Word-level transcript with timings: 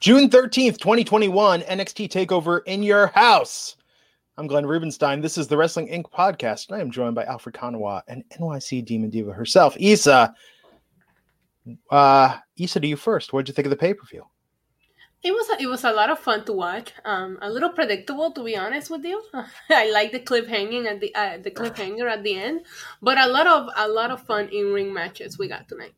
June 0.00 0.28
13th, 0.28 0.78
2021, 0.78 1.62
NXT 1.62 2.08
TakeOver 2.10 2.60
in 2.66 2.82
your 2.82 3.06
house. 3.08 3.76
I'm 4.36 4.46
Glenn 4.46 4.66
Rubenstein. 4.66 5.20
This 5.20 5.38
is 5.38 5.46
the 5.48 5.56
Wrestling 5.56 5.88
Inc. 5.88 6.10
podcast, 6.10 6.68
and 6.68 6.76
I 6.76 6.80
am 6.80 6.90
joined 6.90 7.14
by 7.14 7.24
Alfred 7.24 7.54
Konuwa 7.54 8.02
and 8.08 8.24
NYC 8.38 8.84
Demon 8.84 9.08
Diva 9.08 9.32
herself, 9.32 9.76
Isa. 9.78 10.34
Uh, 11.90 12.36
Isa, 12.56 12.80
to 12.80 12.86
you 12.86 12.96
first. 12.96 13.32
What 13.32 13.46
did 13.46 13.48
you 13.48 13.54
think 13.54 13.66
of 13.66 13.70
the 13.70 13.76
pay 13.76 13.94
per 13.94 14.04
view? 14.04 14.26
It 15.22 15.32
was 15.32 15.48
a, 15.48 15.62
it 15.62 15.66
was 15.66 15.84
a 15.84 15.92
lot 15.92 16.10
of 16.10 16.18
fun 16.18 16.44
to 16.44 16.52
watch. 16.52 16.92
Um, 17.06 17.38
a 17.40 17.48
little 17.48 17.70
predictable, 17.70 18.30
to 18.32 18.44
be 18.44 18.58
honest 18.58 18.90
with 18.90 19.04
you. 19.04 19.22
I 19.70 19.90
like 19.90 20.12
the 20.12 20.20
clip 20.20 20.46
hanging 20.46 20.86
at 20.86 21.00
the 21.00 21.14
uh, 21.14 21.38
the 21.38 21.50
cliffhanger 21.50 22.10
at 22.10 22.22
the 22.22 22.34
end, 22.34 22.66
but 23.00 23.16
a 23.16 23.26
lot 23.26 23.46
of 23.46 23.70
a 23.76 23.88
lot 23.88 24.10
of 24.10 24.20
fun 24.20 24.48
in 24.48 24.74
ring 24.74 24.92
matches 24.92 25.38
we 25.38 25.48
got 25.48 25.66
tonight. 25.66 25.94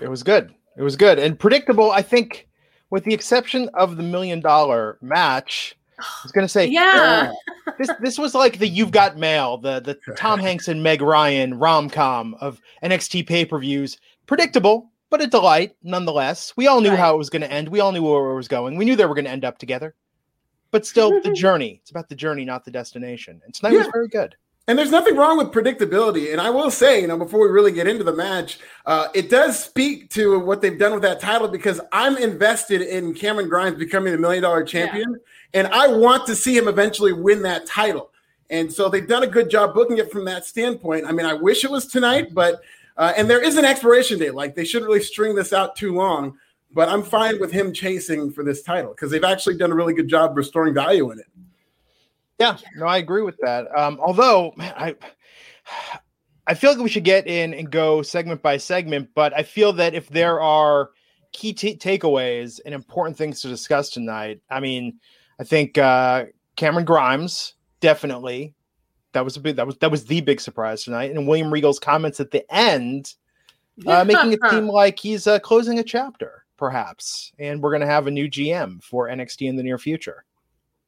It 0.00 0.08
was 0.08 0.24
good. 0.24 0.52
It 0.76 0.82
was 0.82 0.96
good 0.96 1.20
and 1.20 1.38
predictable. 1.38 1.92
I 1.92 2.02
think, 2.02 2.47
with 2.90 3.04
the 3.04 3.14
exception 3.14 3.68
of 3.74 3.96
the 3.96 4.02
million 4.02 4.40
dollar 4.40 4.98
match, 5.00 5.76
I 5.98 6.04
was 6.22 6.32
going 6.32 6.44
to 6.44 6.48
say, 6.48 6.66
yeah, 6.66 7.32
uh, 7.66 7.72
this 7.78 7.90
this 8.00 8.18
was 8.18 8.34
like 8.34 8.58
the 8.58 8.68
"You've 8.68 8.92
Got 8.92 9.16
Mail," 9.16 9.58
the 9.58 9.80
the 9.80 10.14
Tom 10.14 10.38
Hanks 10.38 10.68
and 10.68 10.82
Meg 10.82 11.02
Ryan 11.02 11.58
rom 11.58 11.90
com 11.90 12.34
of 12.40 12.60
NXT 12.82 13.26
pay 13.26 13.44
per 13.44 13.58
views. 13.58 13.98
Predictable, 14.26 14.90
but 15.10 15.22
a 15.22 15.26
delight 15.26 15.76
nonetheless. 15.82 16.52
We 16.56 16.66
all 16.66 16.80
knew 16.80 16.90
right. 16.90 16.98
how 16.98 17.14
it 17.14 17.18
was 17.18 17.30
going 17.30 17.42
to 17.42 17.50
end. 17.50 17.68
We 17.68 17.80
all 17.80 17.92
knew 17.92 18.02
where 18.02 18.30
it 18.30 18.36
was 18.36 18.48
going. 18.48 18.76
We 18.76 18.84
knew 18.84 18.94
they 18.94 19.06
were 19.06 19.14
going 19.14 19.24
to 19.24 19.30
end 19.30 19.44
up 19.44 19.58
together. 19.58 19.94
But 20.70 20.86
still, 20.86 21.20
the 21.22 21.32
journey. 21.36 21.80
It's 21.80 21.90
about 21.90 22.08
the 22.08 22.14
journey, 22.14 22.44
not 22.44 22.64
the 22.64 22.70
destination. 22.70 23.40
And 23.44 23.54
tonight 23.54 23.72
yeah. 23.72 23.78
was 23.78 23.88
very 23.92 24.08
good. 24.08 24.36
And 24.68 24.78
there's 24.78 24.90
nothing 24.90 25.16
wrong 25.16 25.38
with 25.38 25.48
predictability. 25.48 26.30
And 26.30 26.42
I 26.42 26.50
will 26.50 26.70
say, 26.70 27.00
you 27.00 27.06
know, 27.06 27.16
before 27.16 27.40
we 27.40 27.48
really 27.48 27.72
get 27.72 27.88
into 27.88 28.04
the 28.04 28.12
match, 28.12 28.60
uh, 28.84 29.08
it 29.14 29.30
does 29.30 29.58
speak 29.58 30.10
to 30.10 30.38
what 30.38 30.60
they've 30.60 30.78
done 30.78 30.92
with 30.92 31.00
that 31.02 31.20
title 31.20 31.48
because 31.48 31.80
I'm 31.90 32.18
invested 32.18 32.82
in 32.82 33.14
Cameron 33.14 33.48
Grimes 33.48 33.78
becoming 33.78 34.12
the 34.12 34.18
million 34.18 34.42
dollar 34.42 34.62
champion. 34.62 35.10
Yeah. 35.10 35.60
And 35.60 35.68
I 35.68 35.88
want 35.88 36.26
to 36.26 36.36
see 36.36 36.54
him 36.54 36.68
eventually 36.68 37.14
win 37.14 37.40
that 37.42 37.64
title. 37.64 38.10
And 38.50 38.70
so 38.70 38.90
they've 38.90 39.08
done 39.08 39.22
a 39.22 39.26
good 39.26 39.48
job 39.50 39.72
booking 39.72 39.96
it 39.96 40.12
from 40.12 40.26
that 40.26 40.44
standpoint. 40.44 41.06
I 41.06 41.12
mean, 41.12 41.24
I 41.24 41.32
wish 41.32 41.64
it 41.64 41.70
was 41.70 41.86
tonight, 41.86 42.34
but 42.34 42.60
uh, 42.98 43.14
and 43.16 43.28
there 43.28 43.42
is 43.42 43.56
an 43.56 43.64
expiration 43.64 44.18
date. 44.18 44.34
Like 44.34 44.54
they 44.54 44.66
shouldn't 44.66 44.88
really 44.88 45.02
string 45.02 45.34
this 45.34 45.54
out 45.54 45.76
too 45.76 45.94
long. 45.94 46.36
But 46.70 46.90
I'm 46.90 47.02
fine 47.02 47.40
with 47.40 47.50
him 47.50 47.72
chasing 47.72 48.30
for 48.30 48.44
this 48.44 48.62
title 48.62 48.90
because 48.90 49.10
they've 49.10 49.24
actually 49.24 49.56
done 49.56 49.72
a 49.72 49.74
really 49.74 49.94
good 49.94 50.08
job 50.08 50.36
restoring 50.36 50.74
value 50.74 51.10
in 51.10 51.18
it. 51.18 51.26
Yeah, 52.38 52.56
no, 52.76 52.86
I 52.86 52.98
agree 52.98 53.22
with 53.22 53.36
that. 53.42 53.66
Um, 53.76 53.98
although, 54.00 54.52
man, 54.56 54.72
I 54.76 54.94
I 56.46 56.54
feel 56.54 56.70
like 56.70 56.80
we 56.80 56.88
should 56.88 57.04
get 57.04 57.26
in 57.26 57.52
and 57.52 57.70
go 57.70 58.00
segment 58.02 58.42
by 58.42 58.56
segment, 58.56 59.10
but 59.14 59.36
I 59.36 59.42
feel 59.42 59.72
that 59.74 59.94
if 59.94 60.08
there 60.08 60.40
are 60.40 60.90
key 61.32 61.52
t- 61.52 61.76
takeaways 61.76 62.60
and 62.64 62.74
important 62.74 63.18
things 63.18 63.42
to 63.42 63.48
discuss 63.48 63.90
tonight, 63.90 64.40
I 64.50 64.60
mean, 64.60 64.98
I 65.38 65.44
think 65.44 65.76
uh, 65.76 66.26
Cameron 66.56 66.86
Grimes 66.86 67.54
definitely 67.80 68.54
that 69.12 69.24
was 69.24 69.36
a 69.36 69.40
big 69.40 69.56
that 69.56 69.66
was 69.66 69.76
that 69.78 69.90
was 69.90 70.04
the 70.04 70.20
big 70.20 70.40
surprise 70.40 70.84
tonight. 70.84 71.10
And 71.10 71.26
William 71.26 71.52
Regal's 71.52 71.78
comments 71.78 72.20
at 72.20 72.30
the 72.30 72.50
end, 72.54 73.14
uh, 73.86 74.04
making 74.04 74.32
it 74.32 74.40
seem 74.50 74.68
like 74.68 74.98
he's 74.98 75.26
uh, 75.26 75.38
closing 75.38 75.78
a 75.78 75.84
chapter, 75.84 76.44
perhaps, 76.56 77.32
and 77.38 77.62
we're 77.62 77.70
going 77.70 77.80
to 77.80 77.86
have 77.86 78.06
a 78.06 78.10
new 78.10 78.28
GM 78.28 78.82
for 78.82 79.08
NXT 79.08 79.48
in 79.48 79.56
the 79.56 79.62
near 79.62 79.78
future. 79.78 80.24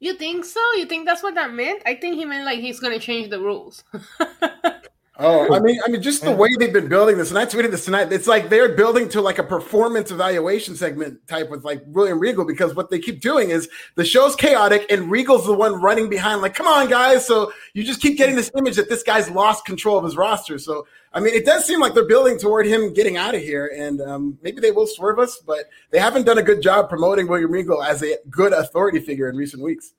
You 0.01 0.15
think 0.15 0.43
so? 0.43 0.59
You 0.73 0.85
think 0.85 1.05
that's 1.05 1.23
what 1.23 1.35
that 1.35 1.53
meant? 1.53 1.83
I 1.85 1.95
think 1.95 2.15
he 2.15 2.25
meant 2.25 2.43
like 2.43 2.59
he's 2.59 2.79
to 2.93 2.99
change 2.99 3.29
the 3.29 3.39
rules. 3.39 3.85
Oh, 5.23 5.53
I 5.53 5.59
mean, 5.59 5.79
I 5.85 5.89
mean, 5.89 6.01
just 6.01 6.23
the 6.23 6.31
way 6.31 6.49
they've 6.57 6.73
been 6.73 6.87
building 6.87 7.17
this, 7.17 7.29
and 7.29 7.37
I 7.37 7.45
tweeted 7.45 7.69
this 7.69 7.85
tonight. 7.85 8.11
It's 8.11 8.27
like 8.27 8.49
they're 8.49 8.69
building 8.75 9.07
to 9.09 9.21
like 9.21 9.37
a 9.37 9.43
performance 9.43 10.09
evaluation 10.09 10.75
segment 10.75 11.25
type 11.27 11.51
with 11.51 11.63
like 11.63 11.83
William 11.85 12.19
Regal 12.19 12.43
because 12.43 12.73
what 12.73 12.89
they 12.89 12.97
keep 12.97 13.21
doing 13.21 13.51
is 13.51 13.69
the 13.95 14.03
show's 14.03 14.35
chaotic 14.35 14.91
and 14.91 15.11
Regal's 15.11 15.45
the 15.45 15.53
one 15.53 15.79
running 15.79 16.09
behind, 16.09 16.41
like, 16.41 16.55
come 16.55 16.65
on, 16.65 16.89
guys. 16.89 17.25
So 17.27 17.53
you 17.73 17.83
just 17.83 18.01
keep 18.01 18.17
getting 18.17 18.35
this 18.35 18.49
image 18.57 18.75
that 18.77 18.89
this 18.89 19.03
guy's 19.03 19.29
lost 19.29 19.63
control 19.63 19.97
of 19.97 20.03
his 20.03 20.17
roster. 20.17 20.57
So 20.57 20.87
I 21.13 21.19
mean, 21.19 21.33
it 21.33 21.45
does 21.45 21.65
seem 21.65 21.81
like 21.81 21.93
they're 21.93 22.07
building 22.07 22.39
toward 22.39 22.65
him 22.65 22.93
getting 22.93 23.17
out 23.17 23.35
of 23.35 23.41
here, 23.41 23.71
and 23.75 24.01
um, 24.01 24.37
maybe 24.41 24.61
they 24.61 24.71
will 24.71 24.87
swerve 24.87 25.19
us, 25.19 25.39
but 25.45 25.69
they 25.89 25.99
haven't 25.99 26.25
done 26.25 26.37
a 26.37 26.43
good 26.43 26.61
job 26.61 26.87
promoting 26.87 27.27
William 27.27 27.51
Regal 27.51 27.83
as 27.83 28.01
a 28.01 28.17
good 28.29 28.53
authority 28.53 28.99
figure 29.01 29.29
in 29.29 29.35
recent 29.35 29.61
weeks. 29.61 29.93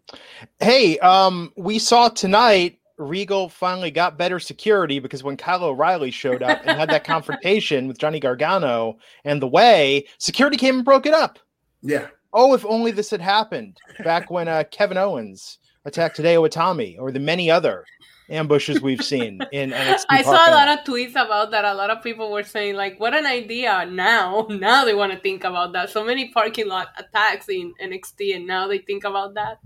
Hey, 0.59 0.99
um, 1.01 1.53
we 1.55 1.79
saw 1.79 2.09
tonight 2.09 2.79
Regal 2.99 3.49
finally 3.49 3.91
got 3.91 4.19
better 4.19 4.39
security 4.39 4.99
because 4.99 5.23
when 5.23 5.37
Kyle 5.37 5.65
O'Reilly 5.65 6.11
showed 6.11 6.43
up 6.43 6.61
and 6.65 6.79
had 6.79 6.91
that 6.91 7.05
confrontation 7.05 7.89
with 7.89 7.99
Johnny 7.99 8.21
Gargano 8.21 8.97
and 9.25 9.41
the 9.41 9.49
way, 9.49 10.07
security 10.19 10.57
came 10.57 10.77
and 10.77 10.85
broke 10.85 11.07
it 11.07 11.15
up. 11.15 11.39
Yeah. 11.83 12.09
Oh, 12.33 12.55
if 12.55 12.65
only 12.65 12.93
this 12.93 13.11
had 13.11 13.21
happened 13.21 13.79
back 14.05 14.31
when 14.31 14.49
uh, 14.49 14.65
Kevin 14.71 14.97
Owens 14.97 15.59
attacked 15.85 16.19
Hideo 16.19 16.49
Itami 16.49 16.97
or 16.99 17.13
the 17.13 17.21
many 17.21 17.51
other 17.51 17.85
ambushes 18.31 18.81
we've 18.81 19.03
seen 19.03 19.41
in 19.53 19.71
NXT. 19.71 20.05
I 20.09 20.23
saw 20.23 20.49
a 20.49 20.53
lot 20.53 20.69
of 20.69 20.85
tweets 20.85 21.11
about 21.11 21.51
that. 21.51 21.65
A 21.65 21.75
lot 21.75 21.91
of 21.91 22.03
people 22.03 22.33
were 22.33 22.43
saying 22.43 22.75
like, 22.77 22.99
"What 22.99 23.15
an 23.15 23.27
idea!" 23.27 23.87
Now, 23.87 24.47
now 24.51 24.85
they 24.85 24.95
want 24.95 25.13
to 25.13 25.19
think 25.19 25.45
about 25.45 25.73
that. 25.75 25.91
So 25.91 26.05
many 26.05 26.31
parking 26.31 26.69
lot 26.69 26.89
attacks 26.99 27.49
in 27.49 27.75
NXT, 27.83 28.37
and 28.37 28.47
now 28.47 28.67
they 28.67 28.79
think 28.79 29.05
about 29.05 29.35
that. 29.35 29.59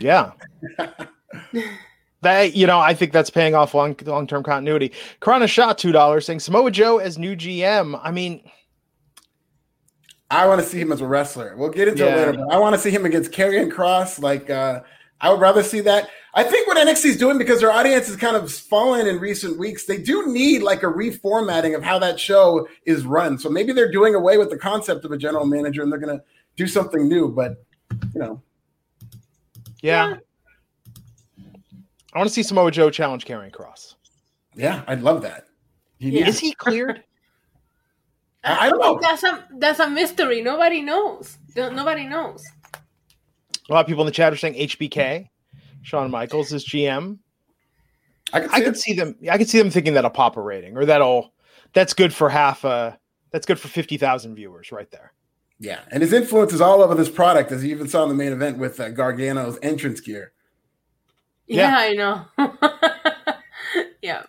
Yeah. 0.00 0.32
that 2.22 2.54
you 2.54 2.66
know, 2.66 2.78
I 2.78 2.94
think 2.94 3.12
that's 3.12 3.30
paying 3.30 3.54
off 3.54 3.74
long 3.74 3.96
long 4.04 4.26
term 4.26 4.42
continuity. 4.42 4.92
Karana 5.20 5.48
shot 5.48 5.78
two 5.78 5.92
dollars 5.92 6.26
saying 6.26 6.40
Samoa 6.40 6.70
Joe 6.70 6.98
as 6.98 7.18
new 7.18 7.36
GM. 7.36 7.98
I 8.02 8.10
mean, 8.10 8.42
I 10.30 10.46
want 10.46 10.60
to 10.60 10.66
see 10.66 10.80
him 10.80 10.92
as 10.92 11.00
a 11.00 11.06
wrestler. 11.06 11.54
We'll 11.56 11.70
get 11.70 11.88
into 11.88 12.04
yeah. 12.04 12.14
it 12.14 12.16
later, 12.16 12.32
but 12.38 12.52
I 12.52 12.58
want 12.58 12.74
to 12.74 12.80
see 12.80 12.90
him 12.90 13.04
against 13.04 13.32
Karrion 13.32 13.70
Kross. 13.70 14.20
Like, 14.20 14.48
uh, 14.48 14.80
I 15.20 15.30
would 15.30 15.40
rather 15.40 15.62
see 15.62 15.80
that. 15.80 16.08
I 16.32 16.44
think 16.44 16.68
what 16.68 16.76
NXT 16.76 17.04
is 17.06 17.16
doing 17.16 17.38
because 17.38 17.60
their 17.60 17.72
audience 17.72 18.06
has 18.06 18.14
kind 18.14 18.36
of 18.36 18.52
fallen 18.52 19.08
in 19.08 19.18
recent 19.18 19.58
weeks, 19.58 19.86
they 19.86 19.98
do 19.98 20.32
need 20.32 20.62
like 20.62 20.84
a 20.84 20.86
reformatting 20.86 21.74
of 21.74 21.82
how 21.82 21.98
that 21.98 22.20
show 22.20 22.68
is 22.84 23.04
run. 23.04 23.36
So 23.36 23.50
maybe 23.50 23.72
they're 23.72 23.90
doing 23.90 24.14
away 24.14 24.38
with 24.38 24.48
the 24.48 24.56
concept 24.56 25.04
of 25.04 25.10
a 25.10 25.18
general 25.18 25.44
manager 25.44 25.82
and 25.82 25.90
they're 25.90 25.98
going 25.98 26.16
to 26.16 26.24
do 26.54 26.68
something 26.68 27.08
new. 27.08 27.28
But 27.28 27.64
you 28.14 28.20
know, 28.20 28.42
yeah. 29.82 30.18
I 32.12 32.18
want 32.18 32.28
to 32.28 32.34
see 32.34 32.42
Samoa 32.42 32.70
Joe 32.70 32.90
challenge 32.90 33.24
Karrion 33.24 33.52
Kross. 33.52 33.94
Yeah, 34.54 34.82
I'd 34.86 35.02
love 35.02 35.22
that. 35.22 35.44
Yeah. 35.98 36.26
Is 36.26 36.38
he 36.38 36.52
cleared? 36.52 37.04
I, 38.44 38.66
I 38.66 38.70
don't 38.70 38.80
know. 38.80 38.98
That's 39.00 39.22
a 39.22 39.46
that's 39.58 39.80
a 39.80 39.88
mystery. 39.88 40.40
Nobody 40.40 40.80
knows. 40.80 41.38
Nobody 41.54 42.06
knows. 42.06 42.44
A 43.68 43.72
lot 43.72 43.80
of 43.80 43.86
people 43.86 44.02
in 44.02 44.06
the 44.06 44.12
chat 44.12 44.32
are 44.32 44.36
saying 44.36 44.54
HBK, 44.54 45.28
Shawn 45.82 46.10
Michaels 46.10 46.52
is 46.52 46.66
GM. 46.66 47.18
I 48.32 48.40
could 48.40 48.50
see, 48.50 48.56
I 48.56 48.60
could 48.64 48.78
see 48.78 48.92
them. 48.94 49.14
I 49.30 49.38
could 49.38 49.48
see 49.48 49.58
them 49.58 49.70
thinking 49.70 49.94
that 49.94 50.04
a 50.04 50.10
Papa 50.10 50.40
rating 50.40 50.76
or 50.76 50.86
that'll 50.86 51.32
that's 51.74 51.94
good 51.94 52.14
for 52.14 52.28
half. 52.28 52.64
a 52.64 52.98
that's 53.30 53.46
good 53.46 53.60
for 53.60 53.68
fifty 53.68 53.96
thousand 53.96 54.34
viewers 54.34 54.72
right 54.72 54.90
there. 54.90 55.12
Yeah, 55.58 55.80
and 55.90 56.02
his 56.02 56.12
influence 56.12 56.52
is 56.54 56.60
all 56.60 56.82
over 56.82 56.94
this 56.94 57.10
product, 57.10 57.52
as 57.52 57.62
you 57.62 57.70
even 57.70 57.86
saw 57.86 58.02
in 58.04 58.08
the 58.08 58.14
main 58.14 58.32
event 58.32 58.58
with 58.58 58.80
uh, 58.80 58.90
Gargano's 58.90 59.58
entrance 59.62 60.00
gear. 60.00 60.32
Yeah, 61.50 61.84
yeah 61.86 62.24
I 62.38 62.46
know. 62.46 63.42
yeah. 64.02 64.22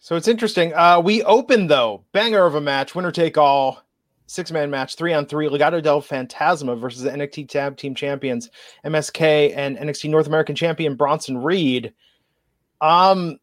So 0.00 0.16
it's 0.16 0.28
interesting. 0.28 0.74
Uh, 0.74 1.00
we 1.00 1.22
open 1.24 1.66
though, 1.66 2.04
banger 2.12 2.44
of 2.44 2.54
a 2.54 2.60
match, 2.60 2.94
winner 2.94 3.10
take 3.10 3.38
all, 3.38 3.82
six 4.26 4.52
man 4.52 4.70
match, 4.70 4.94
three 4.94 5.14
on 5.14 5.24
three. 5.24 5.48
Legado 5.48 5.82
del 5.82 6.02
Fantasma 6.02 6.78
versus 6.78 7.02
the 7.02 7.10
NXT 7.10 7.48
Tag 7.48 7.78
Team 7.78 7.94
Champions 7.94 8.50
MSK 8.84 9.56
and 9.56 9.78
NXT 9.78 10.10
North 10.10 10.26
American 10.26 10.54
Champion 10.54 10.94
Bronson 10.94 11.38
Reed. 11.38 11.94
Um, 12.82 13.38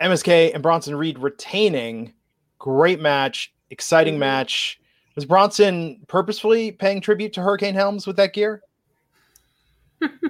MSK 0.00 0.54
and 0.54 0.62
Bronson 0.62 0.96
Reed 0.96 1.18
retaining. 1.18 2.14
Great 2.58 3.00
match, 3.00 3.52
exciting 3.68 4.18
match. 4.18 4.80
Was 5.14 5.26
Bronson 5.26 6.00
purposefully 6.08 6.72
paying 6.72 7.02
tribute 7.02 7.34
to 7.34 7.42
Hurricane 7.42 7.74
Helms 7.74 8.06
with 8.06 8.16
that 8.16 8.32
gear? 8.32 8.62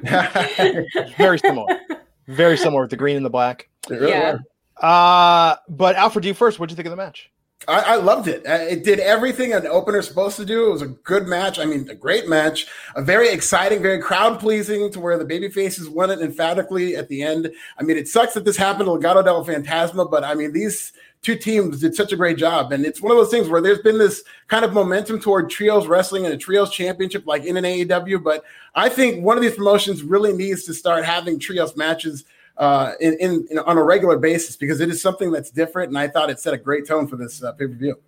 Very 1.17 1.38
similar. 1.38 1.81
Very 2.26 2.56
similar 2.56 2.82
with 2.82 2.91
the 2.91 2.97
green 2.97 3.17
and 3.17 3.25
the 3.25 3.31
black. 3.31 3.69
Really 3.88 4.11
yeah. 4.11 4.38
Uh, 4.81 5.56
but 5.69 5.97
Alfred, 5.97 6.25
you 6.25 6.35
first. 6.35 6.59
What 6.59 6.69
did 6.69 6.73
you 6.73 6.76
think 6.76 6.87
of 6.87 6.91
the 6.91 6.97
match? 6.97 7.31
I, 7.67 7.81
I, 7.81 7.97
loved 7.97 8.29
it. 8.29 8.47
Uh, 8.47 8.55
it 8.55 8.85
did 8.85 9.00
everything 9.00 9.53
an 9.53 9.67
opener's 9.67 10.06
supposed 10.06 10.37
to 10.37 10.44
do. 10.44 10.67
It 10.67 10.73
was 10.73 10.82
a 10.82 10.88
good 10.88 11.26
match. 11.26 11.59
I 11.59 11.65
mean, 11.65 11.88
a 11.88 11.94
great 11.94 12.29
match. 12.29 12.67
A 12.94 13.03
very 13.03 13.31
exciting, 13.31 13.81
very 13.81 14.00
crowd 14.00 14.38
pleasing 14.38 14.91
to 14.93 15.00
where 15.00 15.17
the 15.17 15.25
baby 15.25 15.49
faces 15.49 15.88
won 15.88 16.11
it 16.11 16.21
emphatically 16.21 16.97
at 16.97 17.09
the 17.09 17.23
end. 17.23 17.50
I 17.79 17.82
mean, 17.82 17.97
it 17.97 18.09
sucks 18.09 18.35
that 18.35 18.44
this 18.44 18.56
happened 18.56 18.87
to 18.87 18.93
Legado 18.93 19.25
del 19.25 19.44
Fantasma, 19.44 20.11
but 20.11 20.25
I 20.25 20.35
mean, 20.35 20.53
these 20.53 20.93
two 21.25 21.37
teams 21.37 21.81
did 21.81 21.94
such 21.94 22.12
a 22.12 22.17
great 22.17 22.37
job. 22.37 22.71
And 22.71 22.85
it's 22.85 23.00
one 23.00 23.11
of 23.11 23.17
those 23.17 23.31
things 23.31 23.49
where 23.49 23.61
there's 23.61 23.81
been 23.81 23.99
this 23.99 24.23
kind 24.47 24.65
of 24.65 24.73
momentum 24.73 25.19
toward 25.19 25.50
trios 25.50 25.87
wrestling 25.87 26.26
and 26.26 26.35
a 26.35 26.37
trios 26.37 26.71
championship 26.71 27.26
like 27.26 27.44
in 27.44 27.56
an 27.56 27.65
AEW. 27.65 28.23
But 28.23 28.44
I 28.75 28.88
think 28.88 29.25
one 29.25 29.37
of 29.37 29.43
these 29.43 29.55
promotions 29.55 30.03
really 30.03 30.32
needs 30.32 30.65
to 30.65 30.75
start 30.75 31.05
having 31.05 31.38
trios 31.38 31.76
matches 31.76 32.25
uh, 32.59 32.93
in, 33.00 33.15
in, 33.15 33.47
in, 33.50 33.59
on 33.59 33.79
a 33.79 33.82
regular 33.82 34.19
basis 34.19 34.55
because 34.55 34.81
it 34.81 34.91
is 34.91 35.00
something 35.00 35.32
that's 35.32 35.50
different. 35.50 35.88
And 35.88 35.99
I 35.99 36.09
thought 36.09 36.31
it 36.31 36.38
set 36.38 36.55
a 36.55 36.59
great 36.59 36.87
tone 36.87 37.06
for 37.06 37.17
this 37.17 37.43
uh, 37.43 37.53
pay 37.53 37.67
per 37.67 37.73
view. 37.73 37.99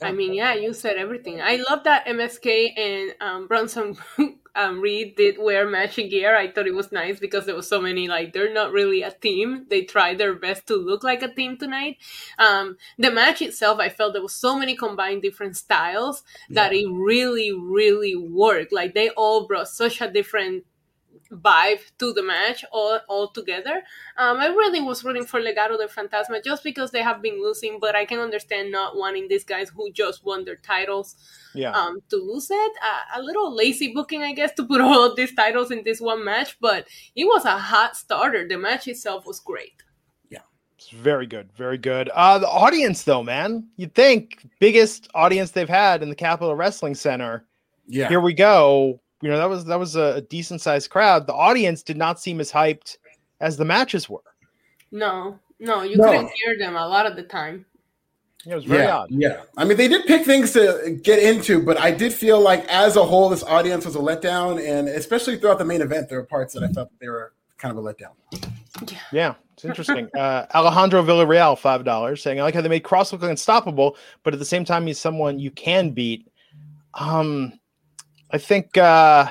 I 0.00 0.12
mean, 0.12 0.34
yeah, 0.34 0.54
you 0.54 0.72
said 0.72 0.96
everything. 0.96 1.40
I 1.40 1.62
love 1.68 1.84
that 1.84 2.06
MSK 2.06 2.78
and 2.78 3.14
um, 3.20 3.46
Bronson 3.46 3.96
um, 4.54 4.80
Reed 4.80 5.16
did 5.16 5.36
wear 5.38 5.68
matching 5.68 6.08
gear. 6.08 6.36
I 6.36 6.50
thought 6.50 6.66
it 6.66 6.74
was 6.74 6.92
nice 6.92 7.18
because 7.18 7.46
there 7.46 7.54
was 7.54 7.68
so 7.68 7.80
many 7.80 8.08
like 8.08 8.32
they're 8.32 8.52
not 8.52 8.72
really 8.72 9.02
a 9.02 9.10
team. 9.10 9.66
They 9.70 9.82
tried 9.82 10.18
their 10.18 10.34
best 10.34 10.66
to 10.66 10.76
look 10.76 11.04
like 11.04 11.22
a 11.22 11.32
team 11.32 11.56
tonight. 11.56 11.98
Um, 12.38 12.76
the 12.98 13.10
match 13.10 13.40
itself, 13.40 13.78
I 13.78 13.88
felt 13.88 14.12
there 14.12 14.22
was 14.22 14.34
so 14.34 14.58
many 14.58 14.76
combined 14.76 15.22
different 15.22 15.56
styles 15.56 16.22
yeah. 16.48 16.62
that 16.62 16.74
it 16.74 16.86
really, 16.90 17.52
really 17.52 18.16
worked. 18.16 18.72
Like 18.72 18.94
they 18.94 19.10
all 19.10 19.46
brought 19.46 19.68
such 19.68 20.00
a 20.00 20.10
different 20.10 20.64
vibe 21.32 21.80
to 21.98 22.12
the 22.12 22.22
match 22.22 22.64
all, 22.72 22.98
all 23.08 23.28
together. 23.28 23.82
Um, 24.16 24.38
I 24.38 24.46
really 24.46 24.80
was 24.80 25.04
rooting 25.04 25.24
for 25.24 25.40
Legado 25.40 25.76
del 25.76 25.88
Fantasma 25.88 26.42
just 26.42 26.64
because 26.64 26.90
they 26.90 27.02
have 27.02 27.20
been 27.22 27.42
losing, 27.42 27.78
but 27.80 27.94
I 27.94 28.04
can 28.04 28.18
understand 28.18 28.72
not 28.72 28.96
wanting 28.96 29.28
these 29.28 29.44
guys 29.44 29.70
who 29.70 29.90
just 29.92 30.24
won 30.24 30.44
their 30.44 30.56
titles 30.56 31.16
yeah. 31.54 31.72
um, 31.72 32.00
to 32.10 32.16
lose 32.16 32.50
it. 32.50 32.72
Uh, 32.82 33.20
a 33.20 33.22
little 33.22 33.54
lazy 33.54 33.92
booking, 33.92 34.22
I 34.22 34.32
guess, 34.32 34.52
to 34.54 34.64
put 34.64 34.80
all 34.80 35.04
of 35.04 35.16
these 35.16 35.34
titles 35.34 35.70
in 35.70 35.82
this 35.84 36.00
one 36.00 36.24
match, 36.24 36.56
but 36.60 36.86
it 37.14 37.24
was 37.24 37.44
a 37.44 37.58
hot 37.58 37.96
starter. 37.96 38.46
The 38.48 38.58
match 38.58 38.88
itself 38.88 39.26
was 39.26 39.40
great. 39.40 39.82
Yeah, 40.30 40.40
it's 40.76 40.90
very 40.90 41.26
good, 41.26 41.52
very 41.52 41.78
good. 41.78 42.08
Uh, 42.10 42.38
the 42.38 42.48
audience, 42.48 43.02
though, 43.02 43.22
man, 43.22 43.68
you'd 43.76 43.94
think 43.94 44.46
biggest 44.60 45.08
audience 45.14 45.50
they've 45.50 45.68
had 45.68 46.02
in 46.02 46.08
the 46.08 46.16
Capitol 46.16 46.54
Wrestling 46.54 46.94
Center. 46.94 47.44
Yeah, 47.90 48.08
here 48.08 48.20
we 48.20 48.34
go 48.34 49.00
you 49.20 49.28
know 49.28 49.36
that 49.36 49.48
was 49.48 49.64
that 49.64 49.78
was 49.78 49.96
a 49.96 50.22
decent 50.22 50.60
sized 50.60 50.90
crowd. 50.90 51.26
The 51.26 51.34
audience 51.34 51.82
did 51.82 51.96
not 51.96 52.20
seem 52.20 52.40
as 52.40 52.52
hyped 52.52 52.98
as 53.40 53.56
the 53.56 53.64
matches 53.64 54.08
were. 54.08 54.20
No, 54.90 55.38
no, 55.58 55.82
you 55.82 55.96
no. 55.96 56.04
couldn't 56.04 56.30
hear 56.44 56.58
them 56.58 56.76
a 56.76 56.86
lot 56.86 57.06
of 57.06 57.16
the 57.16 57.22
time. 57.22 57.66
Yeah, 58.44 58.52
it 58.52 58.56
was 58.56 58.64
very 58.64 58.84
yeah, 58.84 58.96
odd. 58.96 59.08
Yeah, 59.10 59.42
I 59.56 59.64
mean 59.64 59.76
they 59.76 59.88
did 59.88 60.06
pick 60.06 60.24
things 60.24 60.52
to 60.52 60.98
get 61.02 61.18
into, 61.18 61.62
but 61.62 61.78
I 61.78 61.90
did 61.90 62.12
feel 62.12 62.40
like 62.40 62.64
as 62.68 62.96
a 62.96 63.04
whole, 63.04 63.28
this 63.28 63.42
audience 63.42 63.84
was 63.84 63.96
a 63.96 63.98
letdown, 63.98 64.64
and 64.64 64.88
especially 64.88 65.36
throughout 65.36 65.58
the 65.58 65.64
main 65.64 65.82
event, 65.82 66.08
there 66.08 66.18
were 66.18 66.26
parts 66.26 66.54
that 66.54 66.62
I 66.62 66.68
felt 66.68 66.90
that 66.90 67.00
they 67.00 67.08
were 67.08 67.32
kind 67.56 67.76
of 67.76 67.84
a 67.84 67.86
letdown. 67.86 68.12
Yeah, 68.90 68.98
yeah 69.12 69.34
it's 69.54 69.64
interesting. 69.64 70.08
uh, 70.16 70.46
Alejandro 70.54 71.02
Villarreal, 71.02 71.58
five 71.58 71.84
dollars, 71.84 72.22
saying 72.22 72.38
I 72.38 72.44
like 72.44 72.54
how 72.54 72.60
they 72.60 72.68
made 72.68 72.84
Kross 72.84 73.10
look 73.10 73.24
unstoppable, 73.24 73.96
but 74.22 74.32
at 74.32 74.38
the 74.38 74.46
same 74.46 74.64
time, 74.64 74.86
he's 74.86 75.00
someone 75.00 75.40
you 75.40 75.50
can 75.50 75.90
beat. 75.90 76.30
Um, 76.94 77.58
I 78.30 78.38
think 78.38 78.76
uh 78.76 79.30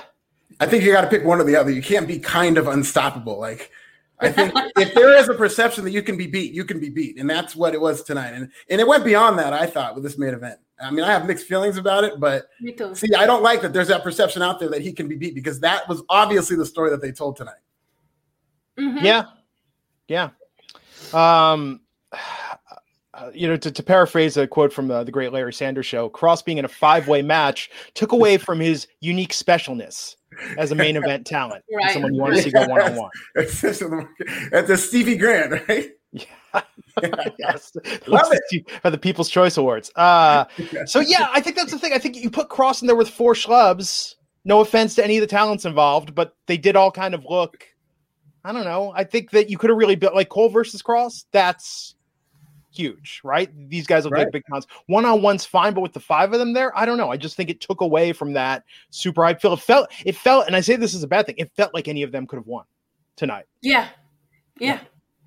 I 0.59 0.65
think 0.65 0.83
you 0.83 0.91
got 0.91 1.01
to 1.01 1.07
pick 1.07 1.23
one 1.23 1.39
or 1.39 1.43
the 1.43 1.55
other. 1.55 1.69
You 1.71 1.81
can't 1.81 2.07
be 2.07 2.19
kind 2.19 2.57
of 2.57 2.67
unstoppable. 2.67 3.39
Like 3.39 3.71
I 4.19 4.31
think 4.31 4.53
if 4.77 4.93
there 4.93 5.15
is 5.17 5.29
a 5.29 5.33
perception 5.33 5.83
that 5.83 5.91
you 5.91 6.01
can 6.01 6.17
be 6.17 6.27
beat, 6.27 6.53
you 6.53 6.65
can 6.65 6.79
be 6.79 6.89
beat, 6.89 7.19
and 7.19 7.29
that's 7.29 7.55
what 7.55 7.73
it 7.73 7.81
was 7.81 8.03
tonight. 8.03 8.31
And 8.31 8.51
and 8.69 8.81
it 8.81 8.87
went 8.87 9.03
beyond 9.03 9.37
that. 9.39 9.53
I 9.53 9.65
thought 9.65 9.95
with 9.95 10.03
this 10.03 10.17
main 10.17 10.33
event. 10.33 10.59
I 10.79 10.91
mean, 10.91 11.03
I 11.03 11.11
have 11.11 11.25
mixed 11.25 11.47
feelings 11.47 11.77
about 11.77 12.03
it, 12.03 12.19
but 12.19 12.49
see, 12.93 13.07
I 13.17 13.25
don't 13.25 13.41
like 13.41 13.61
that 13.63 13.73
there's 13.73 13.87
that 13.87 14.03
perception 14.03 14.43
out 14.43 14.59
there 14.59 14.69
that 14.69 14.81
he 14.81 14.93
can 14.93 15.07
be 15.07 15.15
beat 15.15 15.33
because 15.33 15.59
that 15.61 15.87
was 15.89 16.03
obviously 16.07 16.55
the 16.55 16.67
story 16.67 16.91
that 16.91 17.01
they 17.01 17.11
told 17.11 17.35
tonight. 17.35 17.55
Mm-hmm. 18.77 19.03
Yeah, 19.03 19.23
yeah. 20.07 20.29
Um, 21.13 21.81
uh, 23.17 23.31
you 23.33 23.47
know, 23.47 23.57
to, 23.57 23.71
to, 23.71 23.83
paraphrase 23.83 24.37
a 24.37 24.47
quote 24.47 24.71
from 24.71 24.87
the, 24.87 25.03
the 25.03 25.11
great 25.11 25.33
Larry 25.33 25.53
Sanders 25.53 25.85
show, 25.85 26.09
Kross 26.09 26.45
being 26.45 26.59
in 26.59 26.65
a 26.65 26.69
five 26.69 27.07
way 27.07 27.21
match 27.21 27.69
took 27.95 28.11
away 28.11 28.37
from 28.37 28.59
his 28.59 28.87
unique 28.99 29.33
specialness 29.33 30.15
as 30.57 30.71
a 30.71 30.75
main 30.75 30.95
event 30.95 31.25
talent. 31.25 31.63
Right. 31.73 31.93
Someone 31.93 32.13
you 32.13 32.21
want 32.21 32.35
to 32.35 32.41
see 32.41 32.51
go 32.51 32.65
one 32.67 32.81
on 32.81 32.95
one. 32.95 33.11
That's 33.35 34.69
a 34.69 34.77
Stevie 34.77 35.17
Grant, 35.17 35.67
right? 35.67 35.91
Yeah. 36.11 36.61
yes. 37.39 37.75
Love 38.07 38.31
it. 38.31 38.69
For 38.81 38.89
the 38.89 38.97
People's 38.97 39.29
Choice 39.29 39.57
Awards. 39.57 39.91
Uh, 39.95 40.45
so, 40.85 40.99
yeah, 40.99 41.27
I 41.31 41.41
think 41.41 41.55
that's 41.55 41.71
the 41.71 41.77
thing. 41.77 41.93
I 41.93 41.99
think 41.99 42.15
you 42.15 42.31
put 42.31 42.49
Kross 42.49 42.81
in 42.81 42.87
there 42.87 42.95
with 42.95 43.09
four 43.09 43.33
schlubs. 43.33 44.15
No 44.43 44.61
offense 44.61 44.95
to 44.95 45.03
any 45.03 45.17
of 45.17 45.21
the 45.21 45.27
talents 45.27 45.65
involved, 45.65 46.15
but 46.15 46.35
they 46.47 46.57
did 46.57 46.75
all 46.75 46.91
kind 46.91 47.13
of 47.13 47.25
look. 47.29 47.65
I 48.43 48.53
don't 48.53 48.63
know. 48.63 48.93
I 48.95 49.03
think 49.03 49.31
that 49.31 49.49
you 49.49 49.57
could 49.57 49.69
have 49.69 49.77
really 49.77 49.95
built 49.95 50.15
like 50.15 50.29
Cole 50.29 50.49
versus 50.49 50.81
Kross. 50.81 51.25
That's 51.31 51.95
huge, 52.77 53.19
right? 53.23 53.49
These 53.69 53.87
guys 53.87 54.05
look 54.05 54.13
right. 54.13 54.25
like 54.25 54.31
big 54.31 54.43
cons. 54.49 54.67
One 54.85 55.05
on 55.05 55.21
one's 55.21 55.45
fine, 55.45 55.73
but 55.73 55.81
with 55.81 55.93
the 55.93 55.99
five 55.99 56.31
of 56.31 56.39
them 56.39 56.53
there, 56.53 56.77
I 56.77 56.85
don't 56.85 56.97
know. 56.97 57.11
I 57.11 57.17
just 57.17 57.35
think 57.35 57.49
it 57.49 57.59
took 57.59 57.81
away 57.81 58.13
from 58.13 58.33
that 58.33 58.63
super 58.91 59.23
hype 59.25 59.41
feel. 59.41 59.53
It 59.53 59.59
felt, 59.59 59.89
it 60.05 60.15
felt, 60.15 60.47
and 60.47 60.55
I 60.55 60.61
say 60.61 60.75
this 60.75 60.93
is 60.93 61.03
a 61.03 61.07
bad 61.07 61.25
thing. 61.25 61.35
It 61.37 61.51
felt 61.55 61.73
like 61.73 61.87
any 61.87 62.03
of 62.03 62.11
them 62.11 62.27
could 62.27 62.37
have 62.37 62.47
won 62.47 62.65
tonight. 63.15 63.45
Yeah, 63.61 63.89
yeah. 64.59 64.75
yeah. 64.75 64.79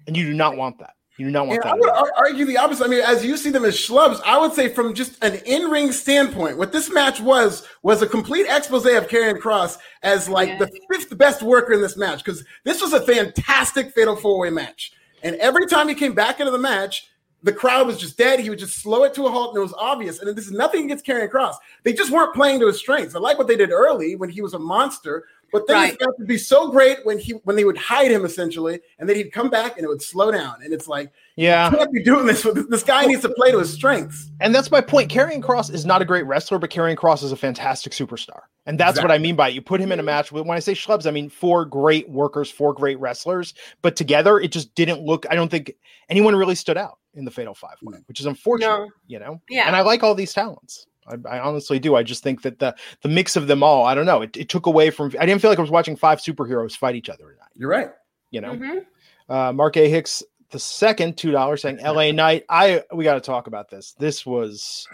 And 0.06 0.16
you 0.16 0.24
do 0.24 0.34
not 0.34 0.56
want 0.56 0.78
that. 0.78 0.94
You 1.20 1.26
do 1.26 1.32
not 1.32 1.48
want 1.48 1.62
that. 1.62 1.72
I 1.72 1.74
would 1.74 2.10
argue 2.16 2.46
the 2.46 2.56
opposite. 2.56 2.84
I 2.84 2.88
mean, 2.88 3.02
as 3.02 3.22
you 3.22 3.36
see 3.36 3.50
them 3.50 3.66
as 3.66 3.76
schlubs, 3.76 4.22
I 4.24 4.38
would 4.38 4.54
say 4.54 4.72
from 4.72 4.94
just 4.94 5.22
an 5.22 5.34
in-ring 5.44 5.92
standpoint, 5.92 6.56
what 6.56 6.72
this 6.72 6.90
match 6.90 7.20
was 7.20 7.68
was 7.82 8.00
a 8.00 8.06
complete 8.06 8.46
expose 8.48 8.86
of 8.86 9.06
Karrion 9.06 9.38
Kross 9.38 9.76
as 10.02 10.30
like 10.30 10.48
yeah. 10.48 10.56
the 10.56 10.70
fifth 10.90 11.18
best 11.18 11.42
worker 11.42 11.74
in 11.74 11.82
this 11.82 11.98
match 11.98 12.24
because 12.24 12.42
this 12.64 12.80
was 12.80 12.94
a 12.94 13.02
fantastic 13.02 13.92
fatal 13.92 14.16
four-way 14.16 14.48
match. 14.48 14.92
And 15.22 15.36
every 15.36 15.66
time 15.66 15.88
he 15.88 15.94
came 15.94 16.14
back 16.14 16.40
into 16.40 16.52
the 16.52 16.58
match, 16.58 17.10
the 17.42 17.52
crowd 17.52 17.86
was 17.86 17.98
just 17.98 18.18
dead. 18.18 18.40
He 18.40 18.50
would 18.50 18.58
just 18.58 18.80
slow 18.80 19.04
it 19.04 19.14
to 19.14 19.26
a 19.26 19.30
halt, 19.30 19.50
and 19.50 19.58
it 19.58 19.62
was 19.62 19.74
obvious. 19.74 20.20
And 20.20 20.36
this 20.36 20.46
is 20.46 20.52
nothing 20.52 20.84
against 20.84 21.06
Karrion 21.06 21.30
Kross. 21.30 21.54
They 21.82 21.92
just 21.92 22.10
weren't 22.10 22.34
playing 22.34 22.60
to 22.60 22.66
his 22.66 22.78
strengths. 22.78 23.14
I 23.14 23.18
like 23.18 23.38
what 23.38 23.46
they 23.46 23.56
did 23.56 23.70
early 23.70 24.16
when 24.16 24.28
he 24.28 24.42
was 24.42 24.54
a 24.54 24.58
monster, 24.58 25.24
but 25.52 25.66
then 25.66 25.76
right. 25.76 25.98
got 25.98 26.16
to 26.18 26.24
be 26.24 26.38
so 26.38 26.70
great 26.70 26.98
when 27.04 27.18
he 27.18 27.32
when 27.44 27.56
they 27.56 27.64
would 27.64 27.76
hide 27.76 28.10
him 28.10 28.24
essentially, 28.24 28.80
and 28.98 29.08
then 29.08 29.16
he'd 29.16 29.32
come 29.32 29.50
back 29.50 29.76
and 29.76 29.84
it 29.84 29.88
would 29.88 30.02
slow 30.02 30.30
down. 30.30 30.56
And 30.62 30.72
it's 30.72 30.86
like, 30.86 31.12
yeah, 31.36 31.70
you 31.70 31.78
can't 31.78 31.92
be 31.92 32.02
doing 32.02 32.26
this. 32.26 32.46
This 32.68 32.82
guy 32.82 33.06
needs 33.06 33.22
to 33.22 33.30
play 33.30 33.50
to 33.50 33.58
his 33.58 33.72
strengths. 33.72 34.30
And 34.40 34.54
that's 34.54 34.70
my 34.70 34.80
point. 34.80 35.10
Karrion 35.10 35.42
Kross 35.42 35.72
is 35.72 35.84
not 35.84 36.02
a 36.02 36.04
great 36.04 36.26
wrestler, 36.26 36.58
but 36.58 36.70
Karrion 36.70 36.96
Kross 36.96 37.22
is 37.24 37.32
a 37.32 37.36
fantastic 37.36 37.92
superstar. 37.92 38.42
And 38.66 38.78
that's 38.78 38.98
exactly. 38.98 39.08
what 39.08 39.14
I 39.14 39.18
mean 39.18 39.34
by 39.34 39.48
it. 39.48 39.54
you 39.54 39.62
put 39.62 39.80
him 39.80 39.90
in 39.90 39.98
a 39.98 40.02
match 40.02 40.30
with 40.30 40.46
when 40.46 40.56
I 40.56 40.60
say 40.60 40.74
schlubs, 40.74 41.06
I 41.06 41.10
mean 41.10 41.28
four 41.28 41.64
great 41.64 42.08
workers, 42.08 42.50
four 42.50 42.72
great 42.72 43.00
wrestlers, 43.00 43.54
but 43.82 43.96
together 43.96 44.38
it 44.38 44.52
just 44.52 44.74
didn't 44.74 45.02
look. 45.02 45.26
I 45.30 45.34
don't 45.34 45.50
think 45.50 45.72
anyone 46.08 46.36
really 46.36 46.54
stood 46.54 46.76
out 46.76 46.99
in 47.14 47.24
the 47.24 47.30
Fatal 47.30 47.54
Five 47.54 47.76
winning, 47.82 48.04
which 48.06 48.20
is 48.20 48.26
unfortunate, 48.26 48.68
no. 48.68 48.88
you 49.06 49.18
know. 49.18 49.40
Yeah. 49.48 49.66
And 49.66 49.76
I 49.76 49.80
like 49.82 50.02
all 50.02 50.14
these 50.14 50.32
talents. 50.32 50.86
I, 51.06 51.16
I, 51.28 51.40
honestly 51.40 51.78
do. 51.78 51.96
I 51.96 52.02
just 52.02 52.22
think 52.22 52.42
that 52.42 52.58
the 52.58 52.74
the 53.02 53.08
mix 53.08 53.36
of 53.36 53.46
them 53.46 53.62
all, 53.62 53.84
I 53.84 53.94
don't 53.94 54.06
know, 54.06 54.22
it, 54.22 54.36
it, 54.36 54.48
took 54.48 54.66
away 54.66 54.90
from. 54.90 55.12
I 55.18 55.26
didn't 55.26 55.40
feel 55.40 55.50
like 55.50 55.58
I 55.58 55.62
was 55.62 55.70
watching 55.70 55.96
five 55.96 56.18
superheroes 56.18 56.76
fight 56.76 56.94
each 56.94 57.08
other 57.08 57.32
tonight. 57.32 57.50
You're 57.54 57.70
right. 57.70 57.90
You 58.30 58.40
know, 58.40 58.52
mm-hmm. 58.54 59.32
uh, 59.32 59.52
Mark 59.52 59.76
A. 59.76 59.88
Hicks 59.88 60.22
the 60.50 60.58
second 60.58 61.16
two 61.16 61.30
dollars 61.30 61.62
saying 61.62 61.78
L.A. 61.80 62.12
Knight. 62.12 62.44
I 62.48 62.82
we 62.92 63.04
got 63.04 63.14
to 63.14 63.20
talk 63.20 63.46
about 63.46 63.70
this. 63.70 63.94
This 63.98 64.24
was 64.24 64.86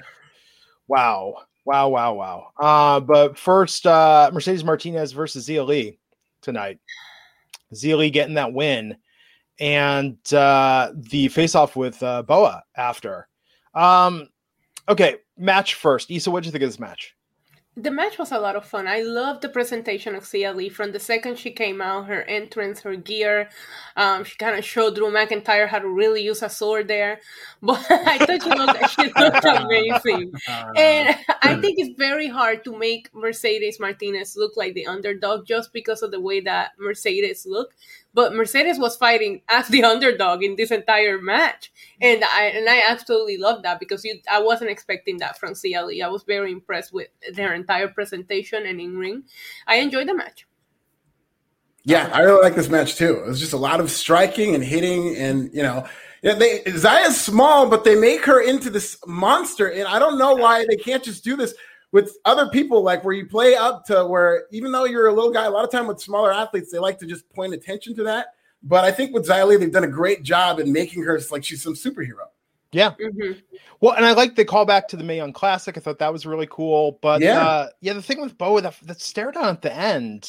wow, 0.89 1.35
wow, 1.65 1.89
wow, 1.89 2.15
wow. 2.15 2.47
Uh, 2.59 3.01
but 3.01 3.39
first, 3.39 3.87
uh, 3.87 4.31
Mercedes 4.33 4.65
Martinez 4.65 5.13
versus 5.13 5.49
Xia 5.49 5.67
Li 5.67 5.99
tonight. 6.41 6.79
Xia 7.75 7.97
Li 7.97 8.11
getting 8.11 8.35
that 8.35 8.53
win 8.53 8.97
and 9.59 10.19
uh, 10.33 10.93
the 10.95 11.29
face 11.29 11.55
off 11.55 11.77
with 11.77 12.03
uh, 12.03 12.23
Boa 12.23 12.63
after. 12.77 13.29
Um, 13.75 14.29
okay, 14.89 15.17
match 15.37 15.75
first. 15.75 16.11
Isa, 16.11 16.31
what 16.31 16.43
do 16.43 16.49
you 16.49 16.53
think 16.53 16.65
of 16.65 16.71
this 16.71 16.81
match? 16.81 17.17
The 17.79 17.91
match 17.91 18.17
was 18.17 18.33
a 18.33 18.39
lot 18.39 18.57
of 18.57 18.65
fun. 18.65 18.87
I 18.87 19.03
loved 19.03 19.43
the 19.43 19.51
presentation 19.51 20.15
of 20.15 20.25
Xia 20.25 20.55
Li. 20.55 20.71
From 20.71 20.93
the 20.93 20.99
second 20.99 21.39
she 21.39 21.51
came 21.51 21.83
out, 21.83 22.07
her 22.07 22.23
entrance, 22.23 22.81
her 22.81 22.97
gear, 22.97 23.51
um, 23.99 24.25
she 24.25 24.35
kind 24.39 24.57
of 24.57 24.65
showed 24.65 24.95
Drew 24.95 25.11
McIntyre 25.11 25.69
how 25.69 25.81
to 25.81 25.89
really 25.89 26.23
use 26.23 26.43
a 26.43 26.49
sword 26.49 26.89
there. 26.89 27.21
But 27.63 27.85
I 27.91 28.17
thought 28.17 28.43
she 28.43 28.49
looked, 28.49 28.91
she 28.93 29.13
looked 29.21 29.45
amazing. 29.45 30.33
And 30.75 31.17
I 31.43 31.61
think 31.61 31.79
it's 31.79 31.99
very 31.99 32.29
hard 32.29 32.65
to 32.65 32.75
make 32.75 33.15
Mercedes 33.15 33.79
Martinez 33.79 34.37
look 34.39 34.57
like 34.57 34.73
the 34.73 34.87
underdog 34.87 35.47
just 35.47 35.75
because 35.75 36.01
of 36.01 36.13
the 36.13 36.21
way 36.21 36.41
that 36.41 36.71
Mercedes 36.79 37.45
look 37.45 37.75
but 38.17 38.35
Mercedes 38.35 38.79
was 38.79 38.97
fighting 38.97 39.43
as 39.51 39.69
the 39.69 39.85
underdog 39.93 40.43
in 40.43 40.57
this 40.57 40.71
entire 40.71 41.21
match, 41.21 41.71
and 42.01 42.25
I 42.25 42.47
and 42.47 42.69
I 42.69 42.83
absolutely 42.89 43.37
love 43.37 43.63
that 43.63 43.79
because 43.79 44.05
you, 44.05 44.19
I 44.29 44.41
wasn't 44.41 44.71
expecting 44.71 45.19
that 45.19 45.39
from 45.39 45.53
Li. 45.63 46.03
I 46.03 46.09
was 46.09 46.23
very 46.23 46.51
impressed 46.51 46.95
with 46.95 47.09
their 47.35 47.53
entire 47.53 47.89
presentation 47.89 48.65
and 48.65 48.81
in 48.81 48.97
ring. 48.97 49.25
I 49.67 49.77
enjoyed 49.77 50.09
the 50.09 50.15
match. 50.15 50.47
Yeah, 51.85 52.11
I 52.13 52.23
really 52.23 52.43
like 52.43 52.57
this 52.57 52.71
match 52.71 52.97
too. 52.97 53.19
It 53.19 53.27
was 53.27 53.39
just 53.39 53.53
a 53.53 53.59
lot 53.59 53.81
of 53.81 53.91
striking 53.91 54.55
and 54.55 54.65
hitting, 54.65 55.15
and 55.17 55.53
you 55.53 55.63
know, 55.63 55.87
yeah, 56.23 56.35
they 56.35 56.63
Xia's 56.65 57.21
small, 57.21 57.69
but 57.69 57.85
they 57.85 57.97
make 57.97 58.25
her 58.25 58.41
into 58.41 58.71
this 58.71 58.99
monster, 59.07 59.69
and 59.69 59.87
I 59.87 59.99
don't 59.99 60.19
know 60.19 60.35
why 60.35 60.65
they 60.67 60.77
can't 60.77 61.05
just 61.05 61.23
do 61.23 61.37
this 61.37 61.55
with 61.97 62.19
other 62.27 62.47
people, 62.51 62.83
like 62.83 63.03
where 63.07 63.15
you 63.15 63.25
play 63.25 63.55
up 63.55 63.87
to 63.87 64.07
where 64.07 64.45
even 64.53 64.71
though 64.71 64.85
you're 64.85 65.07
a 65.07 65.15
little 65.15 65.31
guy, 65.31 65.47
a 65.47 65.51
lot 65.51 65.65
of 65.65 65.71
time 65.71 65.87
with 65.87 65.99
smaller 65.99 66.31
athletes, 66.31 66.71
they 66.71 66.79
like 66.79 66.99
to 66.99 67.07
just 67.07 67.27
point 67.31 67.55
attention 67.55 67.97
to 67.97 68.03
that. 68.03 68.35
But 68.63 68.85
I 68.85 68.93
think 68.93 69.15
with 69.15 69.27
Xia 69.27 69.59
they've 69.59 69.73
done 69.73 69.85
a 69.85 69.89
great 69.89 70.23
job 70.23 70.61
in 70.61 70.71
making 70.71 71.05
her 71.05 71.19
like 71.31 71.43
she's 71.43 71.63
some 71.63 71.73
superhero. 71.73 72.27
Yeah. 72.71 72.91
Mm-hmm. 73.01 73.41
Well, 73.81 73.95
and 73.95 74.05
I 74.05 74.13
like 74.13 74.37
the 74.37 74.45
callback 74.45 74.89
to 74.89 74.99
the 74.99 75.05
Mae 75.05 75.17
Young 75.17 75.33
Classic. 75.33 75.75
I 75.75 75.81
thought 75.81 75.99
that 76.01 76.13
was 76.13 76.27
really 76.27 76.47
cool. 76.51 76.99
But 77.01 77.23
yeah, 77.23 77.41
uh, 77.41 77.69
yeah 77.81 77.95
the 77.95 78.03
thing 78.03 78.21
with 78.21 78.37
Boa, 78.37 78.61
that, 78.61 78.77
that 78.83 79.01
stare 79.01 79.33
down 79.33 79.49
at 79.49 79.63
the 79.63 79.75
end, 79.75 80.29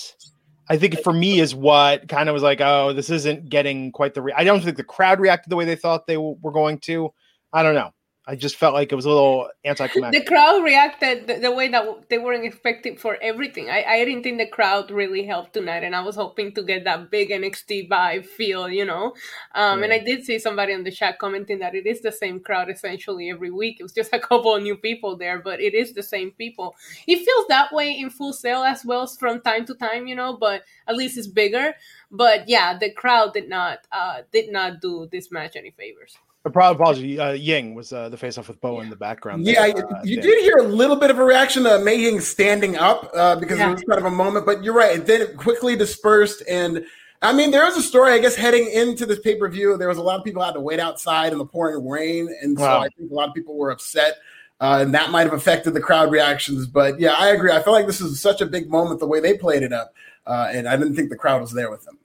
I 0.69 0.77
think 0.77 0.97
for 1.01 1.11
me 1.11 1.41
is 1.41 1.53
what 1.53 2.07
kind 2.07 2.29
of 2.29 2.33
was 2.33 2.43
like, 2.43 2.61
oh, 2.61 2.93
this 2.93 3.09
isn't 3.09 3.49
getting 3.49 3.91
quite 3.91 4.13
the. 4.13 4.21
Re- 4.21 4.33
I 4.37 4.45
don't 4.45 4.63
think 4.63 4.77
the 4.77 4.85
crowd 4.85 5.19
reacted 5.19 5.51
the 5.51 5.57
way 5.57 5.65
they 5.65 5.75
thought 5.75 6.07
they 6.07 6.15
w- 6.15 6.37
were 6.41 6.53
going 6.53 6.79
to. 6.79 7.13
I 7.51 7.61
don't 7.61 7.75
know. 7.75 7.91
I 8.29 8.35
just 8.35 8.57
felt 8.57 8.73
like 8.73 8.91
it 8.91 8.95
was 8.95 9.05
a 9.05 9.09
little 9.09 9.49
anticlimactic. 9.63 10.25
The 10.25 10.29
crowd 10.29 10.61
reacted 10.61 11.27
the, 11.27 11.35
the, 11.35 11.51
way 11.51 11.69
that 11.69 12.09
they 12.09 12.17
weren't 12.17 12.43
expecting 12.43 12.97
for 12.97 13.17
everything. 13.21 13.69
I, 13.69 13.85
I 13.87 14.03
didn't 14.03 14.23
think 14.23 14.37
the 14.37 14.47
crowd 14.47 14.91
really 14.91 15.25
helped 15.25 15.53
tonight, 15.53 15.85
and 15.85 15.95
I 15.95 16.01
was 16.01 16.17
hoping 16.17 16.51
to 16.55 16.61
get 16.61 16.83
that 16.83 17.09
big 17.09 17.29
NXT 17.29 17.87
vibe 17.87 18.25
feel, 18.25 18.67
you 18.67 18.83
know. 18.83 19.13
Um, 19.55 19.79
yeah. 19.79 19.85
And 19.85 19.93
I 19.93 19.99
did 19.99 20.25
see 20.25 20.39
somebody 20.39 20.73
on 20.73 20.83
the 20.83 20.91
chat 20.91 21.19
commenting 21.19 21.59
that 21.59 21.73
it 21.73 21.85
is 21.85 22.01
the 22.01 22.11
same 22.11 22.41
crowd 22.41 22.69
essentially 22.69 23.29
every 23.29 23.49
week. 23.49 23.77
It 23.79 23.83
was 23.83 23.93
just 23.93 24.11
a 24.11 24.19
couple 24.27 24.53
of 24.53 24.61
new 24.61 24.75
people 24.75 25.15
there, 25.15 25.39
but 25.39 25.61
it 25.61 25.73
is 25.73 25.93
the 25.93 26.03
same 26.03 26.31
people. 26.31 26.75
It 27.07 27.23
feels 27.23 27.47
that 27.47 27.71
way 27.71 27.97
in 27.97 28.09
Full 28.09 28.33
Sail 28.33 28.63
as 28.63 28.83
well 28.83 29.07
from 29.07 29.39
time 29.39 29.65
to 29.67 29.73
time, 29.73 30.05
you 30.05 30.15
know, 30.15 30.35
but 30.35 30.63
at 30.85 30.97
least 30.97 31.17
it's 31.17 31.27
bigger. 31.27 31.75
But 32.11 32.49
yeah, 32.49 32.77
the 32.77 32.91
crowd 32.91 33.33
did 33.33 33.47
not 33.47 33.87
uh, 33.89 34.23
did 34.33 34.51
not 34.51 34.81
do 34.81 35.07
this 35.09 35.31
match 35.31 35.55
any 35.55 35.71
favors. 35.71 36.17
Apology. 36.47 37.19
Uh, 37.19 37.31
Ying 37.31 37.73
was 37.73 37.93
uh, 37.93 38.09
the 38.09 38.17
face 38.17 38.37
off 38.37 38.47
with 38.47 38.59
Bo 38.61 38.77
yeah. 38.77 38.83
in 38.83 38.89
the 38.89 38.95
background. 38.95 39.45
Yeah, 39.45 39.71
there, 39.71 39.93
uh, 39.93 40.01
you 40.03 40.21
did 40.21 40.41
hear 40.41 40.57
a 40.57 40.63
little 40.63 40.95
bit 40.95 41.11
of 41.11 41.19
a 41.19 41.23
reaction 41.23 41.63
to 41.63 41.79
Mei 41.79 41.95
Ying 41.95 42.19
standing 42.19 42.75
up 42.75 43.09
uh, 43.13 43.35
because 43.35 43.59
yeah. 43.59 43.69
it 43.69 43.73
was 43.73 43.83
kind 43.83 43.99
of 43.99 44.05
a 44.05 44.15
moment, 44.15 44.45
but 44.45 44.63
you're 44.63 44.73
right. 44.73 44.97
It 44.97 45.05
then 45.05 45.35
quickly 45.37 45.75
dispersed. 45.75 46.43
And 46.49 46.85
I 47.21 47.33
mean, 47.33 47.51
there 47.51 47.65
was 47.65 47.77
a 47.77 47.81
story, 47.81 48.13
I 48.13 48.19
guess, 48.19 48.35
heading 48.35 48.69
into 48.71 49.05
this 49.05 49.19
pay 49.19 49.35
per 49.35 49.47
view. 49.49 49.77
There 49.77 49.89
was 49.89 49.97
a 49.97 50.03
lot 50.03 50.19
of 50.19 50.25
people 50.25 50.43
had 50.43 50.53
to 50.53 50.61
wait 50.61 50.79
outside 50.79 51.31
in 51.31 51.39
the 51.39 51.45
pouring 51.45 51.87
rain. 51.87 52.29
And 52.41 52.57
so 52.57 52.63
wow. 52.63 52.79
I 52.79 52.89
think 52.89 53.11
a 53.11 53.13
lot 53.13 53.29
of 53.29 53.35
people 53.35 53.57
were 53.57 53.71
upset. 53.71 54.15
Uh, 54.59 54.79
and 54.81 54.93
that 54.93 55.11
might 55.11 55.23
have 55.23 55.33
affected 55.33 55.73
the 55.73 55.81
crowd 55.81 56.11
reactions. 56.11 56.65
But 56.65 56.99
yeah, 56.99 57.13
I 57.17 57.29
agree. 57.29 57.51
I 57.51 57.61
feel 57.61 57.73
like 57.73 57.85
this 57.85 58.01
is 58.01 58.19
such 58.19 58.41
a 58.41 58.45
big 58.45 58.69
moment 58.69 58.99
the 58.99 59.07
way 59.07 59.19
they 59.19 59.37
played 59.37 59.63
it 59.63 59.71
up. 59.73 59.93
Uh, 60.25 60.49
and 60.51 60.67
I 60.67 60.75
didn't 60.75 60.95
think 60.95 61.09
the 61.09 61.15
crowd 61.15 61.41
was 61.41 61.51
there 61.51 61.69
with 61.69 61.85
them. 61.85 61.97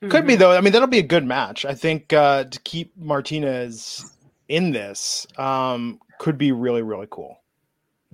Could 0.00 0.10
mm-hmm. 0.10 0.26
be 0.26 0.36
though. 0.36 0.56
I 0.56 0.60
mean, 0.60 0.72
that'll 0.72 0.88
be 0.88 0.98
a 0.98 1.02
good 1.02 1.24
match. 1.24 1.64
I 1.64 1.74
think 1.74 2.12
uh, 2.12 2.44
to 2.44 2.60
keep 2.60 2.96
Martinez 2.96 4.12
in 4.48 4.72
this 4.72 5.26
um, 5.36 6.00
could 6.18 6.38
be 6.38 6.52
really 6.52 6.82
really 6.82 7.08
cool. 7.10 7.40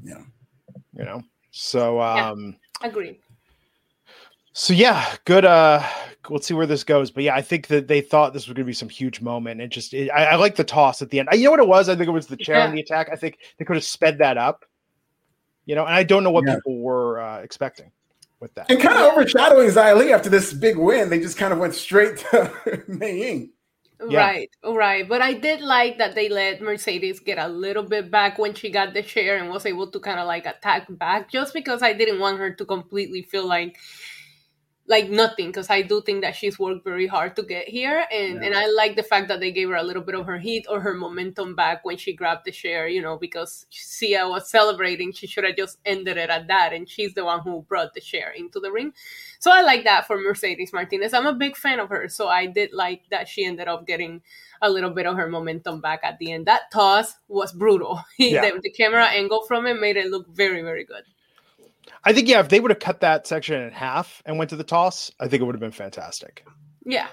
Yeah. 0.03 0.23
You 0.95 1.05
know. 1.05 1.23
So 1.51 2.01
um 2.01 2.57
yeah, 2.81 2.89
agree. 2.89 3.19
So 4.55 4.75
yeah, 4.75 5.17
good. 5.25 5.45
Uh, 5.45 5.83
let's 6.29 6.47
see 6.47 6.55
where 6.55 6.67
this 6.67 6.85
goes. 6.85 7.11
But 7.11 7.25
yeah, 7.25 7.35
I 7.35 7.41
think 7.41 7.69
that 7.69 7.89
they 7.89 8.01
thought 8.01 8.33
this 8.33 8.47
was 8.47 8.55
going 8.55 8.65
to 8.65 8.69
be 8.69 8.75
some 8.75 8.89
huge 8.89 9.23
moment. 9.23 9.63
It 9.63 9.69
just, 9.69 9.95
it, 9.95 10.11
I, 10.11 10.27
I 10.27 10.35
like 10.37 10.57
the 10.57 10.65
toss 10.65 11.01
at 11.01 11.09
the 11.09 11.19
end. 11.19 11.29
I, 11.33 11.37
you 11.37 11.45
know 11.45 11.53
what 11.53 11.61
it 11.61 11.69
was? 11.69 11.89
I 11.89 11.97
think 11.97 12.09
it 12.09 12.13
was 12.13 12.27
the 12.27 12.37
chair 12.37 12.59
yeah. 12.59 12.67
and 12.67 12.77
the 12.77 12.81
attack. 12.81 13.09
I 13.11 13.17
think 13.17 13.39
they 13.59 13.65
could 13.65 13.77
have 13.77 13.85
sped 13.85 14.19
that 14.19 14.37
up. 14.37 14.67
You 15.65 15.75
know, 15.75 15.87
and 15.87 15.95
I 15.95 16.03
don't 16.03 16.23
know 16.23 16.31
what 16.31 16.45
yeah. 16.47 16.57
people 16.57 16.81
were 16.81 17.21
uh, 17.21 17.39
expecting 17.39 17.91
with 18.43 18.55
that. 18.57 18.71
And 18.71 18.81
kind 18.81 18.99
of 18.99 19.13
overshadowing 19.13 19.69
Xia 19.69 20.13
after 20.13 20.29
this 20.29 20.53
big 20.53 20.77
win, 20.77 21.09
they 21.09 21.21
just 21.21 21.39
kind 21.39 21.53
of 21.53 21.59
went 21.59 21.75
straight 21.75 22.19
to 22.19 22.83
Mei 22.89 23.19
Ying. 23.19 23.51
Yeah. 24.09 24.19
Right, 24.19 24.51
right. 24.65 25.09
But 25.09 25.23
I 25.23 25.33
did 25.33 25.61
like 25.61 25.97
that 25.99 26.17
they 26.17 26.29
let 26.29 26.61
Mercedes 26.61 27.21
get 27.21 27.39
a 27.39 27.47
little 27.47 27.85
bit 27.85 28.11
back 28.11 28.37
when 28.37 28.53
she 28.53 28.69
got 28.69 28.95
the 28.95 29.03
chair 29.03 29.37
and 29.37 29.49
was 29.49 29.65
able 29.65 29.89
to 29.93 30.01
kind 30.01 30.19
of 30.19 30.27
like 30.27 30.45
attack 30.45 30.87
back 30.91 31.31
just 31.31 31.55
because 31.55 31.85
I 31.85 31.93
didn't 31.93 32.19
want 32.19 32.39
her 32.39 32.53
to 32.53 32.65
completely 32.65 33.23
feel 33.23 33.47
like 33.47 33.79
like 34.89 35.09
nothing 35.09 35.47
because 35.47 35.71
I 35.71 35.83
do 35.83 36.03
think 36.03 36.23
that 36.23 36.35
she's 36.35 36.59
worked 36.59 36.83
very 36.83 37.07
hard 37.07 37.37
to 37.37 37.43
get 37.45 37.69
here 37.69 38.05
and 38.11 38.35
yeah. 38.35 38.47
and 38.47 38.55
I 38.55 38.67
like 38.67 38.97
the 38.97 39.05
fact 39.05 39.29
that 39.29 39.39
they 39.39 39.53
gave 39.53 39.69
her 39.69 39.77
a 39.77 39.83
little 39.83 40.03
bit 40.03 40.17
of 40.17 40.27
her 40.27 40.39
heat 40.39 40.67
or 40.69 40.81
her 40.81 40.93
momentum 40.93 41.55
back 41.55 41.85
when 41.85 41.97
she 41.97 42.13
grabbed 42.13 42.45
the 42.47 42.51
chair 42.51 42.89
you 42.89 43.01
know 43.01 43.17
because 43.17 43.67
Xia 43.71 44.29
was 44.29 44.51
celebrating 44.51 45.13
she 45.13 45.29
should 45.29 45.45
have 45.45 45.57
just 45.57 45.79
ended 45.87 46.17
it 46.17 46.31
at 46.31 46.49
that 46.49 46.73
and 46.73 46.89
she's 46.89 47.15
the 47.15 47.25
one 47.25 47.41
who 47.41 47.63
brought 47.69 47.95
the 47.95 48.01
chair 48.01 48.33
into 48.37 48.59
the 48.59 48.73
ring. 48.73 48.93
So 49.39 49.53
I 49.53 49.63
like 49.63 49.85
that 49.85 50.07
for 50.07 50.19
Mercedes 50.19 50.73
Martinez. 50.73 51.15
I'm 51.15 51.27
a 51.27 51.35
big 51.35 51.57
fan 51.57 51.79
of 51.79 51.89
her 51.89 52.09
so 52.09 52.27
I 52.27 52.47
did 52.47 52.73
like 52.73 53.03
that 53.11 53.29
she 53.29 53.45
ended 53.45 53.69
up 53.69 53.87
getting 53.87 54.21
a 54.61 54.69
little 54.69 54.91
bit 54.91 55.07
of 55.07 55.17
her 55.17 55.29
momentum 55.29 55.81
back 55.81 56.01
at 56.03 56.19
the 56.19 56.33
end. 56.33 56.47
That 56.47 56.73
toss 56.73 57.15
was 57.29 57.53
brutal. 57.53 58.01
Yeah. 58.19 58.51
the, 58.51 58.61
the 58.63 58.71
camera 58.71 59.07
angle 59.07 59.45
from 59.47 59.67
it 59.67 59.81
made 59.81 59.97
it 59.97 60.07
look 60.07 60.27
very 60.29 60.63
very 60.63 60.85
good 60.85 61.05
I 62.05 62.13
think 62.13 62.29
yeah, 62.29 62.41
if 62.41 62.49
they 62.49 62.61
would 62.61 62.71
have 62.71 62.81
cut 62.81 63.01
that 63.01 63.27
section 63.27 63.61
in 63.61 63.71
half 63.73 64.23
and 64.25 64.39
went 64.39 64.51
to 64.51 64.57
the 64.57 64.65
toss, 64.65 65.11
I 65.21 65.29
think 65.29 65.43
it 65.43 65.45
would 65.45 65.55
have 65.55 65.61
been 65.61 65.71
fantastic. 65.73 66.45
Yeah. 66.85 67.09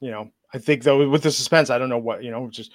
You 0.00 0.10
know, 0.10 0.30
I 0.52 0.58
think 0.58 0.82
though 0.82 1.08
with 1.08 1.22
the 1.22 1.30
suspense, 1.30 1.70
I 1.70 1.78
don't 1.78 1.88
know 1.88 1.98
what 1.98 2.24
you 2.24 2.30
know. 2.30 2.48
Just 2.50 2.72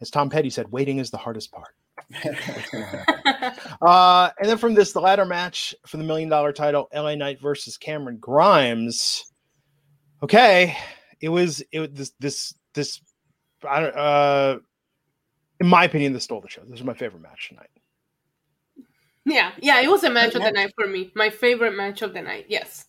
as 0.00 0.10
Tom 0.10 0.30
Petty 0.30 0.50
said, 0.50 0.70
waiting 0.70 0.98
is 0.98 1.10
the 1.10 1.16
hardest 1.16 1.52
part. 1.52 1.74
uh, 3.82 4.30
and 4.38 4.48
then 4.48 4.58
from 4.58 4.74
this, 4.74 4.92
the 4.92 5.00
ladder 5.00 5.24
match 5.24 5.74
for 5.86 5.96
the 5.96 6.04
million 6.04 6.28
dollar 6.28 6.52
title, 6.52 6.88
LA 6.92 7.14
Knight 7.14 7.40
versus 7.40 7.78
Cameron 7.78 8.18
Grimes. 8.18 9.24
Okay, 10.22 10.76
it 11.20 11.28
was 11.28 11.62
it 11.72 11.94
this 11.94 12.12
this 12.18 12.54
this. 12.74 13.00
I 13.68 13.80
don't. 13.80 13.96
Uh, 13.96 14.58
in 15.60 15.68
my 15.68 15.84
opinion, 15.84 16.12
this 16.12 16.24
stole 16.24 16.40
the 16.40 16.48
show. 16.48 16.62
This 16.68 16.80
is 16.80 16.84
my 16.84 16.94
favorite 16.94 17.22
match 17.22 17.48
tonight. 17.48 17.70
Yeah, 19.26 19.52
yeah, 19.60 19.80
it 19.80 19.88
was 19.88 20.04
a 20.04 20.10
match 20.10 20.34
of 20.34 20.42
the 20.42 20.50
night 20.50 20.72
for 20.76 20.86
me. 20.86 21.10
My 21.14 21.30
favorite 21.30 21.76
match 21.76 22.02
of 22.02 22.12
the 22.12 22.20
night. 22.20 22.46
Yes. 22.48 22.86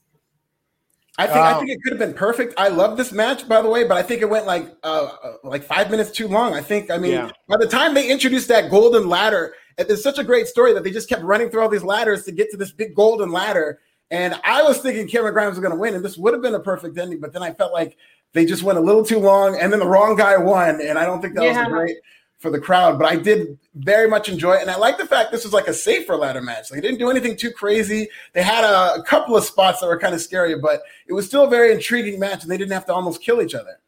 I 1.18 1.28
think 1.28 1.38
I 1.38 1.58
think 1.58 1.70
it 1.70 1.82
could 1.82 1.94
have 1.94 2.00
been 2.00 2.14
perfect. 2.14 2.54
I 2.58 2.68
love 2.68 2.98
this 2.98 3.14
match, 3.14 3.48
by 3.48 3.62
the 3.62 3.70
way, 3.70 3.88
but 3.88 3.96
I 3.96 4.04
think 4.04 4.22
it 4.22 4.30
went 4.30 4.46
like 4.46 4.76
uh, 4.84 5.12
uh, 5.24 5.34
like 5.46 5.64
five 5.64 5.90
minutes 5.90 6.12
too 6.12 6.28
long. 6.28 6.54
I 6.54 6.60
think. 6.60 6.92
I 6.92 6.98
mean, 6.98 7.14
yeah. 7.14 7.32
by 7.48 7.56
the 7.56 7.68
time 7.68 7.94
they 7.94 8.10
introduced 8.12 8.50
that 8.50 8.70
golden 8.70 9.08
ladder, 9.08 9.54
it's 9.78 10.04
such 10.04 10.20
a 10.20 10.26
great 10.26 10.48
story 10.48 10.74
that 10.74 10.84
they 10.84 10.92
just 10.92 11.08
kept 11.08 11.24
running 11.24 11.50
through 11.50 11.62
all 11.62 11.70
these 11.70 11.84
ladders 11.84 12.26
to 12.26 12.34
get 12.34 12.52
to 12.52 12.58
this 12.58 12.72
big 12.72 12.96
golden 12.96 13.32
ladder. 13.32 13.80
And 14.12 14.36
I 14.44 14.62
was 14.64 14.80
thinking 14.80 15.08
Cameron 15.08 15.34
Grimes 15.34 15.52
was 15.52 15.60
going 15.60 15.72
to 15.72 15.80
win, 15.80 15.96
and 15.96 16.04
this 16.04 16.18
would 16.18 16.34
have 16.34 16.42
been 16.42 16.54
a 16.54 16.60
perfect 16.60 16.98
ending. 16.98 17.22
But 17.22 17.32
then 17.32 17.44
I 17.44 17.54
felt 17.54 17.72
like 17.72 17.96
they 18.34 18.46
just 18.46 18.64
went 18.64 18.78
a 18.78 18.82
little 18.82 19.06
too 19.06 19.20
long, 19.20 19.58
and 19.58 19.72
then 19.72 19.80
the 19.80 19.88
wrong 19.88 20.18
guy 20.18 20.36
won, 20.36 20.82
and 20.82 21.00
I 21.00 21.06
don't 21.06 21.22
think 21.22 21.36
that 21.36 21.46
yeah. 21.46 21.60
was 21.62 21.70
great 21.70 21.96
for 22.38 22.50
the 22.50 22.60
crowd, 22.60 23.00
but 23.00 23.12
I 23.12 23.16
did 23.16 23.58
very 23.76 24.10
much 24.10 24.30
enjoy 24.30 24.56
it. 24.56 24.62
And 24.62 24.70
I 24.70 24.76
like 24.78 24.98
the 24.98 25.06
fact 25.06 25.32
this 25.32 25.44
was 25.44 25.54
like 25.54 25.68
a 25.68 25.74
safer 25.74 26.16
ladder 26.16 26.42
match. 26.42 26.70
They 26.70 26.82
didn't 26.82 27.00
do 27.00 27.10
anything 27.10 27.38
too 27.38 27.52
crazy. 27.52 28.10
They 28.34 28.44
had 28.44 28.64
a, 28.64 29.00
a 29.00 29.04
couple 29.04 29.36
of 29.36 29.44
spots 29.44 29.80
that 29.80 29.88
were 29.88 30.00
kind 30.00 30.14
of 30.14 30.22
scary, 30.22 30.58
but 30.60 30.82
it 31.08 31.14
was 31.14 31.26
still 31.26 31.46
a 31.46 31.50
very 31.50 31.72
intriguing 31.72 32.20
match, 32.20 32.44
and 32.44 32.52
they 32.52 32.58
didn't 32.58 32.74
have 32.74 32.86
to 32.88 32.94
almost 32.94 33.22
kill 33.22 33.42
each 33.42 33.56
other. 33.56 33.80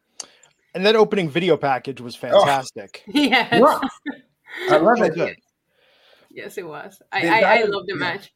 And 0.74 0.84
that 0.86 0.96
opening 0.96 1.28
video 1.28 1.56
package 1.56 2.00
was 2.00 2.16
oh. 2.16 2.18
fantastic. 2.18 3.04
Oh. 3.08 3.12
Yes. 3.14 3.48
Yeah. 3.52 3.80
I 4.70 4.76
love 4.78 5.00
it. 5.02 5.38
Yes, 6.30 6.58
it 6.58 6.66
was. 6.66 7.02
I, 7.12 7.28
I, 7.28 7.40
I 7.40 7.62
love 7.64 7.86
the 7.86 7.94
yeah. 7.94 7.98
match. 7.98 8.32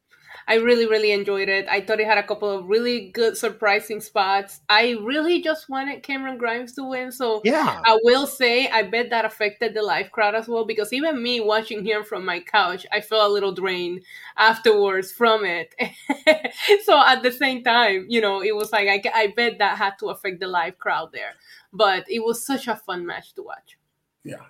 I 0.48 0.56
really, 0.56 0.86
really 0.86 1.12
enjoyed 1.12 1.48
it. 1.48 1.66
I 1.68 1.80
thought 1.80 2.00
it 2.00 2.06
had 2.06 2.18
a 2.18 2.22
couple 2.22 2.50
of 2.50 2.68
really 2.68 3.10
good, 3.10 3.36
surprising 3.36 4.00
spots. 4.00 4.60
I 4.68 4.96
really 5.02 5.40
just 5.42 5.68
wanted 5.68 6.02
Cameron 6.02 6.38
Grimes 6.38 6.72
to 6.74 6.84
win. 6.84 7.12
So 7.12 7.40
yeah, 7.44 7.80
I 7.84 7.98
will 8.02 8.26
say 8.26 8.68
I 8.68 8.82
bet 8.82 9.10
that 9.10 9.24
affected 9.24 9.74
the 9.74 9.82
live 9.82 10.10
crowd 10.10 10.34
as 10.34 10.48
well 10.48 10.64
because 10.64 10.92
even 10.92 11.22
me 11.22 11.40
watching 11.40 11.84
him 11.84 12.04
from 12.04 12.24
my 12.24 12.40
couch, 12.40 12.86
I 12.92 13.00
felt 13.00 13.30
a 13.30 13.32
little 13.32 13.52
drained 13.52 14.02
afterwards 14.36 15.12
from 15.12 15.44
it. 15.44 15.74
so 16.84 17.00
at 17.00 17.22
the 17.22 17.32
same 17.32 17.62
time, 17.62 18.06
you 18.08 18.20
know, 18.20 18.42
it 18.42 18.54
was 18.54 18.72
like 18.72 18.88
I, 18.88 19.02
I 19.14 19.32
bet 19.36 19.58
that 19.58 19.78
had 19.78 19.98
to 20.00 20.10
affect 20.10 20.40
the 20.40 20.46
live 20.46 20.78
crowd 20.78 21.10
there. 21.12 21.34
But 21.72 22.04
it 22.08 22.20
was 22.20 22.44
such 22.44 22.68
a 22.68 22.76
fun 22.76 23.06
match 23.06 23.34
to 23.34 23.42
watch. 23.42 23.78
Yeah, 24.24 24.44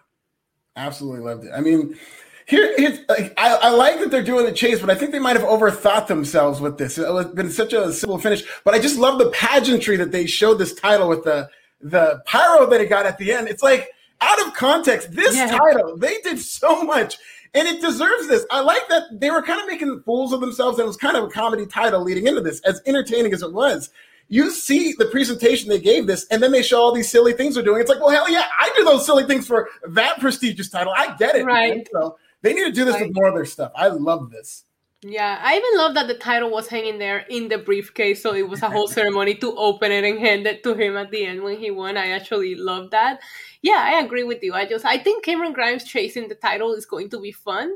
absolutely 0.76 1.20
loved 1.20 1.44
it. 1.44 1.52
I 1.54 1.60
mean, 1.60 1.96
here, 2.46 2.74
I, 3.08 3.30
I, 3.36 3.70
like 3.70 4.00
that 4.00 4.10
they're 4.10 4.22
doing 4.22 4.44
the 4.44 4.52
chase, 4.52 4.80
but 4.80 4.90
I 4.90 4.94
think 4.94 5.12
they 5.12 5.18
might 5.18 5.36
have 5.36 5.46
overthought 5.46 6.06
themselves 6.06 6.60
with 6.60 6.78
this. 6.78 6.98
It's 6.98 7.34
been 7.34 7.50
such 7.50 7.72
a 7.72 7.92
simple 7.92 8.18
finish, 8.18 8.42
but 8.64 8.74
I 8.74 8.78
just 8.78 8.98
love 8.98 9.18
the 9.18 9.30
pageantry 9.30 9.96
that 9.96 10.12
they 10.12 10.26
showed 10.26 10.54
this 10.54 10.74
title 10.74 11.08
with 11.08 11.24
the 11.24 11.48
the 11.80 12.22
pyro 12.26 12.66
that 12.66 12.80
it 12.80 12.88
got 12.88 13.06
at 13.06 13.18
the 13.18 13.32
end. 13.32 13.48
It's 13.48 13.62
like 13.62 13.88
out 14.20 14.46
of 14.46 14.54
context. 14.54 15.12
This 15.12 15.36
yeah. 15.36 15.46
title, 15.46 15.96
they 15.96 16.18
did 16.22 16.38
so 16.38 16.82
much, 16.84 17.18
and 17.54 17.66
it 17.66 17.80
deserves 17.80 18.28
this. 18.28 18.44
I 18.50 18.60
like 18.60 18.88
that 18.88 19.04
they 19.12 19.30
were 19.30 19.42
kind 19.42 19.60
of 19.60 19.66
making 19.66 20.02
fools 20.04 20.32
of 20.32 20.40
themselves, 20.40 20.78
and 20.78 20.84
it 20.84 20.88
was 20.88 20.96
kind 20.96 21.16
of 21.16 21.24
a 21.24 21.28
comedy 21.28 21.66
title 21.66 22.02
leading 22.02 22.26
into 22.26 22.40
this, 22.40 22.60
as 22.60 22.80
entertaining 22.86 23.32
as 23.32 23.42
it 23.42 23.52
was 23.52 23.90
you 24.32 24.50
see 24.50 24.94
the 24.94 25.04
presentation 25.04 25.68
they 25.68 25.78
gave 25.78 26.06
this, 26.06 26.26
and 26.30 26.42
then 26.42 26.52
they 26.52 26.62
show 26.62 26.80
all 26.80 26.90
these 26.90 27.10
silly 27.10 27.34
things 27.34 27.54
they're 27.54 27.62
doing. 27.62 27.82
It's 27.82 27.90
like, 27.90 28.00
well, 28.00 28.08
hell 28.08 28.30
yeah, 28.30 28.46
I 28.58 28.72
do 28.74 28.82
those 28.82 29.04
silly 29.04 29.24
things 29.24 29.46
for 29.46 29.68
that 29.88 30.20
prestigious 30.20 30.70
title. 30.70 30.94
I 30.96 31.14
get 31.18 31.34
it. 31.34 31.44
Right. 31.44 31.86
So 31.92 32.16
they 32.42 32.52
need 32.52 32.64
to 32.64 32.72
do 32.72 32.84
this 32.84 33.00
with 33.00 33.14
more 33.14 33.28
of 33.28 33.34
their 33.34 33.44
stuff. 33.44 33.72
I 33.74 33.88
love 33.88 34.30
this. 34.30 34.64
Yeah, 35.04 35.40
I 35.42 35.56
even 35.56 35.78
love 35.78 35.94
that 35.94 36.06
the 36.06 36.14
title 36.14 36.50
was 36.50 36.68
hanging 36.68 36.98
there 36.98 37.26
in 37.28 37.48
the 37.48 37.58
briefcase, 37.58 38.22
so 38.22 38.34
it 38.34 38.48
was 38.48 38.62
a 38.62 38.70
whole 38.70 38.86
ceremony 38.98 39.34
to 39.36 39.56
open 39.56 39.90
it 39.90 40.04
and 40.04 40.20
hand 40.20 40.46
it 40.46 40.62
to 40.62 40.74
him 40.74 40.96
at 40.96 41.10
the 41.10 41.24
end 41.24 41.42
when 41.42 41.58
he 41.58 41.72
won. 41.72 41.96
I 41.96 42.10
actually 42.10 42.54
love 42.54 42.90
that. 42.90 43.20
Yeah, 43.62 43.82
I 43.82 44.00
agree 44.00 44.22
with 44.22 44.44
you. 44.44 44.54
I 44.54 44.64
just 44.64 44.84
I 44.84 44.98
think 44.98 45.24
Cameron 45.24 45.54
Grimes 45.54 45.82
chasing 45.84 46.28
the 46.28 46.36
title 46.36 46.72
is 46.74 46.86
going 46.86 47.10
to 47.10 47.20
be 47.20 47.32
fun. 47.32 47.74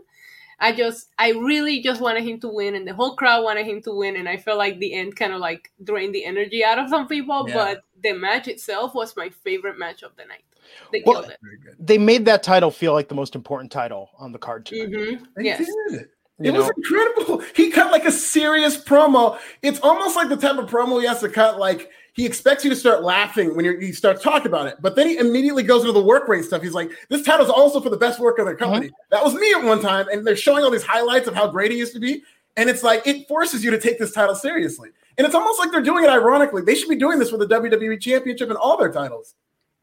I 0.61 0.73
just 0.73 1.09
I 1.19 1.31
really 1.31 1.83
just 1.83 2.01
wanted 2.01 2.23
him 2.23 2.39
to 2.41 2.49
win, 2.49 2.77
and 2.77 2.87
the 2.87 2.95
whole 2.95 3.17
crowd 3.17 3.43
wanted 3.43 3.67
him 3.67 3.83
to 3.83 3.93
win, 3.93 4.15
and 4.15 4.29
I 4.29 4.37
felt 4.37 4.59
like 4.59 4.79
the 4.79 4.95
end 4.95 5.17
kind 5.17 5.33
of 5.33 5.41
like 5.41 5.73
drained 5.83 6.15
the 6.15 6.25
energy 6.25 6.65
out 6.65 6.79
of 6.79 6.89
some 6.89 7.09
people. 7.09 7.49
Yeah. 7.49 7.55
But 7.55 7.85
the 8.03 8.13
match 8.13 8.47
itself 8.47 8.95
was 8.95 9.17
my 9.17 9.31
favorite 9.31 9.81
match 9.81 10.05
of 10.05 10.15
the 10.17 10.25
night. 10.27 10.45
They 10.93 11.03
well, 11.05 11.23
killed 11.23 11.33
it. 11.33 11.39
They 11.79 11.99
made 11.99 12.25
that 12.27 12.43
title 12.43 12.71
feel 12.71 12.93
like 12.93 13.09
the 13.09 13.15
most 13.15 13.35
important 13.35 13.73
title 13.73 14.11
on 14.19 14.33
the 14.33 14.39
card 14.39 14.67
tonight. 14.67 14.91
Mm-hmm. 14.91 15.41
Yes. 15.41 15.67
Did. 15.89 16.09
it 16.41 16.53
know? 16.53 16.61
was 16.61 16.71
incredible. 16.77 17.43
He 17.55 17.71
cut 17.71 17.91
like 17.93 18.05
a 18.05 18.13
serious 18.13 18.77
promo. 18.77 19.39
It's 19.63 19.81
almost 19.81 20.17
like 20.17 20.29
the 20.29 20.37
type 20.37 20.59
of 20.59 20.69
promo 20.69 21.01
he 21.01 21.07
has 21.07 21.21
to 21.21 21.29
cut. 21.29 21.59
Like 21.59 21.91
he 22.13 22.25
expects 22.25 22.65
you 22.65 22.71
to 22.71 22.77
start 22.77 23.03
laughing 23.03 23.55
when 23.55 23.65
you 23.65 23.93
start 23.93 24.23
talking 24.23 24.47
about 24.47 24.67
it. 24.67 24.77
But 24.81 24.97
then 24.97 25.07
he 25.07 25.19
immediately 25.19 25.63
goes 25.63 25.83
into 25.83 25.93
the 25.93 26.03
work 26.03 26.29
rate 26.29 26.45
stuff. 26.45 26.63
He's 26.63 26.73
like, 26.73 26.91
this 27.09 27.23
title's 27.23 27.51
also 27.51 27.81
for 27.81 27.91
the 27.91 27.97
best 27.97 28.21
work 28.21 28.39
of 28.39 28.47
their 28.47 28.57
company. 28.57 28.87
Mm-hmm. 28.87 28.95
That 29.11 29.23
was 29.25 29.35
me 29.35 29.53
at 29.53 29.63
one 29.63 29.81
time. 29.83 30.09
And 30.09 30.27
they're 30.27 30.37
showing 30.37 30.65
all 30.65 30.71
these 30.71 30.83
highlights 30.83 31.29
of 31.29 31.35
how 31.35 31.47
great 31.49 31.71
he 31.71 31.79
used 31.79 31.93
to 31.95 32.01
be. 32.01 32.23
And 32.57 32.71
it's 32.71 32.83
like, 32.83 33.07
it 33.07 33.29
forces 33.29 33.63
you 33.63 33.71
to 33.71 33.79
take 33.79 33.99
this 33.99 34.13
title 34.13 34.35
seriously. 34.35 34.91
And 35.19 35.27
it's 35.27 35.35
almost 35.35 35.59
like 35.59 35.71
they're 35.71 35.83
doing 35.83 36.05
it 36.05 36.11
ironically. 36.11 36.63
They 36.63 36.75
should 36.75 36.89
be 36.89 36.97
doing 36.97 37.19
this 37.19 37.31
for 37.31 37.37
the 37.37 37.47
WWE 37.47 38.01
Championship 38.01 38.49
and 38.49 38.59
all 38.59 38.77
their 38.79 38.93
titles. 38.93 39.35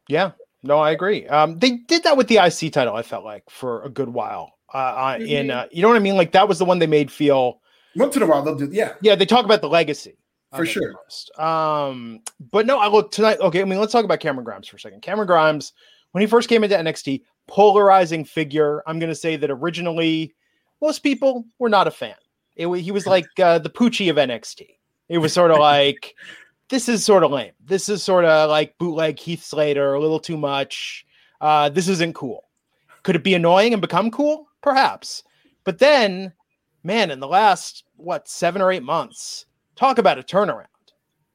Yeah, 0.08 0.32
no, 0.64 0.80
I 0.80 0.92
agree. 0.92 1.28
Um, 1.28 1.60
they 1.60 1.72
did 1.72 2.04
that 2.04 2.18
with 2.18 2.28
the 2.28 2.38
IC 2.38 2.74
title. 2.74 2.96
I 2.96 3.04
felt 3.04 3.26
like 3.26 3.50
for 3.50 3.84
a 3.84 3.90
good 3.90 4.10
while. 4.10 4.54
Uh, 4.74 5.14
mm-hmm. 5.14 5.26
in 5.26 5.52
uh, 5.52 5.68
you 5.72 5.84
know 5.84 5.88
what 5.88 5.98
I 5.98 6.00
mean? 6.00 6.16
Like 6.16 6.32
that 6.32 6.48
was 6.48 6.58
the 6.58 6.66
one 6.66 6.80
they 6.80 6.88
made 6.88 7.12
feel. 7.12 7.60
Once 7.96 8.16
in 8.16 8.24
a 8.24 8.26
while, 8.26 8.42
they'll 8.42 8.56
do. 8.56 8.70
Yeah, 8.72 8.94
yeah. 9.02 9.16
They 9.16 9.26
talk 9.26 9.46
about 9.46 9.62
the 9.62 9.70
legacy 9.70 10.18
for 10.56 10.66
sure. 10.66 10.94
Um, 11.38 12.22
but 12.52 12.66
no, 12.66 12.80
I 12.80 12.88
look 12.88 13.12
tonight. 13.12 13.40
Okay, 13.40 13.62
I 13.62 13.66
mean, 13.66 13.80
let's 13.80 13.92
talk 13.92 14.06
about 14.06 14.20
Cameron 14.20 14.46
Grimes 14.46 14.68
for 14.68 14.78
a 14.78 14.80
second. 14.80 15.02
Cameron 15.02 15.28
Grimes, 15.28 15.74
when 16.12 16.22
he 16.22 16.28
first 16.28 16.50
came 16.50 16.64
into 16.64 16.76
NXT, 16.76 17.22
polarizing 17.48 18.26
figure. 18.26 18.84
I'm 18.88 19.00
going 19.00 19.10
to 19.12 19.16
say 19.16 19.36
that 19.36 19.50
originally, 19.52 20.34
most 20.82 21.00
people 21.00 21.46
were 21.60 21.70
not 21.70 21.88
a 21.88 21.92
fan. 21.92 22.16
It, 22.56 22.68
he 22.80 22.92
was 22.92 23.08
like 23.16 23.28
uh, 23.40 23.60
the 23.60 23.70
Poochie 23.70 24.10
of 24.10 24.18
NXT. 24.18 24.68
It 25.10 25.18
was 25.18 25.34
sort 25.34 25.52
of 25.52 25.60
like, 25.60 26.16
this 26.70 26.90
is 26.90 27.04
sort 27.06 27.24
of 27.24 27.32
lame. 27.32 27.54
This 27.64 27.90
is 27.90 28.04
sort 28.04 28.26
of 28.26 28.50
like 28.50 28.78
bootleg 28.78 29.20
Heath 29.20 29.44
Slater, 29.44 29.94
a 29.94 30.00
little 30.00 30.20
too 30.20 30.38
much. 30.38 31.06
Uh, 31.42 31.70
this 31.70 31.88
isn't 31.88 32.16
cool. 32.16 32.46
Could 33.04 33.16
it 33.16 33.24
be 33.24 33.34
annoying 33.34 33.74
and 33.74 33.82
become 33.82 34.12
cool? 34.12 34.48
Perhaps. 34.62 35.24
But 35.66 35.80
then, 35.80 36.34
man, 36.84 37.12
in 37.12 37.20
the 37.20 37.28
last 37.28 37.84
what 37.96 38.28
seven 38.28 38.62
or 38.62 38.72
eight 38.72 38.84
months, 38.84 39.46
talk 39.76 39.98
about 39.98 40.20
a 40.20 40.24
turnaround 40.24 40.68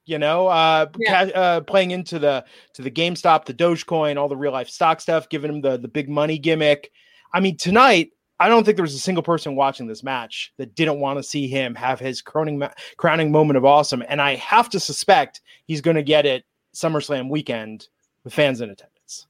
you 0.09 0.19
know 0.19 0.49
uh, 0.49 0.87
yeah. 0.99 1.27
ca- 1.27 1.39
uh, 1.39 1.61
playing 1.61 1.91
into 1.91 2.19
the 2.19 2.45
to 2.73 2.83
the 2.83 2.91
GameStop, 2.91 3.45
the 3.45 3.55
Dogecoin, 3.55 4.17
all 4.17 4.29
the 4.29 4.37
real 4.37 4.53
life 4.53 4.71
stock 4.71 5.01
stuff, 5.01 5.29
giving 5.29 5.53
him 5.53 5.61
the 5.61 5.77
the 5.77 5.87
big 5.87 6.09
money 6.09 6.39
gimmick. 6.39 6.91
I 7.33 7.41
mean, 7.41 7.59
tonight 7.59 8.13
I 8.41 8.49
don't 8.49 8.65
think 8.65 8.77
there 8.77 8.85
was 8.85 8.95
a 8.95 9.01
single 9.01 9.23
person 9.23 9.57
watching 9.57 9.87
this 9.87 10.03
match 10.03 10.53
that 10.59 10.75
didn't 10.75 11.01
want 11.01 11.19
to 11.19 11.23
see 11.23 11.49
him 11.49 11.75
have 11.75 11.99
his 11.99 12.23
crowning 12.23 12.59
ma- 12.59 12.73
crowning 12.97 13.33
moment 13.33 13.57
of 13.57 13.65
awesome, 13.65 14.03
and 14.09 14.21
I 14.21 14.37
have 14.37 14.69
to 14.71 14.81
suspect 14.81 15.41
he's 15.67 15.81
going 15.81 15.97
to 15.97 16.03
get 16.03 16.27
it 16.27 16.45
SummerSlam 16.75 17.31
weekend 17.31 17.89
with 18.25 18.33
fans 18.33 18.61
in 18.61 18.71
attendance 18.71 19.27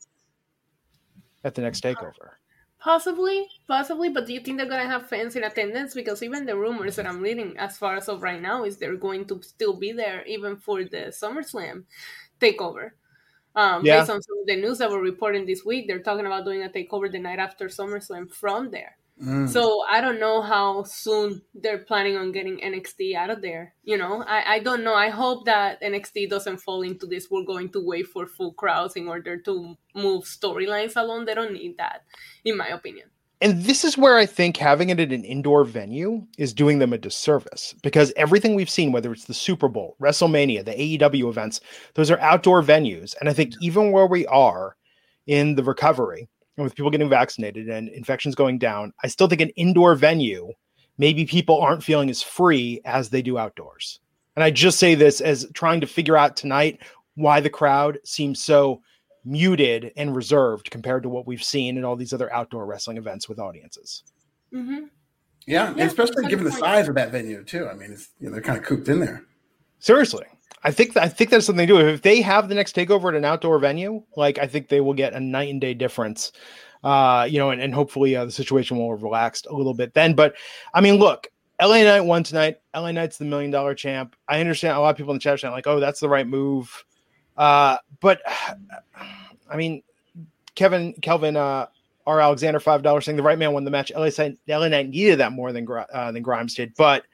at 1.44 1.54
the 1.54 1.62
next 1.62 1.82
takeover. 1.82 2.32
Possibly, 2.80 3.48
possibly, 3.66 4.08
but 4.08 4.26
do 4.26 4.32
you 4.32 4.40
think 4.40 4.56
they're 4.56 4.68
gonna 4.68 4.88
have 4.88 5.08
fans 5.08 5.34
in 5.34 5.42
attendance? 5.42 5.94
Because 5.94 6.22
even 6.22 6.46
the 6.46 6.56
rumors 6.56 6.94
that 6.96 7.06
I'm 7.06 7.20
reading, 7.20 7.56
as 7.58 7.76
far 7.76 7.96
as 7.96 8.08
of 8.08 8.22
right 8.22 8.40
now, 8.40 8.64
is 8.64 8.76
they're 8.76 8.96
going 8.96 9.24
to 9.26 9.42
still 9.42 9.76
be 9.76 9.90
there 9.90 10.24
even 10.26 10.56
for 10.56 10.84
the 10.84 11.08
SummerSlam 11.10 11.84
takeover. 12.40 12.92
Um, 13.58 13.84
yeah. 13.84 13.98
Based 13.98 14.10
on 14.10 14.22
some 14.22 14.38
of 14.38 14.46
the 14.46 14.54
news 14.54 14.78
that 14.78 14.88
we're 14.88 15.02
reporting 15.02 15.44
this 15.44 15.64
week, 15.64 15.88
they're 15.88 15.98
talking 15.98 16.26
about 16.26 16.44
doing 16.44 16.62
a 16.62 16.68
takeover 16.68 17.10
the 17.10 17.18
night 17.18 17.40
after 17.40 17.66
SummerSlam 17.66 18.32
from 18.32 18.70
there. 18.70 18.96
Mm. 19.20 19.48
So 19.48 19.82
I 19.90 20.00
don't 20.00 20.20
know 20.20 20.42
how 20.42 20.84
soon 20.84 21.42
they're 21.54 21.78
planning 21.78 22.16
on 22.16 22.30
getting 22.30 22.58
NXT 22.58 23.16
out 23.16 23.30
of 23.30 23.42
there. 23.42 23.74
You 23.82 23.98
know, 23.98 24.22
I, 24.22 24.54
I 24.54 24.58
don't 24.60 24.84
know. 24.84 24.94
I 24.94 25.08
hope 25.08 25.44
that 25.46 25.82
NXT 25.82 26.30
doesn't 26.30 26.58
fall 26.58 26.82
into 26.82 27.04
this. 27.04 27.26
We're 27.28 27.42
going 27.42 27.70
to 27.70 27.84
wait 27.84 28.06
for 28.06 28.28
full 28.28 28.52
crowds 28.52 28.94
in 28.94 29.08
order 29.08 29.36
to 29.38 29.74
move 29.92 30.22
storylines 30.22 30.94
along. 30.94 31.24
They 31.24 31.34
don't 31.34 31.52
need 31.52 31.78
that, 31.78 32.04
in 32.44 32.56
my 32.56 32.68
opinion. 32.68 33.10
And 33.40 33.62
this 33.62 33.84
is 33.84 33.96
where 33.96 34.16
I 34.16 34.26
think 34.26 34.56
having 34.56 34.90
it 34.90 34.98
at 34.98 35.12
an 35.12 35.24
indoor 35.24 35.64
venue 35.64 36.26
is 36.38 36.52
doing 36.52 36.80
them 36.80 36.92
a 36.92 36.98
disservice 36.98 37.74
because 37.82 38.12
everything 38.16 38.54
we've 38.54 38.70
seen, 38.70 38.90
whether 38.90 39.12
it's 39.12 39.26
the 39.26 39.34
Super 39.34 39.68
Bowl, 39.68 39.96
WrestleMania, 40.00 40.64
the 40.64 40.98
AEW 40.98 41.28
events, 41.28 41.60
those 41.94 42.10
are 42.10 42.18
outdoor 42.18 42.62
venues. 42.62 43.14
And 43.20 43.28
I 43.28 43.32
think 43.32 43.54
even 43.60 43.92
where 43.92 44.06
we 44.06 44.26
are 44.26 44.76
in 45.28 45.54
the 45.54 45.62
recovery, 45.62 46.28
and 46.56 46.64
with 46.64 46.74
people 46.74 46.90
getting 46.90 47.08
vaccinated 47.08 47.68
and 47.68 47.88
infections 47.90 48.34
going 48.34 48.58
down, 48.58 48.92
I 49.04 49.06
still 49.06 49.28
think 49.28 49.40
an 49.40 49.50
indoor 49.50 49.94
venue, 49.94 50.50
maybe 50.98 51.24
people 51.24 51.60
aren't 51.60 51.84
feeling 51.84 52.10
as 52.10 52.20
free 52.20 52.80
as 52.84 53.10
they 53.10 53.22
do 53.22 53.38
outdoors. 53.38 54.00
And 54.34 54.42
I 54.42 54.50
just 54.50 54.80
say 54.80 54.96
this 54.96 55.20
as 55.20 55.46
trying 55.54 55.80
to 55.80 55.86
figure 55.86 56.16
out 56.16 56.36
tonight 56.36 56.80
why 57.14 57.38
the 57.38 57.50
crowd 57.50 57.98
seems 58.04 58.42
so 58.42 58.82
muted 59.28 59.92
and 59.96 60.16
reserved 60.16 60.70
compared 60.70 61.02
to 61.02 61.08
what 61.08 61.26
we've 61.26 61.42
seen 61.42 61.76
in 61.76 61.84
all 61.84 61.96
these 61.96 62.12
other 62.12 62.32
outdoor 62.32 62.66
wrestling 62.66 62.96
events 62.96 63.28
with 63.28 63.38
audiences. 63.38 64.04
Mm-hmm. 64.52 64.86
Yeah, 65.46 65.74
yeah, 65.76 65.84
especially 65.84 66.26
given 66.26 66.44
the 66.44 66.52
size 66.52 66.88
of 66.88 66.94
that 66.96 67.10
venue 67.10 67.42
too. 67.44 67.68
I 67.68 67.74
mean, 67.74 67.92
it's 67.92 68.10
you 68.20 68.26
know 68.26 68.32
they're 68.32 68.42
kind 68.42 68.58
of 68.58 68.64
cooped 68.64 68.88
in 68.88 69.00
there. 69.00 69.24
Seriously, 69.78 70.26
I 70.62 70.70
think 70.70 70.96
I 70.96 71.08
think 71.08 71.30
that's 71.30 71.46
something 71.46 71.66
to 71.66 71.72
do. 71.72 71.88
If 71.88 72.02
they 72.02 72.20
have 72.20 72.48
the 72.48 72.54
next 72.54 72.76
takeover 72.76 73.08
at 73.08 73.14
an 73.14 73.24
outdoor 73.24 73.58
venue, 73.58 74.02
like 74.16 74.38
I 74.38 74.46
think 74.46 74.68
they 74.68 74.80
will 74.80 74.94
get 74.94 75.14
a 75.14 75.20
night 75.20 75.50
and 75.50 75.60
day 75.60 75.74
difference. 75.74 76.32
Uh, 76.84 77.26
you 77.28 77.38
know, 77.38 77.50
and, 77.50 77.60
and 77.60 77.74
hopefully 77.74 78.14
uh, 78.14 78.24
the 78.24 78.30
situation 78.30 78.78
will 78.78 78.90
have 78.90 79.02
relaxed 79.02 79.46
a 79.50 79.54
little 79.54 79.74
bit 79.74 79.94
then. 79.94 80.14
But 80.14 80.34
I 80.74 80.80
mean, 80.80 80.96
look, 80.96 81.26
LA 81.60 81.82
Knight 81.82 82.02
won 82.02 82.22
tonight. 82.22 82.58
LA 82.74 82.92
Knight's 82.92 83.18
the 83.18 83.24
million 83.24 83.50
dollar 83.50 83.74
champ. 83.74 84.14
I 84.28 84.40
understand 84.40 84.76
a 84.76 84.80
lot 84.80 84.90
of 84.90 84.96
people 84.96 85.12
in 85.12 85.16
the 85.16 85.20
chat 85.20 85.42
are 85.42 85.50
like, 85.50 85.66
oh, 85.66 85.80
that's 85.80 86.00
the 86.00 86.08
right 86.08 86.26
move. 86.26 86.84
Uh, 87.38 87.78
but 88.00 88.20
I 89.48 89.56
mean, 89.56 89.82
Kevin 90.56 90.92
Kelvin 91.00 91.36
uh, 91.36 91.66
R. 92.06 92.20
Alexander 92.20 92.58
five 92.58 92.82
dollars 92.82 93.04
saying 93.04 93.16
the 93.16 93.22
right 93.22 93.38
man 93.38 93.52
won 93.52 93.64
the 93.64 93.70
match. 93.70 93.92
LA, 93.94 94.10
LA 94.48 94.68
Knight 94.68 94.88
needed 94.88 95.20
that 95.20 95.32
more 95.32 95.52
than 95.52 95.66
uh, 95.70 96.12
than 96.12 96.22
Grimes 96.22 96.54
did, 96.54 96.74
but 96.76 97.04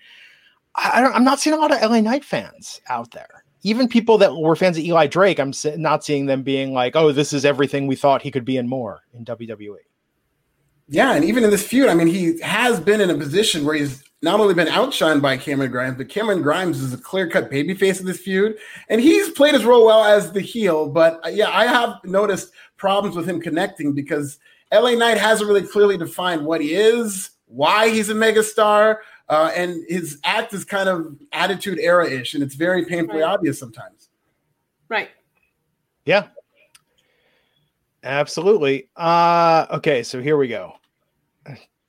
I 0.74 1.02
am 1.02 1.24
not 1.24 1.40
seeing 1.40 1.54
a 1.54 1.60
lot 1.60 1.70
of 1.70 1.90
LA 1.90 2.00
Knight 2.00 2.24
fans 2.24 2.80
out 2.88 3.10
there. 3.12 3.44
Even 3.62 3.88
people 3.88 4.18
that 4.18 4.34
were 4.34 4.56
fans 4.56 4.76
of 4.76 4.84
Eli 4.84 5.06
Drake, 5.06 5.38
I'm 5.38 5.52
not 5.76 6.04
seeing 6.04 6.26
them 6.26 6.42
being 6.42 6.72
like, 6.72 6.96
"Oh, 6.96 7.12
this 7.12 7.32
is 7.32 7.44
everything 7.44 7.86
we 7.86 7.96
thought 7.96 8.22
he 8.22 8.30
could 8.30 8.44
be 8.44 8.56
and 8.56 8.68
more 8.68 9.02
in 9.12 9.24
WWE." 9.24 9.76
Yeah, 10.88 11.14
and 11.14 11.24
even 11.24 11.44
in 11.44 11.50
this 11.50 11.66
feud, 11.66 11.88
I 11.88 11.94
mean, 11.94 12.06
he 12.06 12.40
has 12.40 12.78
been 12.78 13.00
in 13.00 13.10
a 13.10 13.16
position 13.16 13.64
where 13.64 13.74
he's 13.74 14.03
not 14.24 14.40
only 14.40 14.54
been 14.54 14.68
outshined 14.68 15.20
by 15.20 15.36
Cameron 15.36 15.70
Grimes, 15.70 15.96
but 15.98 16.08
Cameron 16.08 16.42
Grimes 16.42 16.80
is 16.80 16.94
a 16.94 16.98
clear-cut 16.98 17.50
babyface 17.50 18.00
of 18.00 18.06
this 18.06 18.18
feud, 18.18 18.56
and 18.88 19.00
he's 19.00 19.28
played 19.30 19.54
his 19.54 19.64
role 19.64 19.84
well 19.84 20.02
as 20.02 20.32
the 20.32 20.40
heel. 20.40 20.88
But 20.88 21.20
uh, 21.24 21.28
yeah, 21.28 21.50
I 21.50 21.66
have 21.66 22.02
noticed 22.04 22.50
problems 22.76 23.14
with 23.14 23.28
him 23.28 23.40
connecting 23.40 23.92
because 23.92 24.38
LA 24.72 24.92
Knight 24.92 25.18
hasn't 25.18 25.46
really 25.46 25.66
clearly 25.66 25.98
defined 25.98 26.44
what 26.44 26.62
he 26.62 26.74
is, 26.74 27.30
why 27.46 27.90
he's 27.90 28.08
a 28.08 28.14
megastar, 28.14 28.96
uh, 29.28 29.52
and 29.54 29.84
his 29.88 30.18
act 30.24 30.54
is 30.54 30.64
kind 30.64 30.88
of 30.88 31.16
attitude 31.32 31.78
era 31.78 32.10
ish, 32.10 32.34
and 32.34 32.42
it's 32.42 32.54
very 32.54 32.84
painfully 32.86 33.20
right. 33.20 33.34
obvious 33.34 33.58
sometimes. 33.58 34.08
Right. 34.88 35.10
Yeah. 36.06 36.28
Absolutely. 38.02 38.88
Uh, 38.96 39.66
okay, 39.70 40.02
so 40.02 40.20
here 40.20 40.36
we 40.36 40.48
go. 40.48 40.74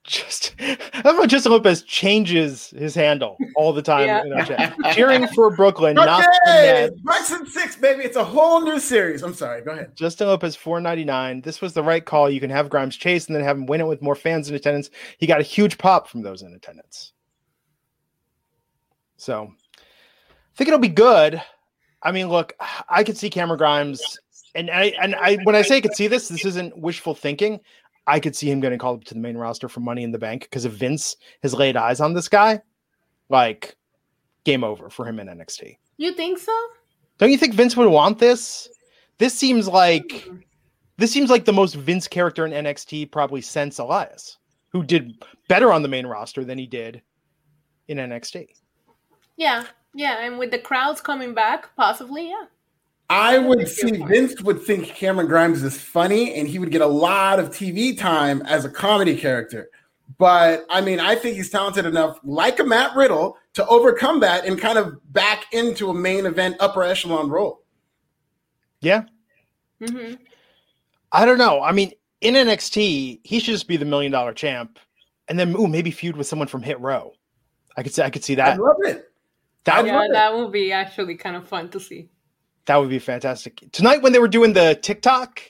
Just 0.06 0.54
I 0.60 1.26
Justin 1.26 1.50
Lopez 1.50 1.82
changes 1.82 2.70
his 2.70 2.94
handle 2.94 3.36
all 3.56 3.72
the 3.72 3.82
time. 3.82 4.06
Yeah. 4.06 4.72
Cheering 4.92 5.26
for 5.28 5.54
Brooklyn, 5.56 5.98
okay. 5.98 6.06
not 6.06 6.24
for 6.24 6.96
Brooklyn 7.02 7.46
six, 7.46 7.74
baby. 7.76 8.04
It's 8.04 8.16
a 8.16 8.24
whole 8.24 8.62
new 8.62 8.78
series. 8.78 9.22
I'm 9.22 9.34
sorry. 9.34 9.62
Go 9.62 9.72
ahead. 9.72 9.96
Justin 9.96 10.28
Lopez, 10.28 10.54
four 10.54 10.80
ninety 10.80 11.04
nine. 11.04 11.40
This 11.40 11.60
was 11.60 11.72
the 11.72 11.82
right 11.82 12.04
call. 12.04 12.30
You 12.30 12.38
can 12.38 12.50
have 12.50 12.70
Grimes 12.70 12.96
chase 12.96 13.26
and 13.26 13.34
then 13.34 13.42
have 13.42 13.56
him 13.56 13.66
win 13.66 13.80
it 13.80 13.86
with 13.86 14.00
more 14.00 14.14
fans 14.14 14.48
in 14.48 14.54
attendance. 14.54 14.90
He 15.18 15.26
got 15.26 15.40
a 15.40 15.44
huge 15.44 15.76
pop 15.76 16.08
from 16.08 16.22
those 16.22 16.42
in 16.42 16.54
attendance. 16.54 17.12
So 19.16 19.50
I 19.52 20.56
think 20.56 20.68
it'll 20.68 20.78
be 20.78 20.88
good. 20.88 21.42
I 22.02 22.12
mean, 22.12 22.28
look, 22.28 22.54
I 22.88 23.02
could 23.02 23.16
see 23.16 23.30
Cameron 23.30 23.58
Grimes, 23.58 24.20
and 24.54 24.70
I 24.70 24.94
and 25.00 25.16
I 25.16 25.36
when 25.42 25.56
I 25.56 25.62
say 25.62 25.78
I 25.78 25.80
could 25.80 25.96
see 25.96 26.06
this, 26.06 26.28
this 26.28 26.44
isn't 26.44 26.78
wishful 26.78 27.14
thinking. 27.14 27.58
I 28.06 28.20
could 28.20 28.36
see 28.36 28.50
him 28.50 28.60
getting 28.60 28.78
called 28.78 29.00
up 29.00 29.04
to 29.04 29.14
the 29.14 29.20
main 29.20 29.36
roster 29.36 29.68
for 29.68 29.80
Money 29.80 30.02
in 30.02 30.12
the 30.12 30.18
Bank 30.18 30.42
because 30.42 30.64
if 30.64 30.72
Vince 30.72 31.16
has 31.42 31.54
laid 31.54 31.76
eyes 31.76 32.00
on 32.00 32.14
this 32.14 32.28
guy, 32.28 32.60
like 33.28 33.76
game 34.44 34.62
over 34.62 34.88
for 34.88 35.06
him 35.06 35.18
in 35.18 35.26
NXT. 35.26 35.76
You 35.96 36.12
think 36.12 36.38
so? 36.38 36.56
Don't 37.18 37.32
you 37.32 37.38
think 37.38 37.54
Vince 37.54 37.76
would 37.76 37.88
want 37.88 38.18
this? 38.18 38.68
This 39.18 39.34
seems 39.34 39.66
like 39.66 40.24
hmm. 40.28 40.36
this 40.98 41.10
seems 41.10 41.30
like 41.30 41.44
the 41.44 41.52
most 41.52 41.74
Vince 41.74 42.06
character 42.06 42.46
in 42.46 42.52
NXT 42.52 43.10
probably 43.10 43.40
since 43.40 43.78
Elias, 43.78 44.38
who 44.70 44.82
did 44.82 45.24
better 45.48 45.72
on 45.72 45.82
the 45.82 45.88
main 45.88 46.06
roster 46.06 46.44
than 46.44 46.58
he 46.58 46.66
did 46.66 47.02
in 47.88 47.98
NXT. 47.98 48.48
Yeah, 49.36 49.64
yeah, 49.94 50.24
and 50.24 50.38
with 50.38 50.50
the 50.50 50.58
crowds 50.58 51.00
coming 51.00 51.34
back, 51.34 51.74
possibly, 51.76 52.28
yeah. 52.28 52.44
I 53.08 53.38
would 53.38 53.68
see 53.68 53.92
Vince 53.92 54.40
would 54.42 54.62
think 54.62 54.86
Cameron 54.88 55.28
Grimes 55.28 55.62
is 55.62 55.80
funny 55.80 56.34
and 56.34 56.48
he 56.48 56.58
would 56.58 56.70
get 56.70 56.80
a 56.80 56.86
lot 56.86 57.38
of 57.38 57.50
TV 57.50 57.96
time 57.96 58.42
as 58.42 58.64
a 58.64 58.70
comedy 58.70 59.16
character. 59.16 59.70
But 60.18 60.64
I 60.70 60.80
mean, 60.80 60.98
I 60.98 61.14
think 61.14 61.36
he's 61.36 61.50
talented 61.50 61.86
enough, 61.86 62.18
like 62.24 62.58
a 62.58 62.64
Matt 62.64 62.96
Riddle, 62.96 63.36
to 63.54 63.66
overcome 63.66 64.20
that 64.20 64.44
and 64.44 64.58
kind 64.58 64.78
of 64.78 65.00
back 65.12 65.46
into 65.52 65.90
a 65.90 65.94
main 65.94 66.26
event 66.26 66.56
upper 66.60 66.82
echelon 66.82 67.28
role. 67.28 67.62
Yeah. 68.80 69.04
Mm-hmm. 69.80 70.14
I 71.12 71.24
don't 71.24 71.38
know. 71.38 71.62
I 71.62 71.72
mean, 71.72 71.92
in 72.20 72.34
NXT, 72.34 73.20
he 73.22 73.38
should 73.40 73.52
just 73.52 73.68
be 73.68 73.76
the 73.76 73.84
million 73.84 74.12
dollar 74.12 74.32
champ 74.32 74.78
and 75.28 75.38
then 75.38 75.54
ooh, 75.56 75.66
maybe 75.66 75.90
feud 75.90 76.16
with 76.16 76.26
someone 76.26 76.48
from 76.48 76.62
Hit 76.62 76.80
Row. 76.80 77.12
I 77.76 77.82
could 77.82 77.94
see 77.94 78.02
I 78.02 78.10
could 78.10 78.24
see 78.24 78.36
that. 78.36 78.54
I 78.54 78.56
love 78.56 78.76
it. 78.84 79.10
That, 79.64 79.84
yeah, 79.84 80.06
that 80.12 80.34
would 80.34 80.52
be 80.52 80.72
actually 80.72 81.16
kind 81.16 81.36
of 81.36 81.46
fun 81.46 81.68
to 81.70 81.80
see. 81.80 82.08
That 82.66 82.76
would 82.76 82.90
be 82.90 82.98
fantastic. 82.98 83.62
Tonight, 83.72 84.02
when 84.02 84.12
they 84.12 84.18
were 84.18 84.28
doing 84.28 84.52
the 84.52 84.78
TikTok 84.82 85.40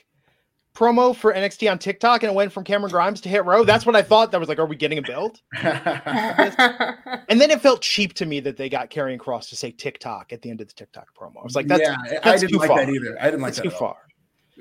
promo 0.75 1.15
for 1.15 1.33
NXT 1.33 1.71
on 1.71 1.79
TikTok 1.79 2.21
and 2.21 2.31
it 2.31 2.35
went 2.35 2.51
from 2.51 2.63
Cameron 2.63 2.91
Grimes 2.91 3.19
to 3.21 3.29
Hit 3.29 3.43
Row, 3.43 3.63
that's 3.63 3.87
what 3.87 3.95
I 3.95 4.03
thought. 4.03 4.31
That 4.31 4.39
was 4.39 4.47
like, 4.47 4.59
are 4.59 4.67
we 4.67 4.75
getting 4.75 4.99
a 4.99 5.01
build? 5.01 5.41
and 5.61 7.41
then 7.41 7.49
it 7.49 7.59
felt 7.59 7.81
cheap 7.81 8.13
to 8.15 8.27
me 8.27 8.39
that 8.41 8.55
they 8.55 8.69
got 8.69 8.91
Karrion 8.91 9.17
Kross 9.17 9.49
to 9.49 9.55
say 9.55 9.71
TikTok 9.71 10.31
at 10.31 10.43
the 10.43 10.51
end 10.51 10.61
of 10.61 10.67
the 10.67 10.73
TikTok 10.75 11.07
promo. 11.19 11.39
I 11.39 11.43
was 11.43 11.55
like, 11.55 11.65
that's, 11.65 11.81
yeah, 11.81 11.97
that's 12.07 12.27
I 12.27 12.37
didn't 12.37 12.49
too 12.51 12.57
like 12.59 12.67
far. 12.67 12.85
that 12.85 12.89
either. 12.91 13.17
I 13.19 13.25
didn't 13.25 13.41
like 13.41 13.55
That's 13.55 13.63
that. 13.65 13.71
too 13.71 13.77
far. 13.77 13.97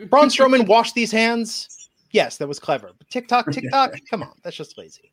Braun 0.09 0.29
Strowman 0.29 0.66
washed 0.66 0.95
these 0.95 1.12
hands. 1.12 1.90
Yes, 2.12 2.38
that 2.38 2.49
was 2.49 2.59
clever. 2.59 2.92
But 2.97 3.09
TikTok, 3.11 3.51
TikTok, 3.53 3.95
come 4.09 4.23
on, 4.23 4.33
that's 4.42 4.57
just 4.57 4.79
lazy. 4.79 5.12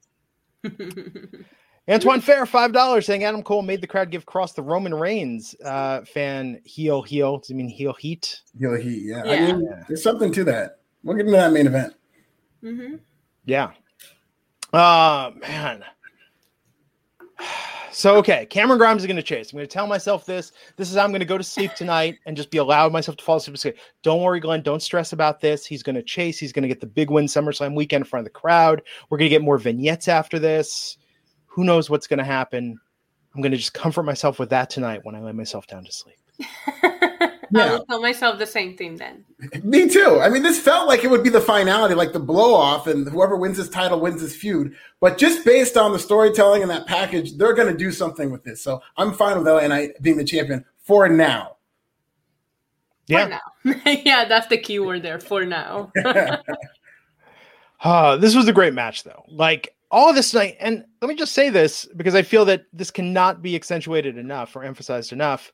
Antoine 1.90 2.22
Fair, 2.22 2.46
five 2.46 2.72
dollars, 2.72 3.06
saying 3.06 3.24
Adam 3.26 3.44
Cole 3.44 3.62
made 3.62 3.82
the 3.82 3.88
crowd 3.88 4.10
give 4.10 4.26
Kross 4.26 4.56
the 4.56 4.62
Roman 4.62 4.94
Reigns 4.94 5.54
uh, 5.66 6.02
fan 6.06 6.62
heel 6.64 7.02
heel. 7.02 7.40
Does 7.40 7.50
it 7.50 7.56
mean 7.56 7.68
heel 7.68 7.94
heat? 7.94 8.40
Heel 8.58 8.76
heat, 8.76 9.04
yeah. 9.04 9.24
I 9.24 9.52
mean, 9.52 9.70
there's 9.88 10.02
something 10.04 10.32
to 10.32 10.44
that. 10.46 10.80
We'll 11.04 11.18
get 11.18 11.26
into 11.26 11.38
that 11.38 11.52
main 11.52 11.68
event. 11.68 11.94
Mhm. 12.64 13.00
Yeah. 13.46 13.72
Uh 14.72 15.32
man. 15.42 15.84
So 17.96 18.16
okay, 18.18 18.48
Cameron 18.48 18.80
Grimes 18.80 19.04
is 19.04 19.06
going 19.06 19.18
to 19.18 19.22
chase. 19.22 19.52
I'm 19.54 19.58
going 19.58 19.68
to 19.68 19.72
tell 19.72 19.86
myself 19.86 20.26
this. 20.26 20.52
This 20.78 20.90
is 20.90 20.98
how 20.98 21.04
I'm 21.04 21.12
going 21.12 21.20
to 21.20 21.28
go 21.28 21.38
to 21.38 21.44
sleep 21.44 21.76
tonight 21.76 22.18
and 22.26 22.36
just 22.36 22.50
be 22.50 22.58
allowed 22.58 22.92
myself 22.92 23.18
to 23.18 23.24
fall 23.24 23.36
asleep. 23.36 23.56
Say, 23.56 23.76
Don't 24.02 24.24
worry, 24.24 24.40
Glenn. 24.40 24.64
Don't 24.64 24.82
stress 24.82 25.14
about 25.14 25.42
this. 25.42 25.64
He's 25.64 25.84
going 25.84 25.96
to 25.96 26.02
chase. 26.02 26.40
He's 26.40 26.52
going 26.52 26.64
to 26.64 26.68
get 26.68 26.80
the 26.82 26.88
big 26.88 27.12
win 27.12 27.26
SummerSlam 27.26 27.76
weekend 27.76 28.02
in 28.04 28.10
front 28.10 28.22
of 28.22 28.34
the 28.34 28.40
crowd. 28.40 28.82
We're 29.12 29.20
going 29.20 29.30
to 29.30 29.36
get 29.36 29.44
more 29.44 29.60
vignettes 29.60 30.08
after 30.08 30.40
this. 30.40 30.98
Who 31.54 31.64
knows 31.64 31.90
what's 31.90 32.08
going 32.08 32.20
to 32.20 32.26
happen? 32.26 32.80
I'm 33.36 33.42
going 33.42 33.52
to 33.52 33.58
just 33.58 33.74
comfort 33.74 34.04
myself 34.04 34.40
with 34.40 34.50
that 34.50 34.70
tonight 34.70 35.02
when 35.04 35.16
I 35.16 35.22
lay 35.22 35.32
myself 35.32 35.68
down 35.68 35.86
to 35.86 35.92
sleep. 35.92 36.18
I 37.56 37.70
will 37.70 37.86
tell 37.86 38.02
myself 38.02 38.40
the 38.40 38.48
same 38.48 38.76
thing 38.76 38.96
then. 38.96 39.24
Me 39.64 39.88
too. 39.88 40.20
I 40.20 40.30
mean, 40.30 40.42
this 40.42 40.60
felt 40.60 40.88
like 40.88 41.04
it 41.04 41.12
would 41.12 41.24
be 41.24 41.30
the 41.30 41.42
finality, 41.42 41.94
like 41.94 42.14
the 42.14 42.20
blow 42.20 42.56
off, 42.56 42.88
and 42.88 43.08
whoever 43.08 43.36
wins 43.36 43.58
this 43.58 43.70
title 43.70 44.00
wins 44.00 44.22
this 44.22 44.36
feud. 44.36 44.74
But 45.00 45.18
just 45.18 45.46
based 45.46 45.78
on 45.78 45.92
the 45.92 46.00
storytelling 46.00 46.64
and 46.64 46.72
that 46.72 46.88
package, 46.88 47.38
they're 47.38 47.54
going 47.54 47.72
to 47.72 47.78
do 47.78 47.92
something 47.92 48.32
with 48.32 48.44
this. 48.44 48.64
So 48.64 48.82
I'm 48.98 49.14
fine 49.14 49.38
with 49.38 49.48
LA 49.48 49.68
Knight 49.68 50.02
being 50.02 50.18
the 50.18 50.24
champion 50.24 50.66
for 50.80 51.08
now. 51.08 51.58
Yeah. 53.08 53.40
For 53.62 53.70
now. 53.70 53.82
yeah, 53.86 54.26
that's 54.26 54.48
the 54.48 54.58
key 54.58 54.80
word 54.80 55.04
there. 55.04 55.20
For 55.20 55.46
now. 55.46 55.92
Uh, 57.86 58.16
this 58.16 58.34
was 58.34 58.48
a 58.48 58.54
great 58.54 58.74
match, 58.74 59.04
though. 59.04 59.26
Like 59.28 59.76
all 59.94 60.10
of 60.10 60.16
this 60.16 60.34
night, 60.34 60.58
and 60.60 60.84
let 61.02 61.08
me 61.08 61.14
just 61.14 61.34
say 61.34 61.52
this 61.52 61.88
because 61.96 62.16
I 62.16 62.24
feel 62.24 62.46
that 62.46 62.66
this 62.74 62.90
cannot 62.90 63.44
be 63.44 63.56
accentuated 63.56 64.18
enough 64.18 64.56
or 64.56 64.64
emphasized 64.64 65.14
enough. 65.14 65.54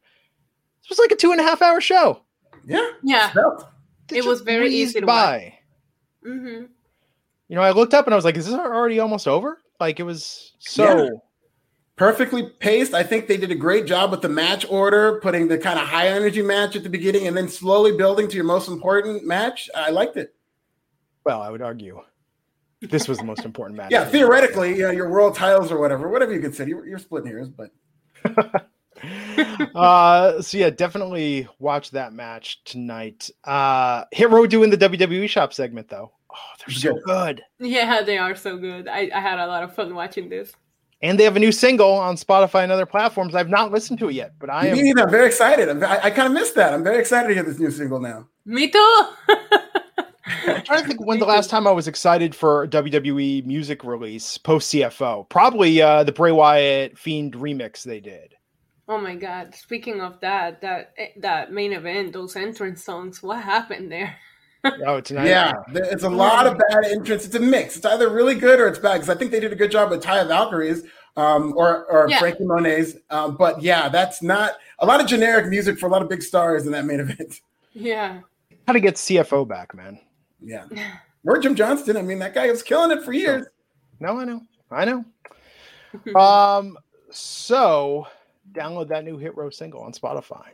This 0.82 0.90
was 0.90 0.98
like 0.98 1.12
a 1.12 1.16
two 1.18 1.34
and 1.34 1.42
a 1.42 1.44
half 1.44 1.62
hour 1.62 1.82
show. 1.82 2.22
Yeah. 2.66 2.88
yeah. 3.04 3.30
felt. 3.32 3.68
It 4.10 4.20
It 4.20 4.26
was 4.26 4.40
very 4.40 4.70
easy 4.74 5.02
to 5.02 5.06
by. 5.06 5.54
hmm 6.24 6.64
You 7.50 7.56
know, 7.56 7.62
I 7.62 7.72
looked 7.72 7.94
up 7.94 8.08
and 8.08 8.14
I 8.14 8.16
was 8.16 8.24
like, 8.24 8.38
"Is 8.38 8.46
this 8.46 8.56
already 8.56 9.00
almost 9.00 9.28
over?" 9.28 9.62
Like 9.80 10.00
it 10.00 10.04
was 10.04 10.54
so. 10.60 11.04
Yeah. 11.04 11.10
Perfectly 11.98 12.44
paced. 12.60 12.94
I 12.94 13.04
think 13.04 13.28
they 13.28 13.36
did 13.36 13.52
a 13.52 13.56
great 13.56 13.86
job 13.86 14.10
with 14.10 14.22
the 14.22 14.30
match 14.30 14.66
order, 14.70 15.20
putting 15.20 15.50
the 15.50 15.58
kind 15.58 15.78
of 15.78 15.86
high 15.86 16.08
energy 16.08 16.42
match 16.42 16.78
at 16.78 16.84
the 16.84 16.90
beginning 16.90 17.28
and 17.28 17.36
then 17.36 17.50
slowly 17.50 17.92
building 17.92 18.30
to 18.30 18.36
your 18.36 18.46
most 18.46 18.70
important 18.70 19.26
match. 19.26 19.70
I 19.76 19.90
liked 19.90 20.16
it. 20.16 20.34
Well, 21.26 21.42
I 21.42 21.50
would 21.50 21.62
argue 21.62 22.02
this 22.82 23.08
was 23.08 23.18
the 23.18 23.24
most 23.24 23.46
important 23.46 23.78
match. 23.78 23.92
Yeah, 23.92 24.06
theoretically, 24.06 24.72
you 24.72 24.84
know, 24.84 24.92
your 24.92 25.10
world 25.10 25.36
titles 25.36 25.72
or 25.72 25.80
whatever, 25.80 26.10
whatever 26.10 26.34
you 26.34 26.40
consider. 26.40 26.70
You're, 26.70 26.88
you're 26.88 27.00
splitting 27.00 27.30
hairs, 27.30 27.50
but 27.50 27.72
uh, 29.76 30.42
so 30.42 30.58
yeah, 30.58 30.70
definitely 30.70 31.48
watch 31.60 31.92
that 31.92 32.14
match 32.14 32.64
tonight. 32.64 33.30
Uh, 33.44 34.06
Hit 34.12 34.30
Row 34.30 34.46
doing 34.46 34.70
the 34.70 34.78
WWE 34.78 35.30
shop 35.30 35.54
segment 35.54 35.90
though. 35.90 36.12
Oh, 36.32 36.36
they're 36.60 36.76
so 36.76 36.94
Good. 36.94 37.04
good. 37.06 37.68
Yeah, 37.68 38.02
they 38.02 38.18
are 38.18 38.36
so 38.36 38.58
good. 38.58 38.88
I, 38.88 39.10
I 39.14 39.20
had 39.20 39.40
a 39.40 39.48
lot 39.48 39.64
of 39.64 39.74
fun 39.74 39.96
watching 39.96 40.30
this. 40.30 40.54
And 41.02 41.18
they 41.18 41.24
have 41.24 41.38
a 41.38 41.40
new 41.40 41.54
single 41.54 41.94
on 41.94 42.18
Spotify 42.18 42.64
and 42.64 42.72
other 42.72 42.86
platforms. 42.86 43.34
I've 43.34 43.50
not 43.50 43.72
listened 43.72 44.00
to 44.00 44.10
it 44.10 44.16
yet, 44.16 44.34
but 44.38 44.50
I 44.50 44.68
am 44.68 44.74
me 44.74 44.84
neither. 44.84 45.04
I'm 45.04 45.10
very 45.10 45.28
excited. 45.28 45.70
I'm, 45.70 45.82
I, 45.82 46.06
I 46.06 46.10
kind 46.12 46.28
of 46.28 46.34
missed 46.34 46.56
that. 46.56 46.74
I'm 46.74 46.84
very 46.84 47.00
excited 47.00 47.30
to 47.30 47.34
hear 47.34 47.44
this 47.44 47.58
new 47.58 47.72
single 47.72 48.02
now. 48.02 48.28
Me 48.46 48.70
too. 48.70 49.06
I'm 50.48 50.64
trying 50.64 50.82
to 50.82 50.88
think 50.88 51.06
when 51.06 51.20
the 51.20 51.26
last 51.26 51.50
time 51.50 51.68
I 51.68 51.72
was 51.72 51.88
excited 51.88 52.34
for 52.36 52.64
a 52.64 52.68
WWE 52.68 53.46
music 53.46 53.84
release 53.84 54.38
post 54.38 54.74
CFO. 54.74 55.28
Probably 55.30 55.82
uh, 55.82 56.04
the 56.04 56.12
Bray 56.12 56.32
Wyatt 56.32 56.98
Fiend 56.98 57.34
remix 57.34 57.84
they 57.84 58.00
did. 58.00 58.36
Oh 58.88 58.98
my 59.00 59.16
god! 59.16 59.54
Speaking 59.54 60.02
of 60.02 60.20
that, 60.22 60.62
that 60.62 60.94
eh, 60.98 61.10
that 61.18 61.52
main 61.52 61.74
event, 61.74 62.14
those 62.14 62.36
entrance 62.36 62.84
songs, 62.84 63.22
what 63.22 63.42
happened 63.42 63.92
there? 63.92 64.16
Oh, 64.86 65.00
tonight. 65.00 65.30
Yeah, 65.30 65.54
it's 65.74 66.04
a 66.04 66.10
lot 66.10 66.46
of 66.46 66.58
bad 66.58 66.84
entrance. 66.92 67.26
It's 67.26 67.36
a 67.36 67.40
mix. 67.40 67.78
It's 67.78 67.86
either 67.86 68.10
really 68.10 68.36
good 68.36 68.60
or 68.60 68.68
it's 68.68 68.78
bad. 68.78 68.96
Because 68.96 69.08
I 69.10 69.16
think 69.16 69.32
they 69.32 69.40
did 69.40 69.54
a 69.54 69.56
good 69.56 69.72
job 69.72 69.90
with 69.90 70.04
Taya 70.04 70.28
Valkyrie's 70.28 70.84
um, 71.16 71.54
or 71.56 71.86
or 71.86 72.10
Yeah. 72.10 72.20
Frankie 72.20 72.44
Monet's. 72.44 72.96
Um, 73.10 73.38
but 73.38 73.62
yeah, 73.62 73.88
that's 73.88 74.22
not 74.22 74.56
a 74.80 74.86
lot 74.86 75.00
of 75.00 75.08
generic 75.08 75.48
music 75.48 75.80
for 75.80 75.86
a 75.88 75.90
lot 75.90 76.02
of 76.02 76.10
big 76.10 76.22
stars 76.22 76.66
in 76.66 76.74
that 76.74 76.84
main 76.86 77.00
event. 77.00 77.40
Yeah, 77.74 78.20
How 78.68 78.74
to 78.74 78.80
get 78.82 78.96
CFO 78.96 79.48
back, 79.48 79.74
man? 79.74 80.00
Yeah, 80.42 80.66
or 81.26 81.40
Johnston. 81.40 81.98
I 81.98 82.02
mean, 82.02 82.20
that 82.20 82.34
guy 82.34 82.50
was 82.50 82.64
killing 82.64 82.96
it 82.96 83.04
for 83.04 83.14
years. 83.14 83.48
No, 84.00 84.20
I 84.20 84.26
know, 84.26 84.42
I 84.72 84.86
know. 84.86 85.06
um, 86.20 86.78
so 87.12 88.08
download 88.52 88.88
that 88.90 89.04
new 89.04 89.18
Hit 89.18 89.36
Row 89.36 89.50
single 89.50 89.82
on 89.82 89.92
Spotify. 89.94 90.48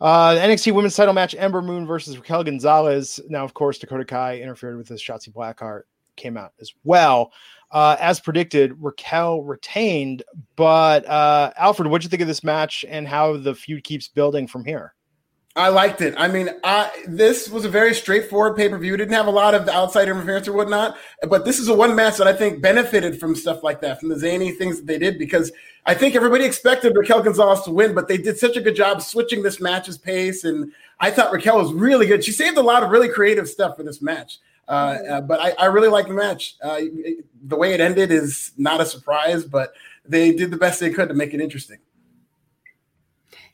Uh, 0.00 0.34
the 0.34 0.40
NXT 0.40 0.72
Women's 0.72 0.96
Title 0.96 1.14
match: 1.14 1.34
Ember 1.36 1.62
Moon 1.62 1.86
versus 1.86 2.16
Raquel 2.16 2.44
Gonzalez. 2.44 3.20
Now, 3.28 3.44
of 3.44 3.54
course, 3.54 3.78
Dakota 3.78 4.04
Kai 4.04 4.38
interfered 4.38 4.78
with 4.78 4.88
this. 4.88 5.02
Shotzi 5.02 5.32
Blackheart 5.32 5.82
came 6.16 6.36
out 6.36 6.52
as 6.60 6.72
well. 6.84 7.32
Uh, 7.70 7.96
as 8.00 8.18
predicted, 8.18 8.74
Raquel 8.80 9.42
retained. 9.42 10.22
But 10.56 11.06
uh, 11.06 11.52
Alfred, 11.56 11.88
what'd 11.88 12.04
you 12.04 12.10
think 12.10 12.22
of 12.22 12.28
this 12.28 12.42
match 12.42 12.84
and 12.88 13.06
how 13.06 13.36
the 13.36 13.54
feud 13.54 13.84
keeps 13.84 14.08
building 14.08 14.46
from 14.46 14.64
here? 14.64 14.94
I 15.56 15.68
liked 15.68 16.00
it. 16.00 16.14
I 16.16 16.28
mean, 16.28 16.48
I, 16.62 16.90
this 17.08 17.48
was 17.50 17.64
a 17.64 17.68
very 17.68 17.92
straightforward 17.92 18.56
pay 18.56 18.68
per 18.68 18.78
view. 18.78 18.96
Didn't 18.96 19.14
have 19.14 19.26
a 19.26 19.32
lot 19.32 19.52
of 19.52 19.68
outside 19.68 20.08
interference 20.08 20.46
or 20.46 20.52
whatnot, 20.52 20.96
but 21.28 21.44
this 21.44 21.58
is 21.58 21.66
a 21.68 21.74
one 21.74 21.94
match 21.96 22.18
that 22.18 22.28
I 22.28 22.32
think 22.32 22.62
benefited 22.62 23.18
from 23.18 23.34
stuff 23.34 23.64
like 23.64 23.80
that, 23.80 23.98
from 23.98 24.10
the 24.10 24.18
zany 24.18 24.52
things 24.52 24.76
that 24.78 24.86
they 24.86 24.98
did, 24.98 25.18
because 25.18 25.50
I 25.86 25.94
think 25.94 26.14
everybody 26.14 26.44
expected 26.44 26.96
Raquel 26.96 27.22
Gonzalez 27.22 27.62
to 27.62 27.72
win, 27.72 27.94
but 27.94 28.06
they 28.06 28.16
did 28.16 28.38
such 28.38 28.56
a 28.56 28.60
good 28.60 28.76
job 28.76 29.02
switching 29.02 29.42
this 29.42 29.60
match's 29.60 29.98
pace, 29.98 30.44
and 30.44 30.72
I 31.00 31.10
thought 31.10 31.32
Raquel 31.32 31.58
was 31.58 31.72
really 31.72 32.06
good. 32.06 32.22
She 32.22 32.32
saved 32.32 32.56
a 32.56 32.62
lot 32.62 32.84
of 32.84 32.90
really 32.90 33.08
creative 33.08 33.48
stuff 33.48 33.76
for 33.76 33.82
this 33.82 34.00
match. 34.00 34.38
Uh, 34.68 34.98
uh, 35.10 35.20
but 35.20 35.40
I, 35.40 35.50
I 35.58 35.64
really 35.66 35.88
like 35.88 36.06
the 36.06 36.14
match. 36.14 36.54
Uh, 36.62 36.76
it- 36.80 37.24
the 37.42 37.56
way 37.56 37.72
it 37.72 37.80
ended 37.80 38.12
is 38.12 38.52
not 38.58 38.80
a 38.82 38.86
surprise, 38.86 39.44
but 39.44 39.72
they 40.04 40.32
did 40.32 40.50
the 40.50 40.56
best 40.58 40.78
they 40.78 40.90
could 40.90 41.08
to 41.08 41.14
make 41.14 41.32
it 41.34 41.40
interesting. 41.40 41.78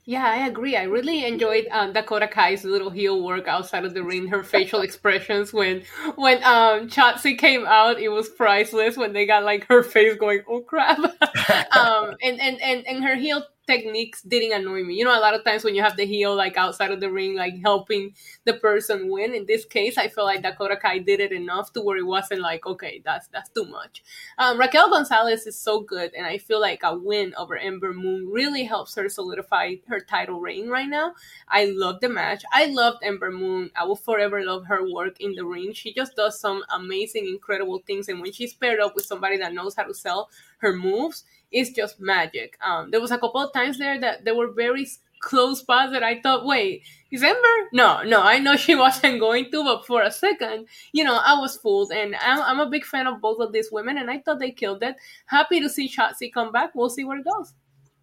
Yeah, 0.09 0.25
I 0.25 0.47
agree. 0.47 0.77
I 0.77 0.85
really 0.85 1.25
enjoyed 1.25 1.67
um, 1.73 1.93
Dakota 1.93 2.29
Kai's 2.29 2.65
little 2.65 2.91
heel 2.91 3.25
work 3.25 3.49
outside 3.49 3.85
of 3.85 3.93
the 3.93 4.05
ring. 4.05 4.29
Her 4.29 4.45
facial 4.45 4.83
expressions 4.83 5.53
when 5.53 5.83
when 6.15 6.43
um 6.45 6.89
came 6.89 7.67
out, 7.67 7.99
it 7.99 8.09
was 8.09 8.29
priceless. 8.29 8.97
When 8.97 9.13
they 9.13 9.27
got 9.27 9.43
like 9.43 9.67
her 9.67 9.83
face 9.83 10.17
going, 10.17 10.43
"Oh 10.49 10.61
crap!" 10.61 10.99
um, 11.77 12.15
and 12.23 12.41
and 12.41 12.61
and 12.63 12.87
and 12.87 13.05
her 13.05 13.17
heel 13.17 13.45
techniques 13.67 14.23
didn't 14.23 14.53
annoy 14.53 14.85
me. 14.85 14.95
You 14.95 15.05
know, 15.05 15.19
a 15.19 15.21
lot 15.21 15.35
of 15.35 15.45
times 15.45 15.65
when 15.65 15.75
you 15.75 15.83
have 15.83 15.97
the 15.97 16.07
heel 16.07 16.35
like 16.35 16.57
outside 16.57 16.91
of 16.91 17.01
the 17.01 17.11
ring, 17.11 17.35
like 17.37 17.61
helping 17.63 18.15
the 18.45 18.55
person 18.55 19.11
win. 19.11 19.35
In 19.35 19.47
this 19.47 19.65
case, 19.65 19.99
I 19.99 20.09
feel 20.09 20.25
like 20.25 20.43
Dakota 20.43 20.77
Kai 20.77 20.99
did 20.99 21.21
it 21.21 21.33
enough 21.33 21.73
to 21.73 21.81
where 21.81 21.97
it 21.97 22.07
wasn't 22.07 22.41
like, 22.41 22.67
okay, 22.67 23.03
that's 23.05 23.29
that's 23.29 23.51
too 23.51 23.65
much. 23.65 24.03
Um, 24.39 24.59
Raquel 24.59 24.91
Gonzalez 24.91 25.47
is 25.47 25.59
so 25.59 25.81
good, 25.81 26.13
and 26.15 26.27
I 26.27 26.39
feel 26.39 26.61
like 26.61 26.81
a 26.83 26.97
win 26.97 27.35
over 27.37 27.57
Ember 27.57 27.93
Moon 27.93 28.29
really 28.31 28.65
helps 28.65 28.95
her 28.95 29.09
solidify 29.09 29.75
her 29.89 30.01
title 30.01 30.41
reign 30.41 30.69
right 30.69 30.89
now. 30.89 31.15
I 31.49 31.67
love 31.67 32.01
the 32.01 32.09
match. 32.09 32.45
I 32.53 32.67
loved 32.67 32.99
Ember 33.03 33.31
Moon. 33.31 33.71
I 33.77 33.85
will 33.85 33.97
forever 33.97 34.45
love 34.45 34.67
her 34.67 34.91
work 34.93 35.21
in 35.21 35.35
the 35.35 35.45
ring. 35.45 35.73
She 35.73 35.93
just 35.93 36.17
does 36.17 36.39
some 36.39 36.63
amazing, 36.73 37.27
incredible 37.27 37.83
things, 37.87 38.09
and 38.09 38.21
when 38.21 38.33
she's 38.33 38.55
paired 38.55 38.81
up 38.81 38.95
with 38.95 39.07
somebody 39.07 39.37
that 39.39 39.55
knows 39.55 39.75
how 39.75 39.85
to 39.85 39.95
sell 39.95 40.31
her 40.59 40.73
moves, 40.73 41.25
it's 41.53 41.71
just 41.71 42.01
magic. 42.01 42.59
Um, 42.65 42.91
there 42.91 43.01
was 43.01 43.11
a 43.11 43.19
couple 43.19 43.41
of 43.41 43.53
times 43.53 43.79
there 43.79 44.01
that 44.01 44.25
there 44.25 44.35
were 44.35 44.53
very 44.53 44.87
close 45.21 45.61
spots 45.61 45.93
that 45.93 46.03
I 46.03 46.21
thought, 46.21 46.45
wait, 46.45 46.83
is 47.11 47.23
Ember? 47.23 47.69
No, 47.73 48.03
no, 48.03 48.23
I 48.23 48.39
know 48.39 48.57
she 48.57 48.75
wasn't 48.75 49.21
going 49.21 49.51
to, 49.51 49.65
but 49.65 49.87
for 49.87 50.03
a 50.03 50.11
second, 50.11 50.67
you 50.93 51.05
know, 51.05 51.17
I 51.17 51.39
was 51.39 51.57
fooled. 51.57 51.93
And 51.93 52.15
I'm, 52.17 52.41
I'm 52.43 52.61
a 52.61 52.71
big 52.71 52.85
fan 52.85 53.07
of 53.07 53.21
both 53.21 53.41
of 53.41 53.53
these 53.53 53.71
women, 53.73 53.99
and 53.99 54.11
I 54.11 54.19
thought 54.19 54.39
they 54.39 54.51
killed 54.51 54.83
it. 54.83 54.97
Happy 55.27 55.61
to 55.61 55.69
see 55.69 55.89
Shotzi 55.89 56.33
come 56.33 56.53
back. 56.53 56.75
We'll 56.75 56.91
see 56.91 57.05
where 57.05 57.19
it 57.19 57.25
goes. 57.25 57.55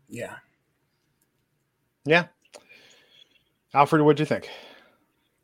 Yeah. 0.09 0.35
Yeah, 2.05 2.27
Alfred, 3.73 4.03
what'd 4.03 4.19
you 4.19 4.25
think? 4.25 4.49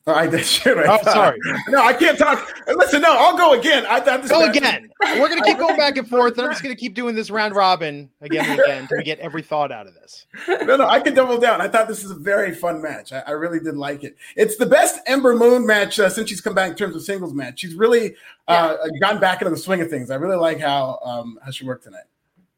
Oh, 0.07 0.13
I 0.13 0.27
did 0.27 0.43
shoot. 0.45 0.77
I 0.77 0.97
oh, 0.97 1.03
sorry. 1.03 1.39
No, 1.69 1.83
I 1.85 1.93
can't 1.93 2.17
talk. 2.17 2.47
Listen, 2.67 3.01
no, 3.01 3.15
I'll 3.15 3.37
go 3.37 3.53
again. 3.53 3.85
I 3.87 3.99
thought 3.99 4.21
this 4.21 4.31
go 4.31 4.49
again. 4.49 4.89
We're 5.01 5.29
gonna 5.29 5.43
keep 5.43 5.57
going 5.57 5.77
back 5.77 5.97
and 5.97 6.07
forth. 6.09 6.37
And 6.37 6.47
I'm 6.47 6.51
just 6.51 6.63
gonna 6.63 6.75
keep 6.75 6.95
doing 6.95 7.15
this 7.15 7.29
round 7.29 7.55
robin 7.55 8.09
again 8.21 8.49
and 8.49 8.59
again 8.59 8.87
to 8.87 9.03
get 9.03 9.19
every 9.19 9.41
thought 9.41 9.71
out 9.71 9.87
of 9.87 9.93
this. 9.93 10.25
No, 10.47 10.77
no, 10.77 10.87
I 10.87 10.99
can 10.99 11.13
double 11.13 11.37
down. 11.37 11.61
I 11.61 11.67
thought 11.67 11.87
this 11.87 12.01
was 12.01 12.11
a 12.11 12.15
very 12.15 12.53
fun 12.53 12.81
match. 12.81 13.13
I, 13.13 13.19
I 13.27 13.31
really 13.31 13.59
did 13.59 13.77
like 13.77 14.03
it. 14.03 14.15
It's 14.35 14.57
the 14.57 14.65
best 14.65 14.99
Ember 15.05 15.35
Moon 15.35 15.65
match 15.65 15.99
uh, 15.99 16.09
since 16.09 16.29
she's 16.29 16.41
come 16.41 16.55
back 16.55 16.71
in 16.71 16.75
terms 16.75 16.95
of 16.95 17.03
singles 17.03 17.33
match. 17.33 17.59
She's 17.59 17.75
really 17.75 18.15
uh, 18.47 18.77
yeah. 18.83 18.99
gotten 18.99 19.19
back 19.19 19.41
into 19.41 19.51
the 19.51 19.57
swing 19.57 19.81
of 19.81 19.89
things. 19.89 20.09
I 20.09 20.15
really 20.15 20.37
like 20.37 20.59
how 20.59 20.99
um, 21.03 21.39
how 21.43 21.51
she 21.51 21.65
worked 21.65 21.83
tonight. 21.83 22.05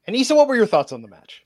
And 0.08 0.16
Isa, 0.16 0.36
what 0.36 0.48
were 0.48 0.56
your 0.56 0.68
thoughts 0.68 0.92
on 0.92 1.02
the 1.02 1.08
match? 1.08 1.44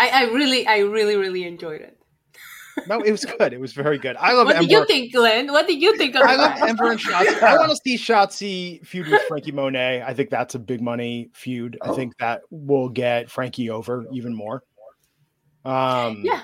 I, 0.00 0.10
I 0.10 0.22
really, 0.32 0.64
I 0.66 0.78
really, 0.78 1.16
really 1.16 1.44
enjoyed 1.44 1.80
it 1.80 1.97
no, 2.86 3.00
it 3.00 3.10
was 3.10 3.24
good. 3.24 3.52
It 3.52 3.60
was 3.60 3.72
very 3.72 3.98
good. 3.98 4.16
I 4.16 4.32
love. 4.32 4.46
What 4.46 4.56
Ember. 4.56 4.68
did 4.68 4.72
you 4.72 4.86
think, 4.86 5.12
Glenn? 5.12 5.52
What 5.52 5.66
did 5.66 5.80
you 5.80 5.96
think 5.96 6.14
of? 6.14 6.22
I 6.22 6.36
love 6.36 6.68
Ember 6.68 6.90
and 6.92 7.00
Shotzi. 7.00 7.42
I 7.42 7.56
want 7.56 7.70
to 7.70 7.76
see 7.76 7.96
Shotzi 7.96 8.86
feud 8.86 9.08
with 9.08 9.22
Frankie 9.22 9.52
Monet. 9.52 10.02
I 10.02 10.14
think 10.14 10.30
that's 10.30 10.54
a 10.54 10.58
big 10.58 10.80
money 10.80 11.30
feud. 11.34 11.78
Oh. 11.82 11.92
I 11.92 11.96
think 11.96 12.16
that 12.18 12.42
will 12.50 12.88
get 12.88 13.30
Frankie 13.30 13.70
over 13.70 14.06
even 14.12 14.34
more. 14.34 14.62
Um, 15.64 16.22
yeah. 16.24 16.42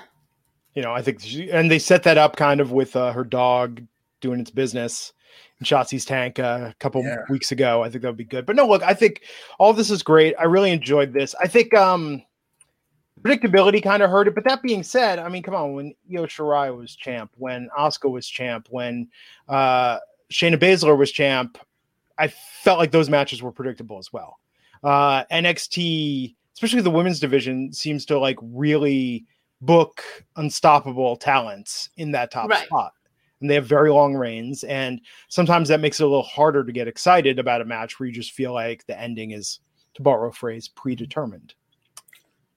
You 0.73 0.81
know, 0.81 0.91
I 0.91 1.01
think, 1.01 1.21
she, 1.21 1.49
and 1.49 1.71
they 1.71 1.79
set 1.79 2.03
that 2.03 2.17
up 2.17 2.35
kind 2.35 2.59
of 2.59 2.71
with 2.71 2.95
uh, 2.95 3.13
her 3.13 3.23
dog 3.23 3.81
doing 4.19 4.39
its 4.39 4.51
business 4.51 5.13
in 5.59 5.65
Shotzi's 5.65 6.05
tank 6.05 6.37
uh, 6.39 6.71
a 6.71 6.75
couple 6.79 7.03
yeah. 7.03 7.17
weeks 7.29 7.51
ago. 7.51 7.81
I 7.81 7.89
think 7.89 8.01
that 8.01 8.09
would 8.09 8.17
be 8.17 8.25
good. 8.25 8.45
But 8.45 8.55
no, 8.55 8.67
look, 8.67 8.83
I 8.83 8.93
think 8.93 9.21
all 9.57 9.73
this 9.73 9.89
is 9.89 10.03
great. 10.03 10.35
I 10.37 10.43
really 10.43 10.71
enjoyed 10.71 11.13
this. 11.13 11.33
I 11.39 11.47
think 11.47 11.73
um 11.73 12.23
predictability 13.25 13.81
kind 13.81 14.03
of 14.03 14.09
hurt 14.09 14.27
it. 14.27 14.35
But 14.35 14.43
that 14.43 14.61
being 14.61 14.83
said, 14.83 15.19
I 15.19 15.29
mean, 15.29 15.41
come 15.41 15.55
on, 15.55 15.73
when 15.73 15.95
Io 16.11 16.25
Shirai 16.25 16.75
was 16.75 16.95
champ, 16.95 17.31
when 17.37 17.69
Asuka 17.77 18.09
was 18.09 18.27
champ, 18.27 18.67
when 18.69 19.09
uh, 19.49 19.99
Shayna 20.31 20.57
Baszler 20.57 20.97
was 20.97 21.11
champ, 21.11 21.57
I 22.17 22.27
felt 22.27 22.79
like 22.79 22.91
those 22.91 23.09
matches 23.09 23.41
were 23.41 23.51
predictable 23.51 23.97
as 23.97 24.13
well. 24.13 24.39
Uh, 24.83 25.25
NXT, 25.31 26.35
especially 26.53 26.81
the 26.81 26.91
women's 26.91 27.19
division, 27.19 27.73
seems 27.73 28.05
to 28.05 28.19
like 28.19 28.37
really 28.41 29.25
book 29.61 30.03
unstoppable 30.35 31.17
talents 31.17 31.89
in 31.97 32.11
that 32.11 32.31
top 32.31 32.49
right. 32.49 32.65
spot. 32.65 32.93
And 33.41 33.49
they 33.49 33.55
have 33.55 33.65
very 33.65 33.91
long 33.91 34.15
reigns. 34.15 34.63
And 34.63 35.01
sometimes 35.27 35.67
that 35.69 35.81
makes 35.81 35.99
it 35.99 36.03
a 36.03 36.07
little 36.07 36.23
harder 36.23 36.63
to 36.63 36.71
get 36.71 36.87
excited 36.87 37.39
about 37.39 37.61
a 37.61 37.65
match 37.65 37.99
where 37.99 38.07
you 38.07 38.13
just 38.13 38.31
feel 38.31 38.53
like 38.53 38.85
the 38.85 38.99
ending 38.99 39.31
is, 39.31 39.59
to 39.95 40.01
borrow 40.01 40.29
a 40.29 40.31
phrase, 40.31 40.67
predetermined. 40.67 41.53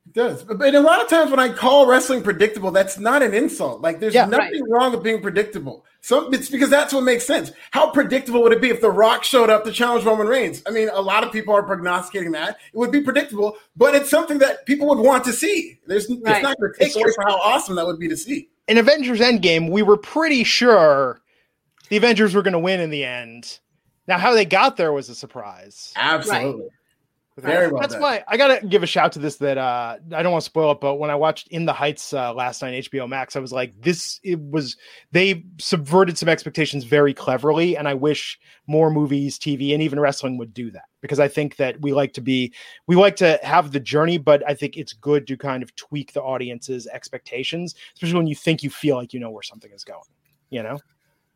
It 0.08 0.14
does. 0.14 0.42
But 0.42 0.74
a 0.74 0.80
lot 0.80 1.02
of 1.02 1.08
times 1.08 1.30
when 1.30 1.38
I 1.38 1.50
call 1.50 1.86
wrestling 1.86 2.22
predictable, 2.22 2.70
that's 2.70 2.98
not 2.98 3.22
an 3.22 3.34
insult. 3.34 3.82
Like 3.82 4.00
there's 4.00 4.14
yeah, 4.14 4.24
nothing 4.24 4.62
right. 4.62 4.70
wrong 4.70 4.92
with 4.92 5.02
being 5.02 5.20
predictable. 5.20 5.84
So 6.00 6.30
it's 6.30 6.48
because 6.48 6.70
that's 6.70 6.94
what 6.94 7.02
makes 7.02 7.26
sense. 7.26 7.52
How 7.72 7.90
predictable 7.90 8.42
would 8.42 8.52
it 8.52 8.62
be 8.62 8.70
if 8.70 8.80
The 8.80 8.90
Rock 8.90 9.22
showed 9.22 9.50
up 9.50 9.64
to 9.64 9.70
challenge 9.70 10.06
Roman 10.06 10.26
Reigns? 10.26 10.62
I 10.66 10.70
mean, 10.70 10.88
a 10.88 11.00
lot 11.00 11.24
of 11.24 11.32
people 11.32 11.52
are 11.52 11.62
prognosticating 11.62 12.32
that. 12.32 12.56
It 12.72 12.78
would 12.78 12.90
be 12.90 13.02
predictable, 13.02 13.58
but 13.76 13.94
it's 13.94 14.08
something 14.08 14.38
that 14.38 14.64
people 14.64 14.88
would 14.88 14.98
want 14.98 15.24
to 15.24 15.32
see. 15.32 15.78
There's 15.86 16.08
right. 16.08 16.36
it's 16.36 16.42
not 16.42 16.58
going 16.58 16.72
to 16.72 16.78
take 16.78 16.96
away 16.96 17.12
from 17.14 17.26
how 17.26 17.36
awesome 17.40 17.76
that 17.76 17.84
would 17.84 17.98
be 17.98 18.08
to 18.08 18.16
see. 18.16 18.48
In 18.66 18.78
Avengers 18.78 19.20
Endgame, 19.20 19.70
we 19.70 19.82
were 19.82 19.98
pretty 19.98 20.42
sure 20.42 21.20
the 21.90 21.98
Avengers 21.98 22.34
were 22.34 22.42
going 22.42 22.52
to 22.52 22.58
win 22.58 22.80
in 22.80 22.88
the 22.88 23.04
end. 23.04 23.58
Now, 24.06 24.16
how 24.16 24.32
they 24.32 24.46
got 24.46 24.78
there 24.78 24.92
was 24.94 25.10
a 25.10 25.14
surprise. 25.14 25.92
Absolutely. 25.96 26.62
Right. 26.62 26.70
Very 27.40 27.68
well. 27.68 27.80
That's 27.80 27.94
done. 27.94 28.02
why 28.02 28.24
I 28.26 28.36
gotta 28.36 28.66
give 28.66 28.82
a 28.82 28.86
shout 28.86 29.12
to 29.12 29.18
this. 29.18 29.36
That 29.36 29.58
uh, 29.58 29.96
I 30.12 30.22
don't 30.22 30.32
want 30.32 30.42
to 30.42 30.46
spoil 30.46 30.72
it, 30.72 30.80
but 30.80 30.96
when 30.96 31.10
I 31.10 31.14
watched 31.14 31.48
In 31.48 31.66
the 31.66 31.72
Heights 31.72 32.12
uh, 32.12 32.34
last 32.34 32.62
night, 32.62 32.84
HBO 32.84 33.08
Max, 33.08 33.36
I 33.36 33.40
was 33.40 33.52
like, 33.52 33.80
this. 33.80 34.18
It 34.22 34.40
was 34.40 34.76
they 35.12 35.44
subverted 35.58 36.18
some 36.18 36.28
expectations 36.28 36.84
very 36.84 37.14
cleverly, 37.14 37.76
and 37.76 37.86
I 37.86 37.94
wish 37.94 38.38
more 38.66 38.90
movies, 38.90 39.38
TV, 39.38 39.72
and 39.72 39.82
even 39.82 40.00
wrestling 40.00 40.36
would 40.38 40.52
do 40.52 40.70
that 40.72 40.84
because 41.00 41.20
I 41.20 41.28
think 41.28 41.56
that 41.56 41.80
we 41.80 41.92
like 41.92 42.12
to 42.14 42.20
be, 42.20 42.52
we 42.86 42.96
like 42.96 43.16
to 43.16 43.38
have 43.42 43.72
the 43.72 43.80
journey, 43.80 44.18
but 44.18 44.42
I 44.46 44.54
think 44.54 44.76
it's 44.76 44.92
good 44.92 45.26
to 45.28 45.36
kind 45.36 45.62
of 45.62 45.74
tweak 45.76 46.12
the 46.12 46.22
audience's 46.22 46.86
expectations, 46.88 47.74
especially 47.94 48.16
when 48.16 48.26
you 48.26 48.34
think 48.34 48.62
you 48.62 48.70
feel 48.70 48.96
like 48.96 49.12
you 49.12 49.20
know 49.20 49.30
where 49.30 49.42
something 49.42 49.70
is 49.72 49.84
going. 49.84 50.00
You 50.50 50.62
know? 50.62 50.78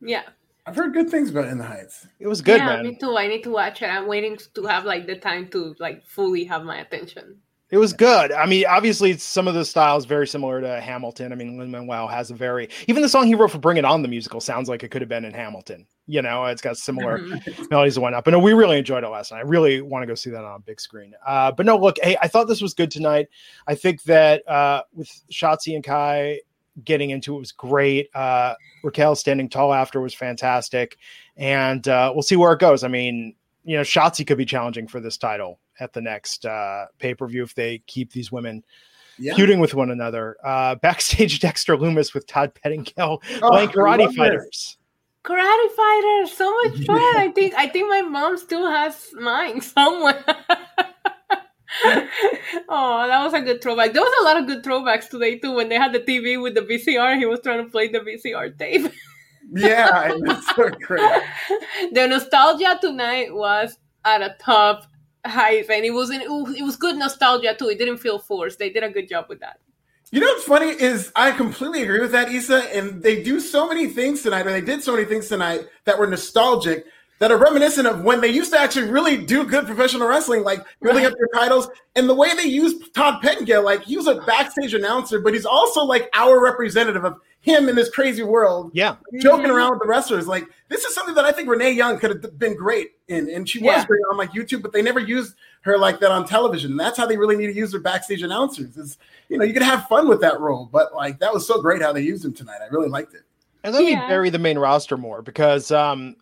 Yeah. 0.01 0.23
I've 0.65 0.77
heard 0.77 0.93
good 0.93 1.11
things 1.11 1.31
about 1.31 1.49
In 1.49 1.59
the 1.59 1.65
Heights. 1.65 2.07
It 2.21 2.29
was 2.29 2.41
good, 2.41 2.59
yeah, 2.59 2.67
man. 2.67 2.85
Me 2.85 2.95
too. 2.95 3.17
I 3.17 3.27
need 3.27 3.43
to 3.43 3.51
watch 3.51 3.83
it. 3.83 3.87
I'm 3.87 4.07
waiting 4.07 4.39
to 4.55 4.63
have 4.65 4.85
like 4.85 5.07
the 5.07 5.17
time 5.17 5.49
to 5.49 5.75
like 5.81 6.07
fully 6.07 6.45
have 6.45 6.65
my 6.65 6.79
attention. 6.79 7.39
It 7.73 7.79
was 7.79 7.95
good. 7.95 8.33
I 8.33 8.45
mean, 8.45 8.67
obviously, 8.67 9.17
some 9.17 9.49
of 9.49 9.55
the 9.55 9.65
styles 9.65 10.05
very 10.05 10.27
similar 10.27 10.61
to 10.61 10.79
Hamilton. 10.79 11.33
I 11.33 11.37
mean, 11.37 11.57
Lin 11.59 11.71
Manuel 11.71 12.07
has 12.07 12.31
a 12.31 12.35
very 12.35 12.69
even 12.87 13.03
the 13.03 13.09
song 13.09 13.27
he 13.27 13.35
wrote 13.35 13.51
for 13.51 13.59
"Bring 13.59 13.79
It 13.79 13.85
On" 13.87 14.03
the 14.03 14.09
musical 14.09 14.43
sounds 14.43 14.69
like 14.69 14.85
it 14.85 14.91
could 14.91 15.01
have 15.01 15.09
been 15.09 15.25
in 15.25 15.33
Hamilton. 15.33 15.87
You 16.07 16.21
know, 16.21 16.45
it's 16.45 16.61
got 16.61 16.77
similar 16.77 17.19
mm-hmm. 17.19 17.65
melodies 17.71 17.97
and 17.97 18.03
whatnot. 18.03 18.25
But 18.25 18.33
no, 18.33 18.41
we 18.41 18.53
really 18.53 18.77
enjoyed 18.77 19.05
it 19.05 19.09
last 19.09 19.33
night. 19.33 19.39
I 19.39 19.43
really 19.43 19.81
want 19.81 20.03
to 20.03 20.07
go 20.07 20.15
see 20.15 20.29
that 20.29 20.45
on 20.45 20.57
a 20.57 20.59
big 20.59 20.83
screen. 20.83 21.15
Uh, 21.27 21.51
but 21.51 21.65
no, 21.65 21.79
look, 21.79 21.97
hey, 22.03 22.15
I 22.21 22.29
thought 22.29 22.47
this 22.47 22.61
was 22.61 22.75
good 22.75 22.91
tonight. 22.91 23.29
I 23.67 23.75
think 23.75 24.03
that 24.03 24.47
uh, 24.47 24.83
with 24.93 25.09
Shotzi 25.33 25.75
and 25.75 25.83
Kai 25.83 26.41
getting 26.85 27.11
into 27.11 27.37
it 27.37 27.39
was 27.39 27.53
great. 27.53 28.09
Uh, 28.15 28.55
Raquel 28.83 29.15
standing 29.15 29.49
tall 29.49 29.73
after 29.73 30.01
was 30.01 30.15
fantastic, 30.15 30.97
and 31.37 31.87
uh, 31.89 32.13
we'll 32.15 32.23
see 32.23 32.37
where 32.37 32.53
it 32.53 32.61
goes. 32.61 32.85
I 32.85 32.89
mean, 32.89 33.35
you 33.65 33.77
know, 33.77 33.83
Shotzi 33.83 34.27
could 34.27 34.39
be 34.39 34.45
challenging 34.45 34.89
for 34.89 35.01
this 35.01 35.17
title 35.17 35.59
at 35.81 35.93
the 35.93 36.01
next 36.01 36.45
uh, 36.45 36.87
pay 36.99 37.15
per 37.15 37.27
view 37.27 37.43
if 37.43 37.55
they 37.55 37.83
keep 37.87 38.13
these 38.13 38.33
women 38.33 38.63
yeah. 39.19 39.35
feuding 39.35 39.61
with 39.61 39.75
one 39.75 39.91
another. 39.91 40.37
Uh, 40.45 40.75
backstage, 40.77 41.39
Dexter 41.41 41.77
Lumis 41.77 42.15
with 42.15 42.27
Todd 42.27 42.53
Pettengill 42.55 43.23
oh, 43.43 43.51
playing 43.51 43.71
karate 43.71 44.15
fighters. 44.15 44.45
This. 44.45 44.77
Karate 45.25 45.71
fighters, 45.71 46.37
so 46.37 46.53
much 46.65 46.85
fun! 46.87 47.17
I 47.17 47.31
think 47.33 47.55
I 47.55 47.69
think 47.69 47.89
my 47.89 48.03
mom 48.03 48.37
still 48.39 48.69
has 48.69 49.11
mine 49.15 49.61
somewhere. 49.61 50.25
oh, 52.69 53.07
that 53.07 53.25
was 53.25 53.33
a 53.33 53.41
good 53.41 53.63
throwback. 53.63 53.93
There 53.93 54.03
was 54.03 54.15
a 54.21 54.25
lot 54.25 54.37
of 54.37 54.47
good 54.47 54.63
throwbacks 54.63 55.09
today 55.09 55.39
too. 55.39 55.55
When 55.55 55.69
they 55.69 55.77
had 55.77 55.93
the 55.93 56.01
TV 56.01 56.41
with 56.41 56.55
the 56.55 56.63
VCR, 56.63 57.19
he 57.19 57.27
was 57.27 57.41
trying 57.41 57.65
to 57.65 57.71
play 57.71 57.89
the 57.89 58.01
VCR 58.01 58.59
tape. 58.59 58.93
yeah, 59.51 60.13
it's 60.15 60.55
so 60.55 60.69
great. 60.69 61.23
the 61.93 62.07
nostalgia 62.07 62.79
tonight 62.81 63.35
was 63.35 63.77
at 64.05 64.23
a 64.23 64.37
top 64.39 64.87
height, 65.25 65.69
and 65.71 65.85
it 65.85 65.93
was 65.93 66.11
in, 66.11 66.21
it 66.21 66.63
was 66.63 66.77
good 66.77 66.97
nostalgia 66.97 67.55
too. 67.59 67.69
It 67.69 67.79
didn't 67.79 67.99
feel 67.99 68.19
forced. 68.19 68.59
They 68.59 68.71
did 68.71 68.83
a 68.83 68.91
good 68.91 69.09
job 69.09 69.27
with 69.29 69.41
that. 69.41 69.59
You 70.11 70.21
know 70.21 70.27
what's 70.27 70.45
funny 70.45 70.69
is 70.69 71.11
I 71.17 71.31
completely 71.31 71.83
agree 71.85 72.01
with 72.01 72.13
that, 72.13 72.31
Isa. 72.31 72.65
And 72.77 73.03
they 73.03 73.23
do 73.23 73.41
so 73.41 73.67
many 73.67 73.87
things 73.87 74.23
tonight, 74.23 74.47
or 74.47 74.51
they 74.51 74.61
did 74.61 74.83
so 74.83 74.93
many 74.93 75.07
things 75.07 75.29
tonight 75.29 75.67
that 75.87 75.99
were 75.99 76.07
nostalgic 76.07 76.85
that 77.23 77.31
are 77.31 77.39
reminiscent 77.39 77.87
of 77.87 78.03
when 78.03 78.21
they 78.21 78.27
used 78.27 78.51
to 78.51 78.59
actually 78.59 78.91
really 78.91 79.17
do 79.17 79.45
good 79.45 79.65
professional 79.65 80.09
wrestling, 80.09 80.43
like 80.43 80.59
building 80.81 81.07
up 81.07 81.13
their 81.17 81.29
titles. 81.33 81.69
And 81.95 82.09
the 82.09 82.17
way 82.17 82.35
they 82.35 82.49
use 82.49 82.89
Todd 82.89 83.23
Pettengill, 83.23 83.63
like 83.63 83.85
he 83.85 83.97
was 83.97 84.09
a 84.09 84.17
backstage 84.23 84.75
announcer, 84.75 85.21
but 85.21 85.33
he's 85.33 85.47
also 85.47 85.85
like 85.85 86.11
our 86.15 86.43
representative 86.43 87.05
of 87.05 87.21
him 87.41 87.69
in 87.69 87.77
this 87.77 87.89
crazy 87.91 88.25
world. 88.25 88.73
Yeah. 88.75 88.97
Joking 89.21 89.47
mm-hmm. 89.47 89.55
around 89.55 89.71
with 89.71 89.83
the 89.83 89.87
wrestlers. 89.87 90.27
Like 90.27 90.47
this 90.69 90.85
is 90.85 90.97
something 90.97 91.15
that 91.15 91.25
I 91.25 91.31
think 91.31 91.49
Renee 91.49 91.71
Young 91.71 91.97
could 91.97 92.11
have 92.11 92.39
been 92.41 92.57
great 92.57 92.91
in. 93.07 93.31
And 93.31 93.49
she 93.49 93.61
was 93.61 93.67
yeah. 93.67 93.85
great 93.85 94.03
on 94.11 94.17
like 94.17 94.33
YouTube, 94.33 94.61
but 94.61 94.73
they 94.73 94.83
never 94.83 94.99
used 94.99 95.37
her 95.61 95.79
like 95.79 96.01
that 96.01 96.11
on 96.11 96.27
television. 96.27 96.77
That's 96.77 96.97
how 96.97 97.07
they 97.07 97.17
really 97.17 97.37
need 97.37 97.47
to 97.47 97.55
use 97.55 97.71
their 97.71 97.81
backstage 97.81 98.25
announcers. 98.25 98.77
Is 98.77 98.99
you 99.29 99.39
know, 99.39 99.45
you 99.45 99.53
could 99.53 99.63
have 99.63 99.87
fun 99.87 100.09
with 100.09 100.21
that 100.23 100.41
role. 100.41 100.69
But 100.73 100.93
like 100.93 101.21
that 101.21 101.33
was 101.33 101.47
so 101.47 101.63
great 101.63 101.83
how 101.83 101.93
they 101.93 102.03
used 102.03 102.25
him 102.25 102.33
tonight. 102.33 102.59
I 102.61 102.67
really 102.67 102.89
liked 102.89 103.15
it. 103.15 103.23
And 103.63 103.73
let 103.73 103.85
yeah. 103.85 104.01
me 104.01 104.09
bury 104.09 104.29
the 104.31 104.41
main 104.41 104.59
roster 104.59 104.97
more 104.97 105.23
because 105.23 105.71
um 105.71 106.17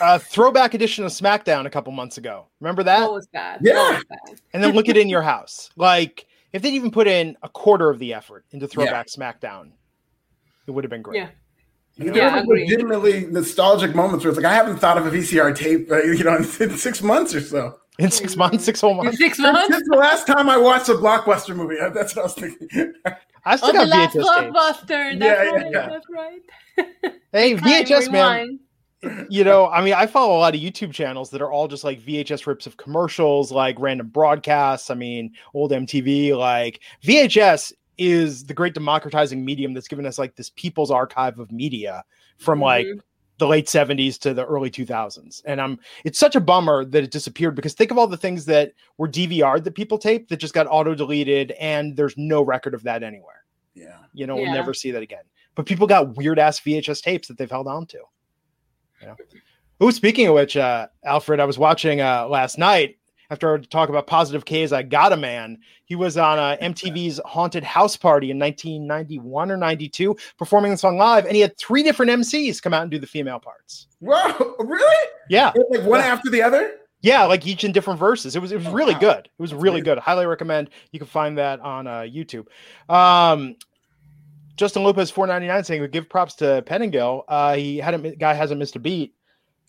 uh, 0.00 0.18
throwback 0.18 0.74
edition 0.74 1.04
of 1.04 1.12
SmackDown 1.12 1.66
a 1.66 1.70
couple 1.70 1.92
months 1.92 2.18
ago. 2.18 2.46
Remember 2.60 2.82
that? 2.82 3.02
What 3.02 3.14
was 3.14 3.28
that? 3.32 3.58
Yeah. 3.62 3.74
Was 3.74 4.04
that? 4.08 4.40
and 4.52 4.62
then 4.62 4.74
look 4.74 4.88
at 4.88 4.96
it 4.96 5.00
in 5.00 5.08
your 5.08 5.22
house. 5.22 5.70
Like 5.76 6.26
if 6.52 6.62
they'd 6.62 6.74
even 6.74 6.90
put 6.90 7.06
in 7.06 7.36
a 7.42 7.48
quarter 7.48 7.90
of 7.90 7.98
the 7.98 8.14
effort 8.14 8.44
into 8.50 8.66
throwback 8.66 9.08
yeah. 9.16 9.32
SmackDown, 9.32 9.72
it 10.66 10.70
would 10.70 10.84
have 10.84 10.90
been 10.90 11.02
great. 11.02 11.16
Yeah. 11.18 11.28
You 11.96 12.12
know, 12.12 12.16
yeah, 12.16 12.42
legitimately 12.46 13.26
nostalgic 13.26 13.94
moments 13.94 14.24
where 14.24 14.30
it's 14.30 14.40
like 14.40 14.50
I 14.50 14.54
haven't 14.54 14.78
thought 14.78 14.96
of 14.96 15.06
a 15.06 15.10
VCR 15.10 15.54
tape, 15.54 15.90
uh, 15.90 15.98
you 16.02 16.24
know, 16.24 16.36
in, 16.36 16.44
in, 16.60 16.76
six 16.78 17.02
months 17.02 17.34
or 17.34 17.42
so. 17.42 17.78
In 17.98 18.10
six 18.10 18.36
months, 18.36 18.64
six 18.64 18.80
whole 18.80 18.94
months. 18.94 19.12
In 19.12 19.16
six 19.18 19.38
months. 19.38 19.74
Since 19.74 19.86
the 19.86 19.96
last 19.96 20.26
time 20.26 20.48
I 20.48 20.56
watched 20.56 20.88
a 20.88 20.94
blockbuster 20.94 21.54
movie, 21.54 21.76
that's 21.92 22.16
what 22.16 22.22
I 22.22 22.24
was 22.24 22.34
thinking. 22.34 22.94
I 23.44 23.56
still 23.56 23.70
oh, 23.70 23.72
got 23.72 24.12
the 24.12 24.18
VHS 24.18 24.24
last 24.24 24.86
blockbuster. 24.86 25.18
That's 25.18 25.44
yeah, 25.44 25.50
right. 25.50 25.72
Yeah. 25.72 25.88
That's 25.88 26.06
right. 26.08 27.14
hey, 27.32 27.54
VHS 27.56 28.10
man 28.10 28.60
you 29.30 29.44
know, 29.44 29.68
I 29.68 29.82
mean, 29.82 29.94
I 29.94 30.06
follow 30.06 30.36
a 30.36 30.40
lot 30.40 30.54
of 30.54 30.60
YouTube 30.60 30.92
channels 30.92 31.30
that 31.30 31.40
are 31.40 31.50
all 31.50 31.68
just 31.68 31.84
like 31.84 32.02
VHS 32.02 32.46
rips 32.46 32.66
of 32.66 32.76
commercials, 32.76 33.50
like 33.50 33.76
random 33.78 34.08
broadcasts. 34.08 34.90
I 34.90 34.94
mean, 34.94 35.32
old 35.54 35.70
MTV, 35.70 36.36
like 36.36 36.80
VHS 37.02 37.72
is 37.98 38.44
the 38.44 38.54
great 38.54 38.74
democratizing 38.74 39.44
medium 39.44 39.74
that's 39.74 39.88
given 39.88 40.06
us 40.06 40.18
like 40.18 40.36
this 40.36 40.50
people's 40.50 40.90
archive 40.90 41.38
of 41.38 41.52
media 41.52 42.04
from 42.38 42.58
mm-hmm. 42.58 42.64
like 42.64 42.86
the 43.38 43.46
late 43.46 43.66
70s 43.66 44.18
to 44.18 44.34
the 44.34 44.44
early 44.44 44.70
2000s. 44.70 45.42
And 45.46 45.60
I'm 45.60 45.78
it's 46.04 46.18
such 46.18 46.36
a 46.36 46.40
bummer 46.40 46.84
that 46.84 47.04
it 47.04 47.10
disappeared 47.10 47.54
because 47.54 47.74
think 47.74 47.90
of 47.90 47.98
all 47.98 48.06
the 48.06 48.16
things 48.16 48.44
that 48.46 48.72
were 48.98 49.08
dvr'd 49.08 49.64
that 49.64 49.74
people 49.74 49.98
taped 49.98 50.28
that 50.28 50.36
just 50.36 50.54
got 50.54 50.66
auto 50.68 50.94
deleted 50.94 51.52
and 51.52 51.96
there's 51.96 52.14
no 52.16 52.42
record 52.42 52.74
of 52.74 52.82
that 52.82 53.02
anywhere. 53.02 53.44
Yeah. 53.74 53.96
You 54.12 54.26
know, 54.26 54.36
yeah. 54.36 54.42
we'll 54.42 54.52
never 54.52 54.74
see 54.74 54.90
that 54.90 55.02
again. 55.02 55.24
but 55.54 55.66
people 55.66 55.86
got 55.86 56.16
weird 56.16 56.38
ass 56.38 56.60
VHS 56.60 57.02
tapes 57.02 57.28
that 57.28 57.38
they've 57.38 57.50
held 57.50 57.66
on 57.66 57.86
to. 57.86 57.98
You 59.00 59.06
know? 59.08 59.16
Ooh, 59.82 59.92
speaking 59.92 60.26
of 60.26 60.34
which, 60.34 60.56
uh, 60.56 60.88
Alfred, 61.04 61.40
I 61.40 61.44
was 61.44 61.58
watching 61.58 62.00
uh, 62.00 62.26
last 62.28 62.58
night 62.58 62.98
after 63.30 63.54
I 63.54 63.60
talk 63.60 63.88
about 63.88 64.06
positive 64.06 64.44
K's. 64.44 64.72
I 64.72 64.82
got 64.82 65.12
a 65.12 65.16
man. 65.16 65.58
He 65.84 65.94
was 65.94 66.16
on 66.16 66.38
uh, 66.38 66.56
MTV's 66.62 67.20
Haunted 67.24 67.64
House 67.64 67.96
Party 67.96 68.30
in 68.30 68.38
1991 68.38 69.50
or 69.50 69.56
92, 69.56 70.16
performing 70.36 70.72
the 70.72 70.76
song 70.76 70.98
live, 70.98 71.24
and 71.24 71.34
he 71.34 71.40
had 71.40 71.56
three 71.56 71.82
different 71.82 72.12
MCs 72.12 72.60
come 72.60 72.74
out 72.74 72.82
and 72.82 72.90
do 72.90 72.98
the 72.98 73.06
female 73.06 73.38
parts. 73.38 73.86
Wow, 74.00 74.36
really? 74.58 75.08
Yeah, 75.28 75.52
like 75.70 75.84
one 75.84 76.00
yeah. 76.00 76.06
after 76.06 76.30
the 76.30 76.42
other. 76.42 76.72
Yeah, 77.02 77.24
like 77.24 77.46
each 77.46 77.64
in 77.64 77.72
different 77.72 77.98
verses. 77.98 78.36
It 78.36 78.42
was 78.42 78.52
it 78.52 78.58
was 78.58 78.66
oh, 78.66 78.72
really 78.72 78.92
wow. 78.94 79.00
good. 79.00 79.18
It 79.26 79.30
was 79.38 79.52
That's 79.52 79.62
really 79.62 79.80
good. 79.80 79.98
Highly 79.98 80.26
recommend. 80.26 80.68
You 80.92 80.98
can 80.98 81.08
find 81.08 81.38
that 81.38 81.60
on 81.60 81.86
uh, 81.86 82.00
YouTube. 82.00 82.46
Um, 82.90 83.56
Justin 84.60 84.82
Lopez 84.82 85.10
four 85.10 85.26
ninety 85.26 85.46
nine 85.46 85.64
saying, 85.64 85.80
we 85.80 85.88
"Give 85.88 86.06
props 86.06 86.34
to 86.34 86.62
Pettengill. 86.66 87.24
Uh, 87.26 87.56
he 87.56 87.78
hadn't 87.78 88.18
guy 88.18 88.34
hasn't 88.34 88.58
missed 88.58 88.76
a 88.76 88.78
beat. 88.78 89.14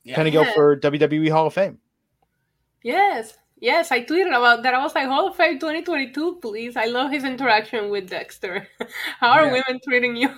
Yeah. 0.03 0.17
Pettengill 0.17 0.43
yeah. 0.43 0.53
for 0.53 0.77
WWE 0.81 1.31
Hall 1.31 1.47
of 1.47 1.53
Fame. 1.53 1.77
Yes, 2.83 3.37
yes, 3.61 3.89
I 3.89 4.03
tweeted 4.03 4.27
about 4.27 4.63
that. 4.63 4.73
I 4.73 4.83
was 4.83 4.93
like, 4.93 5.07
Hall 5.07 5.29
of 5.29 5.37
Fame 5.37 5.59
twenty 5.59 5.81
twenty 5.81 6.11
two, 6.11 6.39
please. 6.41 6.75
I 6.75 6.87
love 6.87 7.09
his 7.09 7.23
interaction 7.23 7.89
with 7.89 8.09
Dexter. 8.09 8.67
How 9.21 9.29
are 9.29 9.45
yeah. 9.45 9.63
women 9.65 9.79
treating 9.87 10.17
you? 10.17 10.29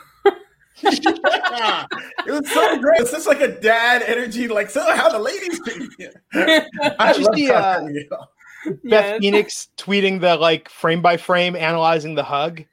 yeah. 0.83 1.85
It 2.27 2.31
was 2.31 2.51
so 2.51 2.79
great. 2.79 3.01
It's 3.01 3.11
just 3.11 3.25
like 3.25 3.41
a 3.41 3.59
dad 3.59 4.03
energy, 4.03 4.47
like 4.47 4.69
so 4.69 4.81
how 4.95 5.09
the 5.09 5.19
ladies 5.19 5.59
treat 5.61 5.89
you. 5.97 6.11
I 6.99 7.13
just 7.13 7.33
see 7.33 7.49
uh, 7.49 7.81
Beth 7.81 8.79
yes. 8.83 9.19
Phoenix 9.19 9.69
tweeting 9.77 10.21
the 10.21 10.35
like 10.35 10.69
frame 10.69 11.01
by 11.01 11.17
frame 11.17 11.55
analyzing 11.55 12.13
the 12.13 12.23
hug. 12.23 12.63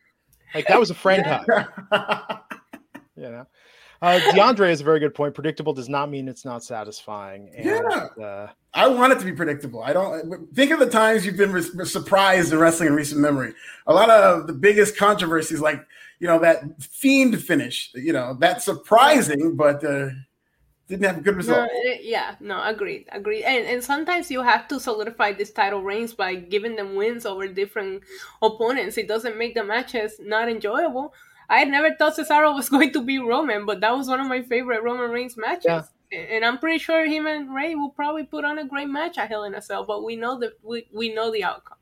Like 0.55 0.67
that 0.69 0.79
was 0.79 0.91
a 0.91 0.95
friend 0.95 1.23
yeah. 1.27 1.65
hug. 1.91 2.41
you 3.17 3.31
know. 3.31 3.47
Uh, 4.03 4.19
DeAndre 4.31 4.71
is 4.71 4.81
a 4.81 4.85
very 4.85 4.99
good 4.99 5.15
point. 5.15 5.35
Predictable 5.35 5.75
does 5.75 5.89
not 5.89 6.11
mean 6.11 6.27
it's 6.27 6.45
not 6.45 6.65
satisfying. 6.65 7.51
And, 7.55 7.67
yeah, 7.67 8.25
uh, 8.25 8.49
I 8.73 8.89
want 8.89 9.13
it 9.13 9.19
to 9.19 9.27
be 9.27 9.33
predictable. 9.33 9.83
I 9.83 9.93
don't 9.93 10.49
think 10.55 10.71
of 10.71 10.79
the 10.79 10.89
times 10.89 11.27
you've 11.27 11.37
been 11.37 11.53
re- 11.53 11.85
surprised 11.85 12.53
in 12.53 12.59
wrestling 12.59 12.89
in 12.89 12.95
recent 12.95 13.21
memory. 13.21 13.53
A 13.87 13.93
lot 13.93 14.09
of 14.09 14.47
the 14.47 14.55
biggest 14.55 14.97
controversies, 14.97 15.61
like 15.61 15.85
you 16.19 16.27
know 16.27 16.39
that 16.39 16.83
fiend 16.83 17.43
finish, 17.43 17.91
you 17.95 18.15
know 18.15 18.37
that's 18.41 18.65
surprising, 18.65 19.55
but 19.55 19.85
uh, 19.85 20.09
didn't 20.90 21.07
have 21.07 21.18
a 21.18 21.20
good 21.22 21.37
result. 21.37 21.70
No, 21.72 21.90
eh, 21.90 21.98
yeah, 22.03 22.35
no, 22.40 22.62
agreed, 22.62 23.07
agreed. 23.12 23.44
And 23.44 23.66
and 23.66 23.83
sometimes 23.83 24.31
you 24.31 24.42
have 24.42 24.68
to 24.68 24.79
solidify 24.79 25.33
these 25.33 25.50
title 25.50 25.83
reigns 25.83 26.12
by 26.12 26.35
giving 26.35 26.76
them 26.76 26.94
wins 26.94 27.24
over 27.24 27.48
different 27.48 28.03
opponents. 28.42 28.98
It 28.98 29.09
doesn't 29.09 29.38
make 29.38 29.55
the 29.55 29.64
matches 29.64 30.20
not 30.22 30.48
enjoyable 30.48 31.14
I 31.50 31.64
never 31.64 31.92
thought 31.94 32.16
Cesaro 32.16 32.55
was 32.55 32.68
going 32.74 32.92
to 32.92 33.03
be 33.03 33.18
Roman, 33.18 33.66
but 33.66 33.81
that 33.81 33.94
was 33.94 34.09
one 34.09 34.20
of 34.20 34.29
my 34.29 34.40
favorite 34.40 34.83
Roman 34.83 35.11
Reigns 35.11 35.37
matches. 35.37 35.90
Yeah. 36.12 36.18
And 36.18 36.44
I'm 36.44 36.59
pretty 36.59 36.79
sure 36.79 37.07
him 37.07 37.26
and 37.26 37.55
Rey 37.55 37.74
will 37.74 37.90
probably 37.90 38.24
put 38.24 38.44
on 38.44 38.59
a 38.59 38.64
great 38.64 38.88
match 38.88 39.18
at 39.18 39.29
Hell 39.29 39.44
in 39.44 39.55
a 39.55 39.62
Cell, 39.62 39.85
but 39.85 40.03
we 40.03 40.16
know 40.16 40.38
that 40.38 40.53
we, 40.62 40.88
we 40.92 41.12
know 41.12 41.31
the 41.31 41.44
outcome. 41.44 41.79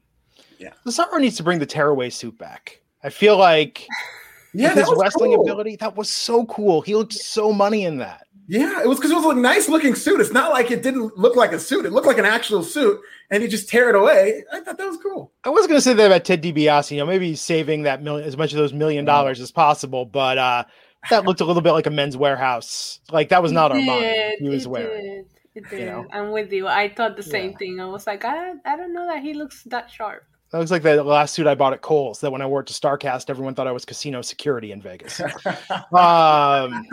Yeah. 0.59 0.73
Cesaro 0.87 1.21
needs 1.21 1.37
to 1.37 1.42
bring 1.42 1.59
the 1.59 1.66
tearaway 1.66 2.11
suit 2.11 2.37
back. 2.37 2.81
I 3.05 3.11
feel 3.11 3.38
like 3.38 3.87
yeah, 4.55 4.75
his 4.75 4.92
wrestling 4.97 5.33
cool. 5.33 5.42
ability, 5.42 5.77
that 5.77 5.97
was 5.97 6.11
so 6.11 6.44
cool. 6.47 6.83
He 6.83 6.94
looked 6.94 7.12
so 7.12 7.53
money 7.53 7.85
in 7.85 7.99
that. 7.99 8.27
Yeah, 8.51 8.81
it 8.83 8.89
was 8.89 8.99
because 8.99 9.11
it 9.11 9.15
was 9.15 9.27
a 9.27 9.35
nice 9.35 9.69
looking 9.69 9.95
suit. 9.95 10.21
It's 10.21 10.33
not 10.33 10.51
like 10.51 10.71
it 10.71 10.83
didn't 10.83 11.19
look 11.19 11.37
like 11.37 11.53
a 11.53 11.59
suit. 11.59 11.85
It 11.85 11.93
looked 11.93 12.07
like 12.07 12.17
an 12.17 12.25
actual 12.25 12.63
suit, 12.63 12.99
and 13.31 13.43
he 13.43 13.49
just 13.49 13.69
tear 13.69 13.91
it 13.91 13.95
away. 13.95 14.43
I 14.51 14.61
thought 14.61 14.79
that 14.79 14.87
was 14.87 14.97
cool. 14.97 15.33
I 15.45 15.51
was 15.51 15.67
going 15.67 15.77
to 15.77 15.83
say 15.83 15.93
that 15.93 16.07
about 16.07 16.25
Ted 16.25 16.43
DiBiase. 16.43 16.91
You 16.91 16.97
know, 16.97 17.07
maybe 17.07 17.37
saving 17.37 17.83
that 17.83 18.03
million 18.03 18.27
as 18.27 18.39
much 18.39 18.53
of 18.53 18.59
those 18.59 18.73
million 18.73 19.05
dollars 19.05 19.39
as 19.41 19.51
possible, 19.51 20.07
but 20.07 20.39
uh, 20.39 20.65
that 21.11 21.25
looked 21.25 21.43
a 21.43 21.45
little 21.45 21.61
bit 21.61 21.73
like 21.73 21.87
a 21.87 21.91
men's 21.91 22.17
Wearhouse. 22.17 23.01
Like 23.13 23.29
that 23.29 23.43
was 23.43 23.53
not 23.53 23.71
our 23.71 23.81
money 23.81 24.37
he 24.39 24.49
was 24.49 24.67
wearing. 24.67 25.03
Did. 25.03 25.27
It 25.55 25.71
did. 25.71 25.81
You 25.81 25.87
know? 25.87 26.07
I'm 26.11 26.31
with 26.31 26.51
you. 26.51 26.67
I 26.69 26.89
thought 26.89 27.17
the 27.17 27.23
same 27.23 27.51
yeah. 27.51 27.57
thing. 27.59 27.81
I 27.81 27.87
was 27.87 28.07
like, 28.07 28.25
I, 28.25 28.53
I 28.65 28.77
don't 28.77 28.95
know 28.95 29.07
that 29.09 29.23
he 29.23 29.35
looks 29.35 29.63
that 29.65 29.91
sharp. 29.91 30.25
That 30.51 30.59
looks 30.59 30.71
like 30.71 30.83
the 30.83 31.03
last 31.03 31.35
suit 31.35 31.47
I 31.47 31.55
bought 31.55 31.75
at 31.75 31.83
Kohl's. 31.83 32.21
That 32.21 32.31
when 32.31 32.41
I 32.41 32.47
wore 32.47 32.61
it 32.61 32.67
to 32.69 32.73
Starcast, 32.73 33.29
everyone 33.29 33.55
thought 33.55 33.67
I 33.67 33.73
was 33.73 33.85
casino 33.85 34.23
security 34.23 34.73
in 34.73 34.81
Vegas. 34.81 35.21
um, 35.93 36.87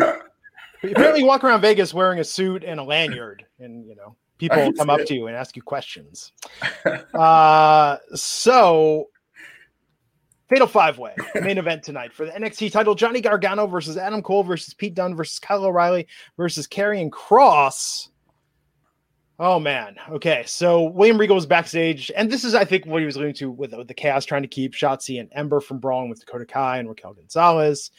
apparently 0.84 1.22
you 1.22 1.26
walk 1.26 1.44
around 1.44 1.62
Vegas 1.62 1.94
wearing 1.94 2.20
a 2.20 2.24
suit 2.24 2.64
and 2.64 2.80
a 2.80 2.84
lanyard, 2.84 3.46
and 3.60 3.86
you 3.86 3.96
know 3.96 4.16
people 4.38 4.72
come 4.74 4.90
up 4.90 5.00
it. 5.00 5.08
to 5.08 5.16
you 5.16 5.28
and 5.28 5.36
ask 5.36 5.56
you 5.56 5.62
questions. 5.62 6.32
uh, 7.14 7.98
so 8.14 9.10
Fatal 10.50 10.68
Five 10.68 10.98
Way 10.98 11.16
main 11.36 11.58
event 11.58 11.84
tonight 11.84 12.14
for 12.14 12.26
the 12.26 12.32
NXT 12.32 12.72
title: 12.72 12.96
Johnny 12.96 13.22
Gargano 13.22 13.68
versus 13.68 13.98
Adam 13.98 14.22
Cole 14.22 14.44
versus 14.44 14.74
Pete 14.74 14.94
Dunne 14.94 15.16
versus 15.16 15.40
Kyle 15.40 15.66
O'Reilly 15.66 16.08
versus 16.38 16.68
Karrion 16.68 17.10
Kross. 17.10 18.10
Oh 19.38 19.60
man. 19.60 19.98
Okay. 20.10 20.44
So 20.48 20.84
William 20.84 21.18
Regal 21.18 21.36
was 21.36 21.46
backstage, 21.46 22.10
and 22.16 22.32
this 22.32 22.44
is, 22.46 22.56
I 22.56 22.64
think, 22.64 22.86
what 22.86 23.02
he 23.02 23.06
was 23.06 23.18
alluding 23.18 23.36
to 23.36 23.52
with, 23.52 23.74
with 23.74 23.88
the 23.88 23.94
chaos 23.94 24.24
trying 24.24 24.44
to 24.44 24.48
keep 24.48 24.74
Shotzi 24.74 25.20
and 25.20 25.30
Ember 25.34 25.60
from 25.60 25.80
brawling 25.80 26.10
with 26.10 26.22
Dakota 26.22 26.46
Kai 26.46 26.78
and 26.78 26.88
Raquel 26.88 27.14
Gonzalez. 27.14 27.92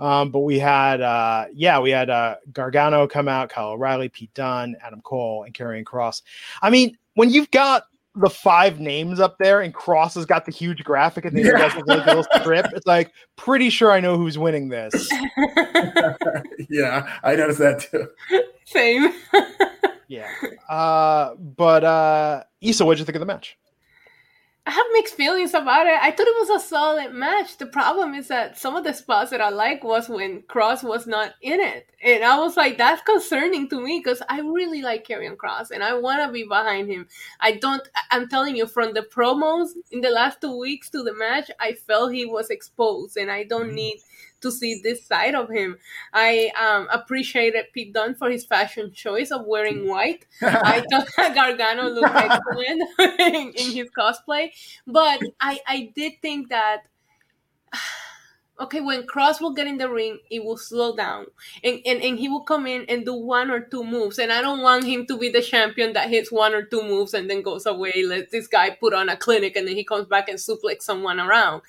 Um, 0.00 0.30
but 0.30 0.40
we 0.40 0.58
had, 0.58 1.00
uh, 1.00 1.46
yeah, 1.52 1.78
we 1.78 1.90
had 1.90 2.10
uh, 2.10 2.36
Gargano 2.52 3.06
come 3.06 3.28
out, 3.28 3.50
Kyle 3.50 3.70
O'Reilly, 3.70 4.08
Pete 4.08 4.32
Dunne, 4.34 4.74
Adam 4.82 5.00
Cole, 5.02 5.44
and 5.44 5.54
Karrion 5.54 5.84
Kross. 5.84 6.22
I 6.62 6.70
mean, 6.70 6.96
when 7.14 7.30
you've 7.30 7.50
got 7.50 7.84
the 8.16 8.30
five 8.30 8.80
names 8.80 9.20
up 9.20 9.38
there 9.38 9.60
and 9.60 9.72
Kross 9.72 10.14
has 10.14 10.26
got 10.26 10.44
the 10.44 10.50
huge 10.50 10.82
graphic 10.82 11.24
and 11.24 11.36
the 11.36 11.42
yeah. 11.42 11.68
guys 11.68 11.82
little 11.86 12.24
strip, 12.40 12.66
it's 12.74 12.86
like 12.86 13.12
pretty 13.36 13.70
sure 13.70 13.92
I 13.92 14.00
know 14.00 14.16
who's 14.16 14.38
winning 14.38 14.68
this. 14.68 15.08
yeah, 16.68 17.18
I 17.22 17.36
noticed 17.36 17.60
that 17.60 17.86
too. 17.90 18.08
Same. 18.64 19.12
yeah. 20.10 20.28
Uh, 20.68 21.34
but 21.36 21.84
uh, 21.84 22.42
Isa, 22.60 22.84
what 22.84 22.94
did 22.94 23.00
you 23.00 23.04
think 23.04 23.16
of 23.16 23.20
the 23.20 23.26
match? 23.26 23.56
I 24.66 24.72
have 24.72 24.86
mixed 24.92 25.14
feelings 25.14 25.54
about 25.54 25.86
it. 25.86 25.98
I 26.00 26.10
thought 26.10 26.26
it 26.26 26.48
was 26.48 26.62
a 26.62 26.66
solid 26.66 27.12
match. 27.12 27.56
The 27.56 27.66
problem 27.66 28.14
is 28.14 28.28
that 28.28 28.58
some 28.58 28.76
of 28.76 28.84
the 28.84 28.92
spots 28.92 29.30
that 29.30 29.40
I 29.40 29.48
like 29.48 29.82
was 29.82 30.08
when 30.08 30.42
Kross 30.42 30.84
was 30.84 31.06
not 31.06 31.34
in 31.40 31.60
it. 31.60 31.88
And 32.04 32.22
I 32.22 32.38
was 32.38 32.56
like, 32.56 32.76
that's 32.76 33.02
concerning 33.02 33.68
to 33.70 33.80
me 33.80 34.00
because 34.04 34.22
I 34.28 34.40
really 34.40 34.82
like 34.82 35.06
Karrion 35.06 35.36
Kross 35.36 35.70
and 35.70 35.82
I 35.82 35.94
want 35.94 36.22
to 36.22 36.30
be 36.30 36.44
behind 36.44 36.88
him. 36.88 37.08
I 37.40 37.52
don't, 37.52 37.82
I'm 38.10 38.28
telling 38.28 38.54
you, 38.54 38.66
from 38.66 38.92
the 38.92 39.02
promos 39.02 39.70
in 39.90 40.02
the 40.02 40.10
last 40.10 40.40
two 40.40 40.56
weeks 40.56 40.90
to 40.90 41.02
the 41.02 41.14
match, 41.14 41.50
I 41.58 41.72
felt 41.72 42.12
he 42.12 42.26
was 42.26 42.50
exposed 42.50 43.16
and 43.16 43.30
I 43.30 43.44
don't 43.44 43.68
mm-hmm. 43.68 43.76
need 43.76 44.00
to 44.40 44.50
see 44.50 44.80
this 44.82 45.04
side 45.06 45.34
of 45.34 45.50
him. 45.50 45.76
I 46.12 46.50
um, 46.60 46.88
appreciated 46.90 47.66
Pete 47.72 47.92
Dunne 47.92 48.14
for 48.14 48.30
his 48.30 48.44
fashion 48.44 48.92
choice 48.92 49.30
of 49.30 49.46
wearing 49.46 49.88
white. 49.88 50.26
I 50.42 50.84
thought 50.90 51.08
Gargano 51.34 51.88
looked 51.88 52.14
excellent 52.14 52.82
in, 53.20 53.52
in, 53.54 53.72
his 53.72 53.90
cosplay, 53.96 54.50
but 54.86 55.20
I, 55.40 55.60
I 55.66 55.92
did 55.94 56.14
think 56.22 56.48
that. 56.50 56.82
Okay, 58.62 58.82
when 58.82 59.06
Kross 59.06 59.40
will 59.40 59.54
get 59.54 59.66
in 59.66 59.78
the 59.78 59.88
ring, 59.88 60.18
it 60.30 60.44
will 60.44 60.58
slow 60.58 60.94
down. 60.94 61.24
And, 61.64 61.80
and 61.86 62.02
and 62.02 62.18
he 62.18 62.28
will 62.28 62.42
come 62.42 62.66
in 62.66 62.84
and 62.90 63.06
do 63.06 63.14
one 63.14 63.50
or 63.50 63.60
two 63.60 63.82
moves. 63.82 64.18
And 64.18 64.30
I 64.30 64.42
don't 64.42 64.60
want 64.60 64.84
him 64.84 65.06
to 65.06 65.16
be 65.16 65.30
the 65.30 65.40
champion 65.40 65.94
that 65.94 66.10
hits 66.10 66.30
one 66.30 66.52
or 66.52 66.64
two 66.64 66.82
moves 66.82 67.14
and 67.14 67.30
then 67.30 67.40
goes 67.40 67.64
away, 67.64 68.04
let 68.04 68.30
this 68.30 68.46
guy 68.46 68.68
put 68.68 68.92
on 68.92 69.08
a 69.08 69.16
clinic 69.16 69.56
and 69.56 69.66
then 69.66 69.76
he 69.76 69.82
comes 69.82 70.08
back 70.08 70.28
and 70.28 70.38
suplex 70.38 70.82
someone 70.82 71.18
around. 71.18 71.62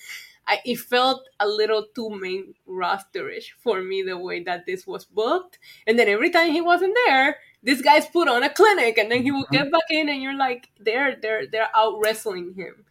I, 0.47 0.59
it 0.65 0.79
felt 0.79 1.27
a 1.39 1.47
little 1.47 1.85
too 1.95 2.09
main 2.09 2.53
rosterish 2.67 3.51
for 3.59 3.81
me 3.81 4.01
the 4.01 4.17
way 4.17 4.43
that 4.43 4.65
this 4.65 4.85
was 4.85 5.05
booked. 5.05 5.59
And 5.87 5.97
then 5.97 6.07
every 6.07 6.29
time 6.29 6.51
he 6.51 6.61
wasn't 6.61 6.97
there, 7.05 7.37
this 7.63 7.81
guy's 7.81 8.07
put 8.07 8.27
on 8.27 8.43
a 8.43 8.49
clinic, 8.49 8.97
and 8.97 9.11
then 9.11 9.23
he 9.23 9.31
will 9.31 9.45
get 9.51 9.63
mm-hmm. 9.63 9.71
back 9.71 9.89
in, 9.89 10.09
and 10.09 10.21
you're 10.21 10.37
like, 10.37 10.69
they're 10.79 11.15
they're 11.21 11.47
they're 11.47 11.69
out 11.75 11.99
wrestling 12.03 12.53
him. 12.55 12.85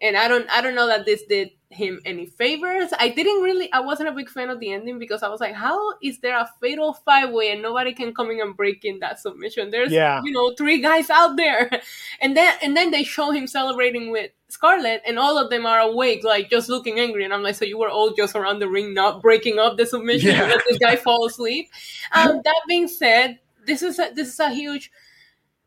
And 0.00 0.16
I 0.16 0.28
don't 0.28 0.48
I 0.50 0.60
don't 0.60 0.74
know 0.74 0.88
that 0.88 1.06
this 1.06 1.22
did 1.22 1.50
him 1.70 2.00
any 2.04 2.26
favors. 2.26 2.90
I 2.98 3.08
didn't 3.08 3.42
really 3.42 3.72
I 3.72 3.80
wasn't 3.80 4.08
a 4.10 4.12
big 4.12 4.28
fan 4.28 4.50
of 4.50 4.60
the 4.60 4.72
ending 4.72 4.98
because 4.98 5.22
I 5.22 5.28
was 5.28 5.40
like, 5.40 5.54
how 5.54 5.94
is 6.02 6.18
there 6.18 6.36
a 6.36 6.50
fatal 6.60 6.92
five 6.92 7.30
way 7.30 7.52
and 7.52 7.62
nobody 7.62 7.94
can 7.94 8.14
come 8.14 8.30
in 8.30 8.40
and 8.40 8.56
break 8.56 8.84
in 8.84 8.98
that 8.98 9.20
submission? 9.20 9.70
There's 9.70 9.92
yeah. 9.92 10.20
you 10.22 10.32
know 10.32 10.54
three 10.54 10.82
guys 10.82 11.08
out 11.08 11.36
there, 11.36 11.70
and 12.20 12.36
then 12.36 12.54
and 12.62 12.76
then 12.76 12.90
they 12.90 13.04
show 13.04 13.30
him 13.30 13.46
celebrating 13.46 14.10
with 14.10 14.32
Scarlett, 14.48 15.02
and 15.06 15.18
all 15.18 15.38
of 15.38 15.50
them 15.50 15.66
are 15.66 15.80
awake, 15.80 16.22
like 16.24 16.50
just 16.50 16.68
looking 16.68 17.00
angry. 17.00 17.24
And 17.24 17.34
I'm 17.34 17.42
like, 17.42 17.56
so 17.56 17.64
you 17.64 17.78
were 17.78 17.90
all 17.90 18.12
just 18.12 18.36
around 18.36 18.60
the 18.60 18.68
ring, 18.68 18.94
not 18.94 19.22
breaking 19.22 19.58
up 19.58 19.76
the 19.76 19.86
submission, 19.86 20.30
yeah. 20.30 20.46
let 20.46 20.62
this 20.68 20.78
guy 20.78 20.96
fall 21.06 21.26
asleep. 21.26 21.68
Um, 22.12 22.40
that 22.44 22.60
being 22.68 22.88
said, 22.88 23.40
this 23.66 23.82
is 23.82 23.98
a, 23.98 24.10
this 24.14 24.28
is 24.28 24.40
a 24.40 24.50
huge 24.50 24.90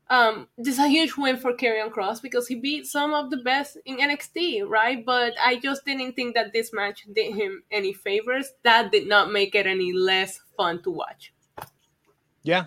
um, 0.09 0.47
this 0.57 0.75
is 0.75 0.79
a 0.79 0.87
huge 0.87 1.15
win 1.17 1.37
for 1.37 1.53
Karrion 1.53 1.91
Kross 1.91 2.21
because 2.21 2.47
he 2.47 2.55
beat 2.55 2.87
some 2.87 3.13
of 3.13 3.29
the 3.29 3.37
best 3.37 3.77
in 3.85 3.97
NXT, 3.97 4.67
right? 4.67 5.05
But 5.05 5.33
I 5.39 5.57
just 5.57 5.85
didn't 5.85 6.13
think 6.13 6.33
that 6.33 6.51
this 6.51 6.73
match 6.73 7.05
did 7.13 7.35
him 7.35 7.63
any 7.69 7.93
favors. 7.93 8.53
That 8.63 8.91
did 8.91 9.07
not 9.07 9.31
make 9.31 9.53
it 9.53 9.67
any 9.67 9.93
less 9.93 10.39
fun 10.57 10.81
to 10.83 10.89
watch. 10.89 11.31
Yeah, 12.41 12.65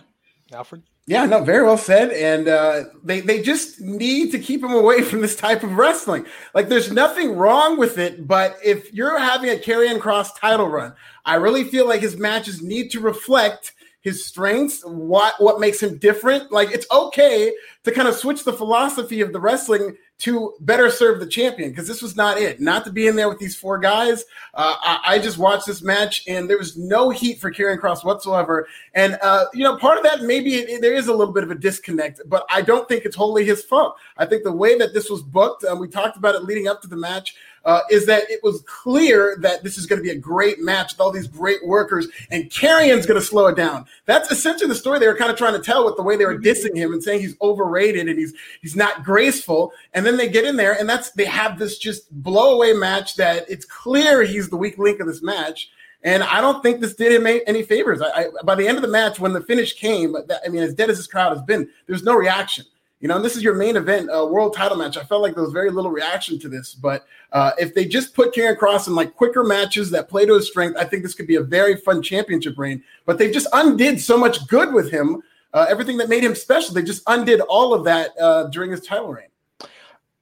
Alfred. 0.52 0.84
Yeah, 1.06 1.26
no, 1.26 1.42
very 1.42 1.64
well 1.64 1.76
said. 1.76 2.10
And 2.12 2.46
uh, 2.48 2.84
they 3.02 3.20
they 3.20 3.42
just 3.42 3.80
need 3.80 4.30
to 4.32 4.38
keep 4.38 4.62
him 4.62 4.72
away 4.72 5.02
from 5.08 5.20
this 5.20 5.36
type 5.36 5.62
of 5.62 5.76
wrestling. 5.76 6.26
Like, 6.54 6.68
there's 6.68 6.92
nothing 6.92 7.36
wrong 7.36 7.76
with 7.78 7.98
it, 7.98 8.26
but 8.26 8.56
if 8.64 8.92
you're 8.92 9.18
having 9.18 9.50
a 9.50 9.54
Karrion 9.54 9.98
Kross 9.98 10.28
title 10.38 10.68
run, 10.68 10.94
I 11.24 11.36
really 11.36 11.64
feel 11.64 11.88
like 11.88 12.00
his 12.00 12.16
matches 12.16 12.62
need 12.62 12.90
to 12.92 13.00
reflect 13.00 13.72
his 14.02 14.24
strengths, 14.24 14.82
what 14.84 15.34
what 15.38 15.60
makes 15.60 15.82
him 15.82 15.96
different. 15.96 16.52
Like, 16.52 16.70
it's 16.70 16.86
okay 16.90 17.54
to 17.84 17.92
kind 17.92 18.08
of 18.08 18.14
switch 18.14 18.44
the 18.44 18.52
philosophy 18.52 19.20
of 19.20 19.32
the 19.32 19.40
wrestling 19.40 19.96
to 20.18 20.54
better 20.60 20.88
serve 20.88 21.18
the 21.18 21.26
champion 21.26 21.70
because 21.70 21.88
this 21.88 22.00
was 22.00 22.14
not 22.14 22.38
it. 22.38 22.60
Not 22.60 22.84
to 22.84 22.92
be 22.92 23.08
in 23.08 23.16
there 23.16 23.28
with 23.28 23.40
these 23.40 23.56
four 23.56 23.78
guys. 23.78 24.24
Uh, 24.54 24.76
I, 24.80 25.00
I, 25.04 25.18
just 25.18 25.36
watched 25.36 25.66
this 25.66 25.82
match 25.82 26.22
and 26.28 26.48
there 26.48 26.58
was 26.58 26.76
no 26.76 27.10
heat 27.10 27.40
for 27.40 27.50
Karrion 27.50 27.78
Kross 27.78 28.04
whatsoever. 28.04 28.68
And 28.94 29.18
uh, 29.20 29.46
you 29.52 29.64
know, 29.64 29.76
part 29.78 29.98
of 29.98 30.04
that 30.04 30.22
maybe 30.22 30.54
it, 30.54 30.68
it, 30.68 30.80
there 30.80 30.94
is 30.94 31.08
a 31.08 31.12
little 31.12 31.34
bit 31.34 31.42
of 31.42 31.50
a 31.50 31.56
disconnect, 31.56 32.20
but 32.26 32.46
I 32.50 32.62
don't 32.62 32.88
think 32.88 33.04
it's 33.04 33.16
wholly 33.16 33.44
his 33.44 33.64
fault. 33.64 33.96
I 34.16 34.26
think 34.26 34.44
the 34.44 34.52
way 34.52 34.78
that 34.78 34.94
this 34.94 35.10
was 35.10 35.22
booked, 35.22 35.64
and 35.64 35.80
we 35.80 35.88
talked 35.88 36.16
about 36.16 36.36
it 36.36 36.44
leading 36.44 36.68
up 36.68 36.82
to 36.82 36.88
the 36.88 36.96
match 36.96 37.34
uh, 37.64 37.80
is 37.90 38.06
that 38.06 38.30
it 38.30 38.40
was 38.42 38.62
clear 38.66 39.36
that 39.40 39.62
this 39.62 39.78
is 39.78 39.86
going 39.86 39.98
to 39.98 40.02
be 40.02 40.10
a 40.10 40.18
great 40.18 40.60
match 40.60 40.92
with 40.92 41.00
all 41.00 41.12
these 41.12 41.26
great 41.26 41.64
workers, 41.66 42.08
and 42.30 42.50
Karrion's 42.50 43.06
going 43.06 43.20
to 43.20 43.26
slow 43.26 43.46
it 43.46 43.56
down. 43.56 43.86
That's 44.06 44.30
essentially 44.30 44.68
the 44.68 44.74
story 44.74 44.98
they 44.98 45.06
were 45.06 45.16
kind 45.16 45.30
of 45.30 45.38
trying 45.38 45.54
to 45.54 45.62
tell 45.62 45.84
with 45.84 45.96
the 45.96 46.02
way 46.02 46.16
they 46.16 46.26
were 46.26 46.38
dissing 46.38 46.76
him 46.76 46.92
and 46.92 47.02
saying 47.02 47.20
he's 47.20 47.36
overrated 47.40 48.08
and 48.08 48.18
he's 48.18 48.34
he's 48.60 48.76
not 48.76 49.04
graceful. 49.04 49.72
And 49.94 50.04
then 50.04 50.16
they 50.16 50.28
get 50.28 50.44
in 50.44 50.56
there, 50.56 50.78
and 50.78 50.88
that's 50.88 51.10
they 51.12 51.24
have 51.24 51.58
this 51.58 51.78
just 51.78 52.10
blow 52.22 52.54
away 52.54 52.72
match 52.72 53.16
that 53.16 53.48
it's 53.48 53.64
clear 53.64 54.22
he's 54.22 54.48
the 54.48 54.56
weak 54.56 54.78
link 54.78 55.00
of 55.00 55.06
this 55.06 55.22
match. 55.22 55.70
And 56.04 56.24
I 56.24 56.40
don't 56.40 56.62
think 56.62 56.80
this 56.80 56.94
did 56.94 57.12
him 57.12 57.40
any 57.46 57.62
favors. 57.62 58.02
I, 58.02 58.08
I, 58.08 58.26
by 58.44 58.56
the 58.56 58.66
end 58.66 58.76
of 58.76 58.82
the 58.82 58.88
match, 58.88 59.20
when 59.20 59.32
the 59.32 59.40
finish 59.40 59.74
came, 59.74 60.16
I 60.16 60.48
mean, 60.48 60.62
as 60.62 60.74
dead 60.74 60.90
as 60.90 60.96
this 60.96 61.06
crowd 61.06 61.32
has 61.36 61.42
been, 61.42 61.68
there's 61.86 62.02
no 62.02 62.14
reaction. 62.14 62.64
You 63.02 63.08
know, 63.08 63.16
and 63.16 63.24
this 63.24 63.34
is 63.36 63.42
your 63.42 63.56
main 63.56 63.74
event, 63.76 64.08
uh, 64.10 64.24
world 64.24 64.54
title 64.54 64.76
match. 64.76 64.96
I 64.96 65.02
felt 65.02 65.22
like 65.22 65.34
there 65.34 65.42
was 65.42 65.52
very 65.52 65.72
little 65.72 65.90
reaction 65.90 66.38
to 66.38 66.48
this, 66.48 66.72
but 66.72 67.04
uh, 67.32 67.50
if 67.58 67.74
they 67.74 67.84
just 67.84 68.14
put 68.14 68.32
Karrion 68.32 68.56
Kross 68.56 68.86
in 68.86 68.94
like 68.94 69.16
quicker 69.16 69.42
matches 69.42 69.90
that 69.90 70.08
play 70.08 70.24
to 70.24 70.34
his 70.34 70.46
strength, 70.46 70.78
I 70.78 70.84
think 70.84 71.02
this 71.02 71.12
could 71.12 71.26
be 71.26 71.34
a 71.34 71.42
very 71.42 71.76
fun 71.76 72.00
championship 72.00 72.56
reign. 72.56 72.80
But 73.04 73.18
they 73.18 73.28
just 73.28 73.48
undid 73.52 74.00
so 74.00 74.16
much 74.16 74.46
good 74.46 74.72
with 74.72 74.88
him, 74.88 75.20
uh, 75.52 75.66
everything 75.68 75.96
that 75.96 76.08
made 76.08 76.22
him 76.22 76.36
special. 76.36 76.74
They 76.74 76.84
just 76.84 77.02
undid 77.08 77.40
all 77.40 77.74
of 77.74 77.82
that 77.86 78.10
uh, 78.20 78.44
during 78.44 78.70
his 78.70 78.82
title 78.82 79.08
reign. 79.08 79.26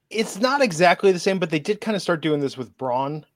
It's 0.09 0.39
not 0.39 0.63
exactly 0.63 1.11
the 1.11 1.19
same, 1.19 1.37
but 1.37 1.51
they 1.51 1.59
did 1.59 1.81
kind 1.81 1.95
of 1.95 2.01
start 2.01 2.21
doing 2.21 2.41
this 2.41 2.57
with 2.57 2.75
Braun 2.79 3.27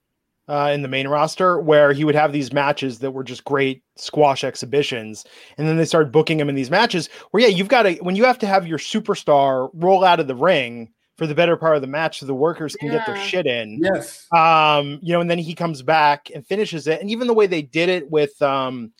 uh, 0.48 0.72
in 0.74 0.82
the 0.82 0.88
main 0.88 1.08
roster 1.08 1.60
where 1.60 1.92
he 1.92 2.04
would 2.04 2.16
have 2.16 2.32
these 2.32 2.54
matches 2.54 3.00
that 3.00 3.12
were 3.12 3.24
just 3.24 3.44
great 3.46 3.84
squash 3.96 4.44
exhibitions. 4.44 5.26
And 5.58 5.68
then 5.68 5.78
they 5.78 5.86
started 5.86 6.12
booking 6.12 6.40
him 6.40 6.50
in 6.50 6.56
these 6.56 6.70
matches 6.70 7.10
where, 7.32 7.42
yeah, 7.42 7.50
you've 7.50 7.68
got 7.68 7.84
to, 7.84 7.94
when 7.96 8.16
you 8.16 8.26
have 8.26 8.40
to 8.40 8.48
have 8.48 8.68
your 8.68 8.78
superstar 8.78 9.70
roll 9.74 10.04
out 10.04 10.20
of 10.20 10.28
the 10.28 10.36
ring 10.36 10.92
for 11.18 11.26
the 11.26 11.36
better 11.36 11.56
part 11.56 11.76
of 11.76 11.82
the 11.82 11.88
match 11.88 12.20
so 12.20 12.26
the 12.26 12.36
workers 12.36 12.76
can 12.76 12.90
yeah. 12.90 12.98
get 12.98 13.08
their 13.08 13.18
shit 13.18 13.46
in. 13.46 13.80
Yes. 13.82 14.28
Um, 14.34 15.00
you 15.02 15.14
know, 15.14 15.22
and 15.22 15.32
then 15.32 15.40
he 15.40 15.56
comes 15.56 15.82
back 15.82 16.30
and 16.36 16.46
finishes 16.46 16.88
it. 16.88 17.02
And 17.02 17.10
even 17.10 17.28
the 17.28 17.34
way 17.34 17.48
they 17.48 17.62
did 17.62 17.90
it 17.90 18.12
with, 18.12 18.40
um, 18.42 18.92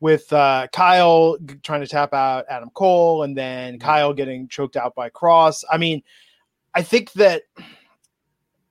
with 0.00 0.32
uh, 0.32 0.68
Kyle 0.72 1.36
trying 1.64 1.80
to 1.80 1.88
tap 1.88 2.14
out 2.14 2.46
Adam 2.48 2.70
Cole 2.74 3.24
and 3.24 3.36
then 3.36 3.74
mm-hmm. 3.74 3.86
Kyle 3.86 4.14
getting 4.14 4.46
choked 4.48 4.76
out 4.76 4.94
by 4.94 5.10
Kross. 5.10 5.64
I 5.70 5.76
mean, 5.76 6.02
I 6.74 6.82
think 6.82 7.12
that 7.14 7.42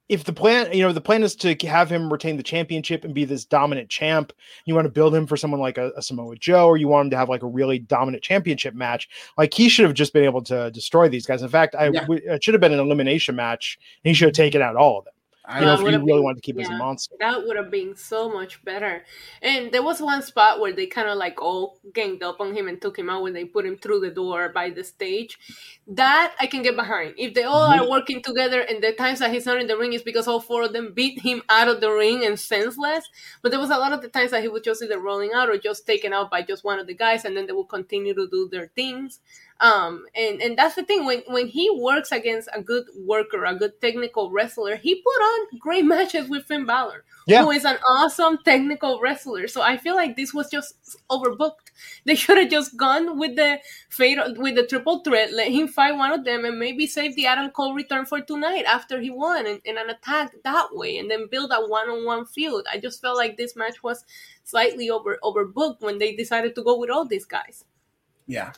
if 0.10 0.24
the 0.24 0.34
plan, 0.34 0.72
you 0.72 0.84
know, 0.84 0.94
the 0.94 1.02
plan 1.02 1.22
is 1.22 1.36
to 1.38 1.54
have 1.68 1.90
him 1.90 2.12
retain 2.12 2.38
the 2.38 2.44
championship 2.44 3.04
and 3.04 3.14
be 3.14 3.26
this 3.26 3.44
dominant 3.44 3.90
champ, 3.90 4.32
you 4.66 4.74
want 4.74 4.86
to 4.86 4.92
build 4.92 5.14
him 5.14 5.28
for 5.28 5.36
someone 5.36 5.60
like 5.60 5.78
a, 5.78 5.92
a, 5.98 6.02
Samoa 6.02 6.38
Joe, 6.38 6.68
or 6.68 6.78
you 6.78 6.88
want 6.88 7.08
him 7.08 7.10
to 7.12 7.18
have 7.18 7.30
like 7.30 7.44
a 7.44 7.48
really 7.48 7.80
dominant 7.80 8.24
championship 8.24 8.74
match. 8.74 9.10
Like 9.38 9.54
he 9.54 9.68
should 9.68 9.86
have 9.86 9.94
just 9.94 10.14
been 10.14 10.24
able 10.24 10.42
to 10.44 10.72
destroy 10.72 11.10
these 11.10 11.26
guys. 11.26 11.42
In 11.42 11.50
fact, 11.50 11.76
I 11.76 11.86
yeah. 11.90 12.02
w- 12.02 12.22
it 12.24 12.44
should 12.44 12.54
have 12.54 12.62
been 12.62 12.74
an 12.74 12.80
elimination 12.80 13.36
match, 13.36 13.78
and 14.04 14.10
he 14.10 14.14
should 14.14 14.28
have 14.28 14.36
taken 14.36 14.62
out 14.62 14.78
all 14.78 15.00
of 15.00 15.06
them. 15.06 15.14
I 15.50 15.62
know 15.62 15.74
if 15.76 15.80
you 15.80 15.86
really 15.86 16.00
been, 16.00 16.24
wanted 16.24 16.36
to 16.36 16.42
keep 16.42 16.58
yeah, 16.58 16.64
as 16.64 16.70
a 16.70 16.78
monster. 16.78 17.16
That 17.20 17.48
would 17.48 17.56
have 17.56 17.72
been 17.72 17.96
so 17.96 18.30
much 18.30 18.64
better. 18.66 19.06
And 19.42 19.72
there 19.72 19.82
was 19.82 20.02
one 20.02 20.22
spot 20.22 20.60
where 20.60 20.74
they 20.74 20.88
kind 20.88 21.08
of 21.08 21.18
like 21.18 21.42
all 21.42 21.80
ganged 21.94 22.22
up 22.22 22.42
on 22.42 22.54
him 22.54 22.68
and 22.68 22.82
took 22.82 23.00
him 23.00 23.10
out 23.10 23.24
when 23.24 23.32
they 23.32 23.46
put 23.46 23.66
him 23.66 23.78
through 23.78 24.02
the 24.02 24.10
door 24.10 24.50
by 24.50 24.70
the 24.72 24.84
stage. 24.84 25.40
That 25.88 26.36
I 26.38 26.48
can 26.48 26.64
get 26.64 26.76
behind. 26.76 27.14
If 27.18 27.34
they 27.34 27.44
all 27.44 27.70
mm-hmm. 27.70 27.82
are 27.82 27.90
working 27.90 28.22
together 28.22 28.60
and 28.60 28.84
the 28.84 28.92
times 28.92 29.20
that 29.20 29.32
he's 29.32 29.46
not 29.46 29.62
in 29.62 29.68
the 29.68 29.78
ring 29.78 29.94
is 29.94 30.04
because 30.04 30.28
all 30.28 30.42
four 30.42 30.64
of 30.64 30.74
them 30.74 30.92
beat 30.94 31.22
him 31.22 31.42
out 31.48 31.70
of 31.70 31.80
the 31.80 31.92
ring 31.92 32.26
and 32.26 32.38
senseless. 32.38 33.08
But 33.42 33.52
there 33.52 33.60
was 33.60 33.70
a 33.70 33.78
lot 33.78 33.94
of 33.94 34.02
the 34.02 34.10
times 34.10 34.32
that 34.32 34.42
he 34.42 34.50
was 34.50 34.64
just 34.64 34.84
either 34.84 35.00
rolling 35.00 35.32
out 35.34 35.50
or 35.50 35.58
just 35.58 35.88
taken 35.88 36.12
out 36.12 36.30
by 36.30 36.42
just 36.42 36.66
one 36.66 36.78
of 36.78 36.88
the 36.88 36.94
guys 36.94 37.24
and 37.24 37.38
then 37.38 37.48
they 37.48 37.54
would 37.54 37.70
continue 37.70 38.14
to 38.14 38.28
do 38.28 38.50
their 38.52 38.68
things. 38.76 39.22
Um, 39.60 40.06
and 40.16 40.40
and 40.42 40.58
that's 40.58 40.76
the 40.76 40.84
thing 40.84 41.06
when 41.06 41.24
when 41.28 41.48
he 41.48 41.70
works 41.72 42.12
against 42.12 42.48
a 42.54 42.62
good 42.62 42.86
worker, 42.96 43.44
a 43.44 43.56
good 43.56 43.82
technical 43.82 44.32
wrestler, 44.32 44.76
he 44.76 45.02
put 45.02 45.22
on 45.22 45.48
great 45.60 45.86
matches 45.96 46.30
with 46.30 46.46
Finn 46.46 46.66
Balor, 46.66 47.04
yeah. 47.26 47.42
who 47.44 47.50
is 47.50 47.66
an 47.66 47.78
awesome 47.90 48.38
technical 48.46 49.00
wrestler. 49.02 49.48
So 49.48 49.62
I 49.62 49.78
feel 49.78 49.96
like 49.96 50.16
this 50.16 50.34
was 50.34 50.50
just 50.50 50.76
overbooked. 51.10 51.72
They 52.06 52.16
should 52.16 52.38
have 52.38 52.50
just 52.50 52.76
gone 52.76 53.20
with 53.20 53.36
the 53.36 53.60
fate 53.90 54.18
with 54.38 54.56
the 54.56 54.66
triple 54.66 55.00
threat, 55.00 55.34
let 55.34 55.52
him 55.52 55.68
fight 55.68 55.96
one 55.96 56.12
of 56.12 56.24
them, 56.24 56.46
and 56.46 56.58
maybe 56.58 56.88
save 56.88 57.16
the 57.16 57.28
Adam 57.28 57.52
Cole 57.52 57.74
return 57.74 58.06
for 58.06 58.22
tonight 58.22 58.66
after 58.66 59.00
he 59.00 59.10
won 59.10 59.46
and, 59.46 59.62
and 59.66 59.78
an 59.78 59.90
attack 59.90 60.34
that 60.44 60.70
way, 60.72 60.98
and 60.98 61.10
then 61.10 61.28
build 61.30 61.52
a 61.52 61.68
one 61.68 61.90
on 61.90 62.06
one 62.06 62.26
feud. 62.26 62.66
I 62.72 62.80
just 62.80 63.02
felt 63.02 63.18
like 63.18 63.38
this 63.38 63.56
match 63.56 63.84
was 63.84 64.06
slightly 64.44 64.90
over 64.90 65.20
overbooked 65.24 65.82
when 65.82 65.98
they 65.98 66.16
decided 66.16 66.56
to 66.56 66.64
go 66.64 66.80
with 66.80 66.90
all 66.90 67.06
these 67.06 67.26
guys. 67.26 67.66
Yeah, 68.26 68.54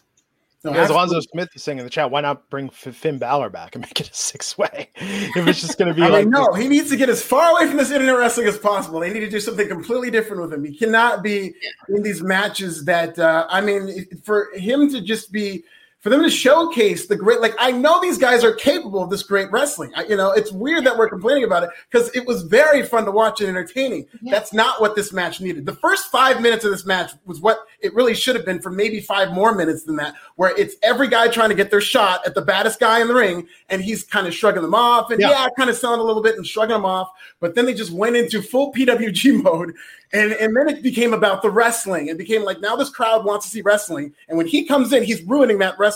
no, 0.63 0.71
As 0.73 0.89
Alonzo 0.89 1.21
Smith 1.21 1.49
is 1.55 1.63
saying 1.63 1.77
in 1.77 1.85
the 1.85 1.89
chat, 1.89 2.11
why 2.11 2.19
not 2.19 2.49
bring 2.49 2.69
Finn 2.69 3.17
Balor 3.17 3.49
back 3.49 3.75
and 3.75 3.81
make 3.85 4.01
it 4.01 4.09
a 4.09 4.13
six 4.13 4.57
way? 4.57 4.89
if 4.95 5.47
it's 5.47 5.61
just 5.61 5.77
going 5.77 5.87
to 5.87 5.93
be 5.93 6.01
I 6.05 6.09
like 6.09 6.25
mean, 6.25 6.31
no, 6.31 6.53
he 6.53 6.67
needs 6.67 6.89
to 6.89 6.97
get 6.97 7.07
as 7.07 7.21
far 7.21 7.51
away 7.51 7.67
from 7.67 7.77
this 7.77 7.91
internet 7.91 8.17
wrestling 8.17 8.47
as 8.47 8.57
possible. 8.57 8.99
They 8.99 9.13
need 9.13 9.21
to 9.21 9.29
do 9.29 9.39
something 9.39 9.67
completely 9.67 10.11
different 10.11 10.41
with 10.41 10.53
him. 10.53 10.63
He 10.65 10.77
cannot 10.77 11.23
be 11.23 11.53
in 11.87 12.03
these 12.03 12.21
matches 12.21 12.85
that, 12.85 13.17
uh, 13.17 13.47
I 13.49 13.61
mean, 13.61 14.05
for 14.23 14.49
him 14.53 14.89
to 14.91 15.01
just 15.01 15.31
be 15.31 15.63
for 15.99 16.09
them 16.09 16.23
to 16.23 16.29
showcase 16.29 17.07
the 17.07 17.15
great 17.15 17.41
like 17.41 17.53
i 17.59 17.71
know 17.71 17.99
these 18.01 18.17
guys 18.17 18.43
are 18.43 18.53
capable 18.53 19.03
of 19.03 19.09
this 19.09 19.23
great 19.23 19.51
wrestling 19.51 19.91
I, 19.95 20.05
you 20.05 20.15
know 20.15 20.31
it's 20.31 20.51
weird 20.51 20.85
that 20.85 20.97
we're 20.97 21.09
complaining 21.09 21.43
about 21.43 21.63
it 21.63 21.69
because 21.89 22.13
it 22.15 22.25
was 22.25 22.43
very 22.43 22.83
fun 22.83 23.05
to 23.05 23.11
watch 23.11 23.41
and 23.41 23.49
entertaining 23.49 24.05
yeah. 24.21 24.31
that's 24.31 24.53
not 24.53 24.79
what 24.79 24.95
this 24.95 25.11
match 25.11 25.41
needed 25.41 25.65
the 25.65 25.75
first 25.75 26.09
five 26.11 26.41
minutes 26.41 26.63
of 26.63 26.71
this 26.71 26.85
match 26.85 27.11
was 27.25 27.41
what 27.41 27.59
it 27.81 27.93
really 27.93 28.13
should 28.13 28.35
have 28.35 28.45
been 28.45 28.61
for 28.61 28.71
maybe 28.71 29.01
five 29.01 29.31
more 29.33 29.53
minutes 29.53 29.83
than 29.83 29.95
that 29.97 30.15
where 30.35 30.55
it's 30.57 30.75
every 30.83 31.07
guy 31.07 31.27
trying 31.27 31.49
to 31.49 31.55
get 31.55 31.69
their 31.69 31.81
shot 31.81 32.25
at 32.25 32.33
the 32.33 32.41
baddest 32.41 32.79
guy 32.79 33.01
in 33.01 33.07
the 33.07 33.13
ring 33.13 33.47
and 33.69 33.81
he's 33.81 34.03
kind 34.03 34.25
of 34.25 34.33
shrugging 34.33 34.61
them 34.61 34.75
off 34.75 35.11
and 35.11 35.19
yeah, 35.19 35.29
yeah 35.29 35.47
kind 35.57 35.69
of 35.69 35.75
selling 35.75 35.99
a 35.99 36.03
little 36.03 36.23
bit 36.23 36.35
and 36.35 36.47
shrugging 36.47 36.75
them 36.75 36.85
off 36.85 37.11
but 37.39 37.55
then 37.55 37.65
they 37.65 37.73
just 37.73 37.91
went 37.91 38.15
into 38.15 38.41
full 38.41 38.71
pwg 38.73 39.43
mode 39.43 39.73
and, 40.11 40.31
and 40.33 40.55
then 40.55 40.67
it 40.67 40.81
became 40.81 41.13
about 41.13 41.43
the 41.43 41.51
wrestling. 41.51 42.07
It 42.07 42.17
became 42.17 42.43
like 42.43 42.59
now 42.61 42.75
this 42.75 42.89
crowd 42.89 43.25
wants 43.25 43.45
to 43.45 43.51
see 43.51 43.61
wrestling. 43.61 44.11
And 44.27 44.39
when 44.39 44.47
he 44.47 44.65
comes 44.65 44.91
in, 44.91 45.03
he's 45.03 45.21
ruining 45.21 45.59
that 45.59 45.77
wrestling 45.77 45.88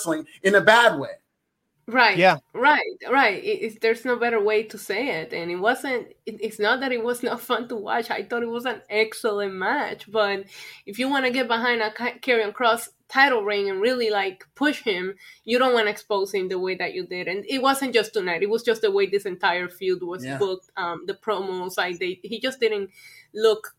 in 0.43 0.55
a 0.55 0.61
bad 0.61 0.99
way. 0.99 1.09
Right. 1.85 2.17
Yeah. 2.17 2.37
Right. 2.53 2.79
Right. 3.09 3.43
It, 3.43 3.61
it, 3.61 3.81
there's 3.81 4.05
no 4.05 4.15
better 4.15 4.41
way 4.41 4.63
to 4.63 4.77
say 4.77 5.21
it. 5.21 5.33
And 5.33 5.51
it 5.51 5.57
wasn't. 5.57 6.07
It, 6.25 6.39
it's 6.39 6.59
not 6.59 6.79
that 6.79 6.93
it 6.93 7.03
was 7.03 7.23
not 7.23 7.41
fun 7.49 7.67
to 7.69 7.75
watch. 7.75 8.09
I 8.09 8.23
thought 8.23 8.43
it 8.43 8.49
was 8.49 8.65
an 8.65 8.81
excellent 8.89 9.53
match. 9.53 10.09
But 10.09 10.45
if 10.85 10.97
you 10.97 11.09
want 11.09 11.25
to 11.25 11.31
get 11.31 11.47
behind 11.47 11.81
a 11.81 11.91
Karrion 11.91 12.53
Kross 12.53 12.87
title 13.09 13.43
reign 13.43 13.69
and 13.69 13.81
really 13.81 14.09
like 14.09 14.47
push 14.55 14.81
him, 14.81 15.15
you 15.43 15.59
don't 15.59 15.73
want 15.73 15.87
to 15.87 15.91
expose 15.91 16.33
him 16.33 16.47
the 16.47 16.57
way 16.57 16.75
that 16.75 16.93
you 16.93 17.05
did. 17.05 17.27
And 17.27 17.45
it 17.49 17.61
wasn't 17.61 17.93
just 17.93 18.13
tonight. 18.13 18.43
It 18.43 18.49
was 18.49 18.63
just 18.63 18.81
the 18.81 18.91
way 18.91 19.05
this 19.07 19.25
entire 19.25 19.67
feud 19.67 20.03
was 20.03 20.23
yeah. 20.23 20.37
booked. 20.37 20.69
Um, 20.77 21.03
the 21.05 21.15
promos, 21.15 21.77
like 21.77 21.99
they, 21.99 22.19
he 22.23 22.39
just 22.39 22.61
didn't 22.61 22.91
look 23.33 23.75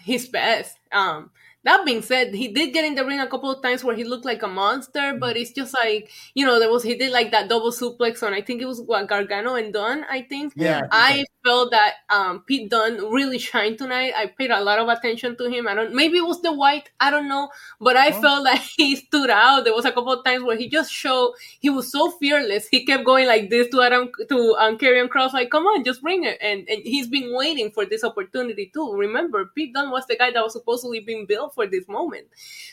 his 0.00 0.28
best. 0.28 0.78
Um, 0.90 1.30
that 1.66 1.84
being 1.84 2.02
said, 2.02 2.34
he 2.34 2.48
did 2.48 2.72
get 2.72 2.84
in 2.84 2.94
the 2.94 3.04
ring 3.04 3.20
a 3.20 3.26
couple 3.26 3.50
of 3.50 3.60
times 3.60 3.82
where 3.82 3.96
he 3.96 4.04
looked 4.04 4.24
like 4.24 4.42
a 4.42 4.48
monster, 4.48 5.16
but 5.18 5.36
it's 5.36 5.50
just 5.50 5.74
like 5.74 6.10
you 6.34 6.46
know 6.46 6.58
there 6.58 6.70
was 6.70 6.82
he 6.82 6.94
did 6.94 7.12
like 7.12 7.32
that 7.32 7.48
double 7.48 7.72
suplex 7.72 8.22
on 8.22 8.32
I 8.32 8.40
think 8.40 8.62
it 8.62 8.66
was 8.66 8.80
what 8.80 9.08
Gargano 9.08 9.54
and 9.54 9.72
Dunne. 9.72 10.04
I 10.08 10.22
think. 10.22 10.52
Yeah. 10.56 10.86
I 10.90 11.24
felt 11.44 11.72
that 11.72 11.94
um, 12.08 12.44
Pete 12.46 12.70
Dunne 12.70 13.10
really 13.10 13.38
shined 13.48 13.78
tonight. 13.78 14.12
I 14.16 14.26
paid 14.26 14.50
a 14.50 14.60
lot 14.60 14.78
of 14.78 14.88
attention 14.88 15.36
to 15.38 15.50
him. 15.50 15.66
I 15.66 15.74
don't 15.74 15.92
maybe 15.92 16.18
it 16.18 16.26
was 16.26 16.40
the 16.42 16.52
white, 16.52 16.90
I 17.00 17.10
don't 17.10 17.28
know, 17.28 17.48
but 17.80 17.96
I 17.96 18.10
oh. 18.10 18.20
felt 18.20 18.44
that 18.50 18.60
he 18.76 18.94
stood 18.94 19.30
out. 19.30 19.64
There 19.64 19.74
was 19.74 19.84
a 19.84 19.92
couple 19.92 20.12
of 20.12 20.24
times 20.24 20.44
where 20.44 20.56
he 20.56 20.68
just 20.68 20.92
showed 20.92 21.34
he 21.60 21.70
was 21.70 21.90
so 21.90 22.12
fearless. 22.12 22.68
He 22.68 22.84
kept 22.86 23.04
going 23.04 23.26
like 23.26 23.50
this 23.50 23.68
to 23.70 23.82
Adam 23.82 24.10
to 24.28 24.56
um, 24.58 24.78
Karrion 24.78 25.08
Kross, 25.08 25.32
like 25.32 25.50
come 25.50 25.64
on, 25.66 25.82
just 25.84 26.00
bring 26.00 26.22
it. 26.22 26.38
And 26.40 26.68
and 26.68 26.82
he's 26.84 27.08
been 27.08 27.34
waiting 27.34 27.72
for 27.72 27.84
this 27.84 28.04
opportunity 28.04 28.70
too. 28.72 28.94
Remember, 28.94 29.50
Pete 29.52 29.74
Dunne 29.74 29.90
was 29.90 30.06
the 30.06 30.16
guy 30.16 30.30
that 30.30 30.42
was 30.44 30.52
supposedly 30.52 31.00
being 31.00 31.26
built 31.26 31.55
for 31.56 31.66
this 31.66 31.88
moment. 31.88 32.28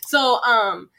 So 0.05 0.43
um 0.43 0.91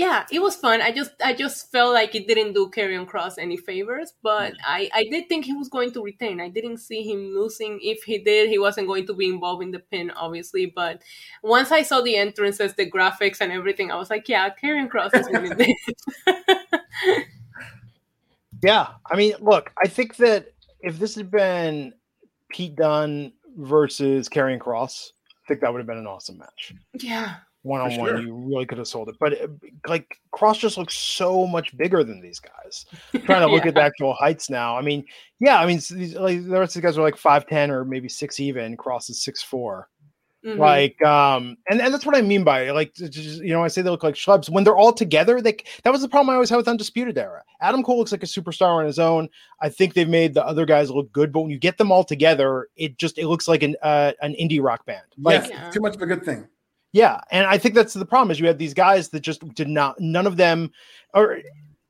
yeah, 0.00 0.24
it 0.32 0.40
was 0.40 0.56
fun. 0.56 0.80
I 0.80 0.92
just 0.92 1.12
I 1.22 1.34
just 1.34 1.70
felt 1.70 1.92
like 1.92 2.14
it 2.14 2.26
didn't 2.26 2.54
do 2.54 2.70
Karrion 2.74 3.06
Kross 3.06 3.34
any 3.38 3.58
favors, 3.58 4.14
but 4.22 4.54
I 4.66 4.88
I 4.94 5.04
did 5.04 5.28
think 5.28 5.44
he 5.44 5.52
was 5.52 5.68
going 5.68 5.92
to 5.92 6.02
retain. 6.02 6.40
I 6.40 6.48
didn't 6.48 6.78
see 6.78 7.02
him 7.02 7.34
losing. 7.34 7.78
If 7.82 8.04
he 8.04 8.16
did, 8.16 8.48
he 8.48 8.58
wasn't 8.58 8.86
going 8.86 9.06
to 9.08 9.12
be 9.12 9.28
involved 9.28 9.62
in 9.62 9.72
the 9.72 9.78
pin, 9.78 10.10
obviously. 10.12 10.72
But 10.74 11.02
once 11.42 11.70
I 11.70 11.82
saw 11.82 12.00
the 12.00 12.16
entrances, 12.16 12.72
the 12.72 12.90
graphics, 12.90 13.42
and 13.42 13.52
everything, 13.52 13.90
I 13.90 13.96
was 13.96 14.08
like, 14.08 14.26
yeah, 14.26 14.48
Karrion 14.48 14.88
Kross 14.88 15.14
is 15.14 15.28
winning 15.28 15.58
this. 15.58 15.76
yeah, 18.62 18.86
I 19.04 19.16
mean, 19.16 19.34
look, 19.38 19.70
I 19.84 19.86
think 19.86 20.16
that 20.16 20.54
if 20.80 20.98
this 20.98 21.14
had 21.14 21.30
been 21.30 21.92
Pete 22.48 22.74
Dunne 22.74 23.34
versus 23.54 24.30
Karrion 24.30 24.60
Kross, 24.60 25.10
I 25.10 25.19
think 25.50 25.60
that 25.60 25.72
would 25.72 25.78
have 25.78 25.86
been 25.86 25.98
an 25.98 26.06
awesome 26.06 26.38
match. 26.38 26.74
Yeah 26.94 27.36
one 27.62 27.80
on 27.80 27.96
one, 27.98 28.26
you 28.26 28.34
really 28.34 28.64
could 28.64 28.78
have 28.78 28.88
sold 28.88 29.08
it. 29.08 29.16
But 29.20 29.34
it, 29.34 29.50
like 29.86 30.18
Kross 30.34 30.58
just 30.58 30.78
looks 30.78 30.94
so 30.94 31.46
much 31.46 31.76
bigger 31.76 32.02
than 32.02 32.20
these 32.20 32.40
guys. 32.40 32.86
I'm 33.12 33.22
trying 33.26 33.46
to 33.46 33.52
look 33.52 33.64
yeah. 33.64 33.68
at 33.68 33.74
the 33.74 33.82
actual 33.82 34.14
heights 34.14 34.48
now. 34.48 34.78
I 34.78 34.82
mean, 34.82 35.04
yeah, 35.40 35.60
I 35.60 35.66
mean, 35.66 35.80
these, 35.90 36.14
like 36.14 36.42
the 36.42 36.58
rest 36.58 36.76
of 36.76 36.82
the 36.82 36.86
guys 36.86 36.96
are 36.96 37.02
like 37.02 37.16
five 37.16 37.46
ten 37.46 37.70
or 37.70 37.84
maybe 37.84 38.08
six 38.08 38.40
even. 38.40 38.76
Kross 38.76 39.10
is 39.10 39.22
six 39.22 39.42
four. 39.42 39.88
Mm-hmm. 40.44 40.58
Like, 40.58 41.02
um, 41.02 41.58
and, 41.68 41.82
and 41.82 41.92
that's 41.92 42.06
what 42.06 42.16
I 42.16 42.22
mean 42.22 42.44
by 42.44 42.70
like, 42.70 42.94
just, 42.94 43.42
you 43.42 43.52
know, 43.52 43.62
I 43.62 43.68
say 43.68 43.82
they 43.82 43.90
look 43.90 44.02
like 44.02 44.14
schlubs 44.14 44.48
when 44.48 44.64
they're 44.64 44.76
all 44.76 44.92
together. 44.92 45.42
They 45.42 45.58
that 45.84 45.92
was 45.92 46.00
the 46.00 46.08
problem 46.08 46.30
I 46.30 46.34
always 46.34 46.48
had 46.48 46.56
with 46.56 46.68
Undisputed 46.68 47.18
Era. 47.18 47.42
Adam 47.60 47.82
Cole 47.82 47.98
looks 47.98 48.12
like 48.12 48.22
a 48.22 48.26
superstar 48.26 48.78
on 48.78 48.86
his 48.86 48.98
own. 48.98 49.28
I 49.60 49.68
think 49.68 49.92
they've 49.92 50.08
made 50.08 50.32
the 50.32 50.44
other 50.44 50.64
guys 50.64 50.90
look 50.90 51.12
good, 51.12 51.30
but 51.30 51.42
when 51.42 51.50
you 51.50 51.58
get 51.58 51.76
them 51.76 51.92
all 51.92 52.04
together, 52.04 52.68
it 52.76 52.96
just 52.96 53.18
it 53.18 53.26
looks 53.26 53.48
like 53.48 53.62
an 53.62 53.76
uh, 53.82 54.12
an 54.22 54.34
indie 54.40 54.62
rock 54.62 54.86
band. 54.86 55.04
Like 55.18 55.50
yeah. 55.50 55.70
too 55.70 55.80
much 55.80 55.96
of 55.96 56.02
a 56.02 56.06
good 56.06 56.24
thing. 56.24 56.48
Yeah, 56.92 57.20
and 57.30 57.46
I 57.46 57.58
think 57.58 57.74
that's 57.74 57.94
the 57.94 58.06
problem 58.06 58.30
is 58.30 58.40
you 58.40 58.46
had 58.46 58.58
these 58.58 58.74
guys 58.74 59.10
that 59.10 59.20
just 59.20 59.46
did 59.54 59.68
not 59.68 60.00
none 60.00 60.26
of 60.26 60.38
them 60.38 60.72
or 61.12 61.40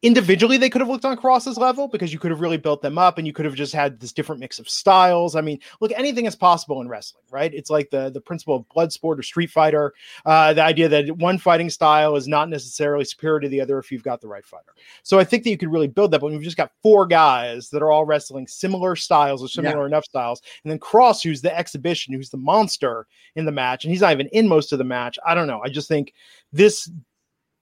individually 0.03 0.57
they 0.57 0.71
could 0.71 0.81
have 0.81 0.89
looked 0.89 1.05
on 1.05 1.17
Kross's 1.17 1.59
level 1.59 1.87
because 1.87 2.13
you 2.13 2.19
could 2.19 2.31
have 2.31 2.41
really 2.41 2.57
built 2.57 2.81
them 2.81 2.97
up 2.97 3.19
and 3.19 3.27
you 3.27 3.33
could 3.33 3.45
have 3.45 3.55
just 3.55 3.75
had 3.75 4.01
this 4.01 4.13
different 4.13 4.41
mix 4.41 4.59
of 4.59 4.69
styles. 4.69 5.37
I 5.37 5.43
mean, 5.43 5.59
look, 5.81 5.93
anything 5.95 6.25
is 6.25 6.35
possible 6.35 6.81
in 6.81 6.89
wrestling, 6.89 7.25
right? 7.31 7.53
It's 7.53 7.69
like 7.69 7.91
the 7.91 8.11
the 8.11 8.21
principle 8.21 8.57
of 8.57 8.69
blood 8.71 8.93
sport 8.93 9.19
or 9.19 9.23
street 9.23 9.51
fighter, 9.51 9.93
uh, 10.25 10.55
the 10.55 10.65
idea 10.65 10.89
that 10.89 11.17
one 11.19 11.39
fighting 11.39 11.69
style 11.69 12.17
is 12.17 12.27
not 12.27 12.49
necessarily 12.49 13.05
superior 13.05 13.41
to 13.41 13.49
the 13.49 13.61
other 13.61 13.79
if 13.79 13.93
you've 13.93 14.03
got 14.03 14.21
the 14.21 14.29
right 14.29 14.45
fighter. 14.45 14.73
So 15.03 15.19
I 15.19 15.25
think 15.25 15.45
that 15.45 15.51
you 15.51 15.59
could 15.59 15.73
really 15.73 15.89
build 15.89 16.13
that, 16.13 16.21
but 16.21 16.31
we've 16.31 16.41
just 16.41 16.57
got 16.57 16.73
four 16.83 17.07
guys 17.07 17.69
that 17.71 17.83
are 17.83 17.91
all 17.91 18.05
wrestling 18.05 18.47
similar 18.47 18.97
styles 18.97 19.43
or 19.43 19.49
similar 19.49 19.83
yeah. 19.83 19.87
enough 19.87 20.05
styles, 20.05 20.41
and 20.65 20.71
then 20.71 20.79
Kross, 20.79 21.23
who's 21.23 21.43
the 21.43 21.57
exhibition, 21.57 22.15
who's 22.15 22.31
the 22.31 22.39
monster 22.39 23.07
in 23.37 23.45
the 23.45 23.53
match, 23.53 23.85
and 23.85 23.93
he's 23.93 24.01
not 24.01 24.13
even 24.13 24.29
in 24.29 24.49
most 24.49 24.73
of 24.73 24.79
the 24.79 24.85
match. 24.85 25.19
I 25.27 25.35
don't 25.35 25.47
know. 25.47 25.61
I 25.63 25.69
just 25.69 25.89
think 25.89 26.15
this 26.53 26.91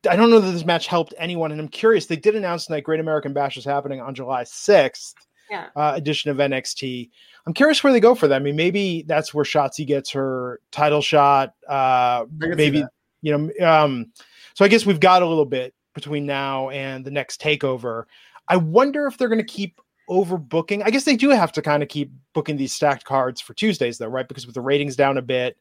I 0.08 0.16
don't 0.16 0.30
know 0.30 0.40
that 0.40 0.52
this 0.52 0.64
match 0.64 0.86
helped 0.86 1.14
anyone, 1.18 1.50
and 1.50 1.60
I'm 1.60 1.68
curious. 1.68 2.06
They 2.06 2.16
did 2.16 2.36
announce 2.36 2.66
tonight 2.66 2.84
Great 2.84 3.00
American 3.00 3.32
Bash 3.32 3.56
is 3.56 3.64
happening 3.64 4.00
on 4.00 4.14
July 4.14 4.44
6th. 4.44 5.14
Yeah. 5.50 5.68
Uh, 5.74 5.92
edition 5.96 6.30
of 6.30 6.36
NXT. 6.36 7.08
I'm 7.46 7.54
curious 7.54 7.82
where 7.82 7.92
they 7.92 8.00
go 8.00 8.14
for 8.14 8.28
that. 8.28 8.36
I 8.36 8.38
mean, 8.38 8.54
maybe 8.54 9.02
that's 9.06 9.32
where 9.32 9.44
Shotzi 9.44 9.86
gets 9.86 10.10
her 10.10 10.60
title 10.70 11.00
shot. 11.00 11.54
Uh, 11.66 12.26
maybe 12.36 12.84
you 13.22 13.36
know. 13.36 13.66
Um, 13.66 14.12
so 14.54 14.64
I 14.64 14.68
guess 14.68 14.84
we've 14.84 15.00
got 15.00 15.22
a 15.22 15.26
little 15.26 15.46
bit 15.46 15.74
between 15.94 16.26
now 16.26 16.68
and 16.68 17.04
the 17.04 17.10
next 17.10 17.40
takeover. 17.40 18.04
I 18.48 18.56
wonder 18.56 19.06
if 19.06 19.16
they're 19.16 19.28
going 19.28 19.38
to 19.38 19.44
keep 19.44 19.80
overbooking. 20.10 20.82
I 20.84 20.90
guess 20.90 21.04
they 21.04 21.16
do 21.16 21.30
have 21.30 21.52
to 21.52 21.62
kind 21.62 21.82
of 21.82 21.88
keep 21.88 22.12
booking 22.34 22.56
these 22.56 22.72
stacked 22.72 23.04
cards 23.04 23.40
for 23.40 23.54
Tuesdays, 23.54 23.98
though, 23.98 24.08
right? 24.08 24.28
Because 24.28 24.46
with 24.46 24.54
the 24.54 24.60
ratings 24.60 24.96
down 24.96 25.16
a 25.18 25.22
bit, 25.22 25.56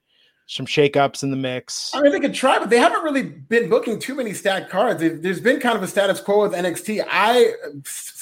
some 0.48 0.66
shakeups 0.66 1.24
in 1.24 1.30
the 1.30 1.36
mix. 1.36 1.92
I 1.94 2.02
mean, 2.02 2.14
they 2.14 2.22
could 2.22 2.34
try, 2.34 2.58
but 2.58 2.70
they 2.70 2.80
haven't 2.80 3.04
really 3.04 3.24
been 3.24 3.70
booking 3.70 4.00
too 4.00 4.16
many 4.16 4.34
stacked 4.34 4.70
cards. 4.70 5.02
There's 5.02 5.42
been 5.42 5.60
kind 5.60 5.76
of 5.76 5.84
a 5.84 5.88
status 5.88 6.22
quo 6.22 6.42
with 6.42 6.54
NXT. 6.54 7.06
I 7.10 7.54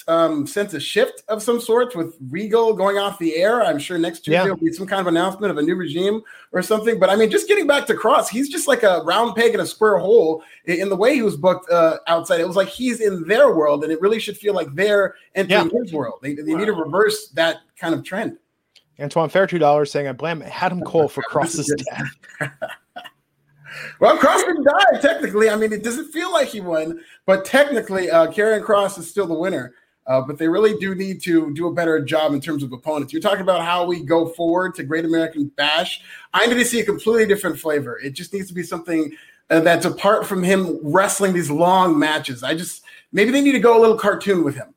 um, 0.08 0.48
sense 0.48 0.74
a 0.74 0.80
shift 0.80 1.22
of 1.28 1.44
some 1.44 1.62
sorts 1.62 1.96
with 1.96 2.16
Regal 2.30 2.74
going 2.74 2.98
off 2.98 3.20
the 3.20 3.36
air. 3.36 3.64
I'm 3.64 3.78
sure 3.78 4.00
next 4.00 4.22
Tuesday 4.22 4.44
yeah. 4.44 4.50
will 4.50 4.58
be 4.58 4.74
some 4.74 4.88
kind 4.88 5.02
of 5.02 5.08
announcement 5.08 5.52
of 5.52 5.58
a 5.60 5.62
new 5.62 5.76
regime 5.76 6.24
or 6.52 6.64
something. 6.64 7.00
But 7.00 7.12
I 7.12 7.16
mean, 7.16 7.30
just 7.30 7.48
getting 7.48 7.68
back 7.68 7.86
to 7.88 7.94
Kross, 7.94 8.28
he's 8.28 8.50
just 8.50 8.68
like 8.68 8.82
a 8.82 9.04
round 9.06 9.36
peg 9.36 9.54
in 9.54 9.60
a 9.60 9.66
square 9.66 10.00
hole 10.00 10.44
in 10.66 10.90
the 10.90 10.96
way 10.96 11.14
he 11.14 11.22
was 11.22 11.38
booked 11.38 11.70
uh, 11.70 11.98
outside. 12.08 12.40
It 12.40 12.48
was 12.48 12.56
like 12.56 12.70
he's 12.70 13.02
in 13.02 13.24
their 13.28 13.54
world, 13.54 13.84
and 13.84 13.94
it 13.94 14.02
really 14.02 14.20
should 14.20 14.38
feel 14.38 14.56
like 14.56 14.74
they're 14.74 15.14
entering 15.36 15.70
yeah. 15.72 15.80
his 15.80 15.94
world. 15.94 16.20
They, 16.24 16.34
they 16.34 16.54
wow. 16.54 16.58
need 16.58 16.66
to 16.66 16.74
reverse 16.74 17.30
that 17.30 17.58
kind 17.78 17.94
of 17.94 18.04
trend. 18.04 18.38
Antoine 19.00 19.30
Fair 19.30 19.48
two 19.48 19.60
dollars 19.60 19.91
saying 19.91 20.08
I 20.08 20.14
blame 20.14 20.41
Adam 20.41 20.82
Cole 20.82 21.08
for 21.08 21.24
Kross's 21.30 21.74
death. 21.89 22.52
well, 24.00 24.18
Kross 24.18 24.46
didn't 24.46 24.64
die 24.64 25.00
technically. 25.02 25.50
I 25.50 25.56
mean, 25.56 25.74
it 25.74 25.84
doesn't 25.84 26.12
feel 26.12 26.32
like 26.32 26.50
he 26.50 26.62
won, 26.62 27.02
but 27.26 27.46
technically, 27.46 28.10
uh, 28.10 28.28
Karrion 28.28 28.64
Kross 28.64 28.98
is 28.98 29.10
still 29.10 29.28
the 29.28 29.34
winner. 29.34 29.74
Uh, 30.08 30.22
but 30.22 30.38
they 30.38 30.48
really 30.48 30.78
do 30.78 30.93
need 30.93 31.20
to 31.20 31.52
do 31.56 31.68
a 31.68 31.74
better 31.74 32.00
job 32.00 32.32
in 32.34 32.39
terms 32.39 32.62
of 32.62 32.72
opponents. 32.72 33.12
You're 33.12 33.24
talking 33.24 33.41
about 33.41 33.62
how 33.62 33.86
we 33.86 34.04
go 34.04 34.28
forward 34.28 34.76
to 34.76 34.84
Great 34.84 35.04
American 35.04 35.48
Bash. 35.58 36.02
I 36.32 36.46
need 36.46 36.54
to 36.56 36.66
see 36.66 36.80
a 36.80 36.86
completely 36.86 37.26
different 37.26 37.60
flavor. 37.60 37.98
It 37.98 38.12
just 38.12 38.32
needs 38.32 38.48
to 38.48 38.54
be 38.54 38.62
something 38.62 39.12
uh, 39.50 39.62
that's 39.62 39.86
apart 39.86 40.28
from 40.28 40.43
him 40.43 40.80
wrestling 40.84 41.34
these 41.34 41.50
long 41.50 41.98
matches. 41.98 42.43
I 42.43 42.54
just 42.54 42.84
maybe 43.14 43.32
they 43.32 43.41
need 43.41 43.54
to 43.54 43.60
go 43.60 43.80
a 43.80 43.82
little 43.82 43.98
cartoon 43.98 44.43
with 44.43 44.56
him. 44.56 44.75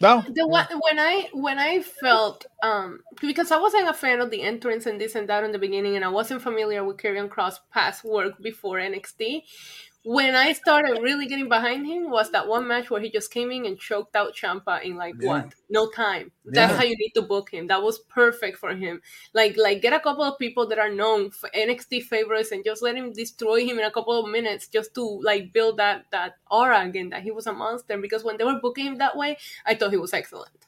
No. 0.00 0.22
The 0.28 0.46
one 0.46 0.66
when 0.80 0.98
I 0.98 1.28
when 1.32 1.58
I 1.58 1.80
felt 1.80 2.46
um 2.62 3.00
because 3.20 3.50
I 3.50 3.58
wasn't 3.58 3.88
a 3.88 3.94
fan 3.94 4.20
of 4.20 4.30
the 4.30 4.42
entrance 4.42 4.86
and 4.86 5.00
this 5.00 5.14
and 5.16 5.28
that 5.28 5.42
in 5.44 5.50
the 5.52 5.58
beginning, 5.58 5.96
and 5.96 6.04
I 6.04 6.08
wasn't 6.08 6.42
familiar 6.42 6.84
with 6.84 6.98
Karrion 6.98 7.28
Kross 7.28 7.58
past 7.72 8.04
work 8.04 8.40
before 8.40 8.78
NXT 8.78 9.42
when 10.04 10.34
I 10.34 10.52
started 10.52 11.02
really 11.02 11.26
getting 11.26 11.48
behind 11.48 11.86
him 11.86 12.10
was 12.10 12.30
that 12.30 12.46
one 12.46 12.68
match 12.68 12.88
where 12.88 13.00
he 13.00 13.10
just 13.10 13.32
came 13.32 13.50
in 13.50 13.66
and 13.66 13.78
choked 13.78 14.14
out 14.14 14.34
Ciampa 14.34 14.82
in 14.82 14.96
like 14.96 15.14
yeah. 15.20 15.28
what 15.28 15.54
no 15.68 15.90
time. 15.90 16.30
That's 16.44 16.72
yeah. 16.72 16.78
how 16.78 16.84
you 16.84 16.96
need 16.96 17.12
to 17.14 17.22
book 17.22 17.50
him. 17.50 17.66
That 17.66 17.82
was 17.82 17.98
perfect 17.98 18.58
for 18.58 18.74
him. 18.74 19.02
Like 19.34 19.56
like 19.56 19.82
get 19.82 19.92
a 19.92 20.00
couple 20.00 20.24
of 20.24 20.38
people 20.38 20.68
that 20.68 20.78
are 20.78 20.88
known 20.88 21.30
for 21.30 21.50
NXT 21.50 22.04
favorites 22.04 22.52
and 22.52 22.64
just 22.64 22.82
let 22.82 22.96
him 22.96 23.12
destroy 23.12 23.66
him 23.66 23.78
in 23.78 23.84
a 23.84 23.90
couple 23.90 24.18
of 24.18 24.30
minutes 24.30 24.68
just 24.68 24.94
to 24.94 25.02
like 25.02 25.52
build 25.52 25.78
that 25.78 26.06
that 26.12 26.36
aura 26.50 26.80
again 26.86 27.10
that 27.10 27.22
he 27.22 27.30
was 27.32 27.46
a 27.46 27.52
monster. 27.52 27.98
Because 27.98 28.24
when 28.24 28.36
they 28.36 28.44
were 28.44 28.60
booking 28.60 28.86
him 28.86 28.98
that 28.98 29.16
way, 29.16 29.36
I 29.66 29.74
thought 29.74 29.90
he 29.90 29.96
was 29.96 30.14
excellent. 30.14 30.66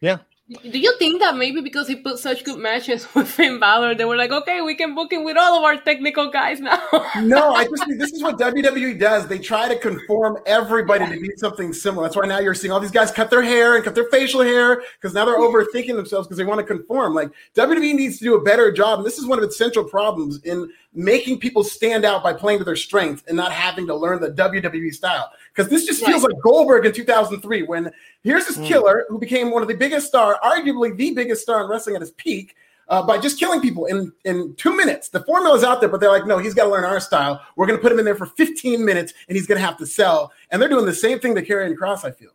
Yeah, 0.00 0.18
do 0.62 0.78
you 0.78 0.96
think 0.98 1.20
that 1.20 1.36
maybe 1.36 1.60
because 1.60 1.88
he 1.88 1.96
put 1.96 2.18
such 2.18 2.44
good 2.44 2.58
matches 2.58 3.06
with 3.14 3.28
Finn 3.28 3.58
Balor, 3.58 3.94
they 3.94 4.04
were 4.04 4.16
like, 4.16 4.30
okay, 4.30 4.60
we 4.60 4.74
can 4.74 4.94
book 4.94 5.12
him 5.12 5.24
with 5.24 5.36
all 5.36 5.58
of 5.58 5.64
our 5.64 5.76
technical 5.80 6.30
guys 6.30 6.60
now? 6.60 6.80
no, 7.22 7.52
I 7.52 7.64
just 7.64 7.86
think 7.86 7.98
this 7.98 8.12
is 8.12 8.22
what 8.22 8.38
WWE 8.38 8.98
does. 8.98 9.26
They 9.26 9.38
try 9.38 9.68
to 9.68 9.78
conform 9.78 10.38
everybody 10.46 11.06
to 11.06 11.20
be 11.20 11.30
something 11.36 11.72
similar. 11.72 12.04
That's 12.04 12.16
why 12.16 12.26
now 12.26 12.38
you're 12.40 12.54
seeing 12.54 12.72
all 12.72 12.80
these 12.80 12.90
guys 12.90 13.10
cut 13.10 13.30
their 13.30 13.42
hair 13.42 13.76
and 13.76 13.84
cut 13.84 13.94
their 13.94 14.08
facial 14.10 14.42
hair 14.42 14.82
because 15.00 15.14
now 15.14 15.24
they're 15.24 15.38
overthinking 15.38 15.94
themselves 15.94 16.26
because 16.26 16.38
they 16.38 16.44
want 16.44 16.60
to 16.60 16.66
conform. 16.66 17.14
Like 17.14 17.30
WWE 17.54 17.94
needs 17.94 18.18
to 18.18 18.24
do 18.24 18.34
a 18.34 18.42
better 18.42 18.72
job. 18.72 18.98
And 18.98 19.06
this 19.06 19.18
is 19.18 19.26
one 19.26 19.38
of 19.38 19.44
its 19.44 19.56
central 19.56 19.84
problems 19.84 20.42
in 20.42 20.70
making 20.94 21.38
people 21.38 21.64
stand 21.64 22.04
out 22.04 22.22
by 22.22 22.32
playing 22.32 22.58
to 22.58 22.64
their 22.64 22.76
strengths 22.76 23.22
and 23.26 23.36
not 23.36 23.52
having 23.52 23.86
to 23.86 23.94
learn 23.94 24.20
the 24.20 24.30
WWE 24.30 24.92
style. 24.92 25.30
Because 25.54 25.70
this 25.70 25.86
just 25.86 26.04
feels 26.04 26.22
right. 26.22 26.32
like 26.32 26.42
Goldberg 26.42 26.84
in 26.84 26.92
2003 26.92 27.62
when 27.62 27.90
here's 28.22 28.46
this 28.46 28.58
mm. 28.58 28.66
killer 28.66 29.06
who 29.08 29.18
became 29.18 29.50
one 29.50 29.62
of 29.62 29.68
the 29.68 29.74
biggest 29.74 30.06
star, 30.06 30.38
arguably 30.44 30.96
the 30.96 31.12
biggest 31.12 31.42
star 31.42 31.62
in 31.62 31.70
wrestling 31.70 31.96
at 31.96 32.02
his 32.02 32.12
peak. 32.12 32.54
Uh, 32.88 33.00
by 33.00 33.16
just 33.16 33.38
killing 33.38 33.60
people 33.60 33.86
in, 33.86 34.12
in 34.24 34.54
two 34.56 34.76
minutes. 34.76 35.08
The 35.08 35.22
formula 35.24 35.56
is 35.56 35.64
out 35.64 35.80
there, 35.80 35.88
but 35.88 36.00
they're 36.00 36.10
like, 36.10 36.26
no, 36.26 36.36
he's 36.36 36.52
got 36.52 36.64
to 36.64 36.70
learn 36.70 36.84
our 36.84 37.00
style. 37.00 37.40
We're 37.56 37.66
going 37.66 37.78
to 37.78 37.82
put 37.82 37.90
him 37.90 37.98
in 37.98 38.04
there 38.04 38.16
for 38.16 38.26
15 38.26 38.84
minutes 38.84 39.14
and 39.28 39.36
he's 39.36 39.46
going 39.46 39.58
to 39.58 39.64
have 39.64 39.78
to 39.78 39.86
sell. 39.86 40.30
And 40.50 40.60
they're 40.60 40.68
doing 40.68 40.84
the 40.84 40.92
same 40.92 41.18
thing 41.18 41.34
to 41.36 41.42
Karrion 41.42 41.74
Kross. 41.74 42.04
I 42.04 42.10
feel. 42.10 42.32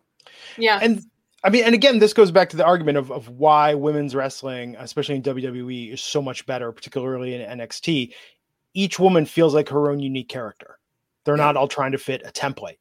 Yeah. 0.57 0.79
And 0.81 1.05
I 1.43 1.49
mean, 1.49 1.63
and 1.63 1.75
again, 1.75 1.99
this 1.99 2.13
goes 2.13 2.31
back 2.31 2.49
to 2.49 2.57
the 2.57 2.65
argument 2.65 2.97
of, 2.97 3.11
of 3.11 3.29
why 3.29 3.75
women's 3.75 4.15
wrestling, 4.15 4.75
especially 4.79 5.15
in 5.15 5.21
WWE, 5.21 5.93
is 5.93 6.01
so 6.01 6.21
much 6.21 6.45
better, 6.45 6.71
particularly 6.71 7.35
in 7.35 7.59
NXT. 7.59 8.13
Each 8.77 8.99
woman 8.99 9.25
feels 9.25 9.55
like 9.55 9.69
her 9.69 9.89
own 9.89 9.99
unique 9.99 10.29
character. 10.29 10.77
They're 11.23 11.35
yeah. 11.35 11.45
not 11.45 11.57
all 11.57 11.67
trying 11.67 11.93
to 11.93 11.97
fit 11.97 12.21
a 12.23 12.31
template. 12.31 12.77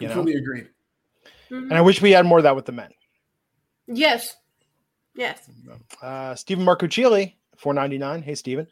You 0.00 0.08
Completely 0.08 0.34
know? 0.34 0.40
agreed. 0.40 0.68
Mm-hmm. 1.52 1.70
And 1.70 1.74
I 1.74 1.80
wish 1.82 2.02
we 2.02 2.10
had 2.10 2.26
more 2.26 2.38
of 2.38 2.44
that 2.44 2.56
with 2.56 2.66
the 2.66 2.72
men. 2.72 2.90
Yes. 3.86 4.36
Yes. 5.14 5.48
Uh, 6.02 6.34
Stephen 6.34 6.64
Marcuccioli, 6.64 7.34
four 7.56 7.74
ninety 7.74 7.96
nine. 7.96 8.22
Hey, 8.22 8.34
Stephen. 8.34 8.66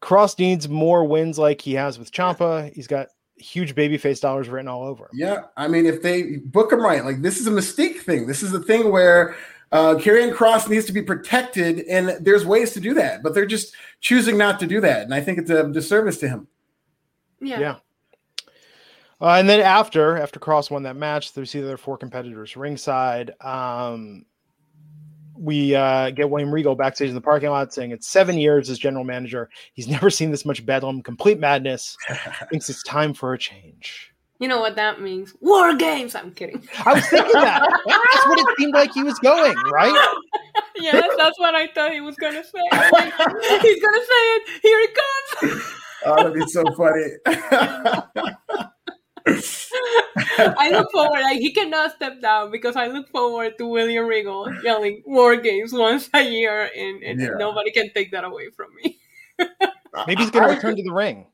Kross 0.00 0.38
needs 0.38 0.68
more 0.68 1.04
wins 1.04 1.40
like 1.40 1.60
he 1.60 1.72
has 1.74 1.98
with 1.98 2.12
Ciampa. 2.12 2.72
He's 2.72 2.86
got 2.86 3.08
huge 3.36 3.74
babyface 3.74 4.20
dollars 4.20 4.48
written 4.48 4.68
all 4.68 4.84
over. 4.84 5.08
Yeah, 5.12 5.42
I 5.56 5.66
mean, 5.66 5.86
if 5.86 6.02
they 6.02 6.36
book 6.36 6.72
him 6.72 6.80
right, 6.80 7.04
like 7.04 7.22
this 7.22 7.38
is 7.38 7.48
a 7.48 7.50
mystique 7.50 8.00
thing. 8.00 8.28
This 8.28 8.44
is 8.44 8.52
a 8.52 8.60
thing 8.60 8.92
where 8.92 9.34
uh, 9.70 9.94
Karrion 9.96 10.32
Kross 10.32 10.68
needs 10.68 10.86
to 10.86 10.92
be 10.92 11.02
protected, 11.02 11.80
and 11.80 12.16
there's 12.24 12.46
ways 12.46 12.72
to 12.72 12.80
do 12.80 12.94
that, 12.94 13.22
but 13.22 13.34
they're 13.34 13.46
just 13.46 13.74
choosing 14.00 14.38
not 14.38 14.58
to 14.60 14.66
do 14.66 14.80
that, 14.80 15.02
and 15.02 15.14
I 15.14 15.20
think 15.20 15.38
it's 15.38 15.50
a 15.50 15.68
disservice 15.68 16.18
to 16.18 16.28
him. 16.28 16.48
Yeah. 17.40 17.60
Yeah. 17.60 17.76
Uh, 19.20 19.34
and 19.34 19.48
then 19.48 19.60
after 19.60 20.16
after 20.16 20.38
Kross 20.38 20.70
won 20.70 20.84
that 20.84 20.96
match, 20.96 21.34
there's 21.34 21.54
either 21.54 21.76
four 21.76 21.98
competitors 21.98 22.56
ringside. 22.56 23.32
Um, 23.40 24.24
we 25.36 25.74
uh, 25.74 26.10
get 26.10 26.30
William 26.30 26.52
Regal 26.52 26.74
backstage 26.74 27.08
in 27.08 27.14
the 27.14 27.20
parking 27.20 27.50
lot 27.50 27.72
saying 27.72 27.90
it's 27.90 28.08
seven 28.08 28.38
years 28.38 28.70
as 28.70 28.78
general 28.78 29.04
manager. 29.04 29.50
He's 29.74 29.88
never 29.88 30.10
seen 30.10 30.30
this 30.30 30.44
much 30.44 30.64
bedlam, 30.64 31.02
complete 31.02 31.40
madness. 31.40 31.96
Thinks 32.50 32.68
it's 32.70 32.82
time 32.84 33.12
for 33.12 33.34
a 33.34 33.38
change. 33.38 34.12
You 34.40 34.46
know 34.46 34.60
what 34.60 34.76
that 34.76 35.00
means? 35.00 35.34
War 35.40 35.74
games. 35.74 36.14
I'm 36.14 36.30
kidding. 36.32 36.62
I 36.86 36.94
was 36.94 37.04
thinking 37.08 37.32
that. 37.32 37.60
That's 37.86 38.26
what 38.26 38.38
it 38.38 38.46
seemed 38.58 38.72
like 38.72 38.92
he 38.92 39.02
was 39.02 39.18
going, 39.18 39.56
right? 39.72 39.92
yes, 40.76 41.12
that's 41.18 41.38
what 41.40 41.54
I 41.56 41.66
thought 41.68 41.92
he 41.92 42.00
was 42.00 42.14
gonna 42.16 42.44
say. 42.44 42.60
Like, 42.72 43.12
He's 43.62 43.82
gonna 43.82 44.04
say 44.06 44.24
it. 44.36 44.42
Here 44.62 44.80
it 44.80 44.94
comes. 44.94 45.62
Oh, 46.06 46.16
that'd 46.16 46.34
be 46.34 46.46
so 46.46 46.62
funny. 46.76 47.10
I 50.56 50.70
look 50.70 50.90
forward. 50.92 51.20
Like 51.20 51.38
he 51.38 51.52
cannot 51.52 51.92
step 51.96 52.20
down 52.22 52.50
because 52.50 52.76
I 52.76 52.86
look 52.86 53.08
forward 53.08 53.58
to 53.58 53.66
William 53.66 54.06
Regal 54.06 54.48
yelling 54.62 55.02
"War 55.04 55.36
Games" 55.36 55.72
once 55.72 56.08
a 56.14 56.22
year, 56.22 56.70
and, 56.76 57.02
and 57.02 57.20
Yeah. 57.20 57.30
nobody 57.38 57.70
can 57.72 57.90
take 57.92 58.12
that 58.12 58.24
away 58.24 58.50
from 58.56 58.68
me. 58.82 58.98
Maybe 60.06 60.22
he's 60.22 60.30
going 60.30 60.48
to 60.48 60.54
return 60.54 60.76
to 60.76 60.82
the 60.82 60.92
ring. 60.92 61.26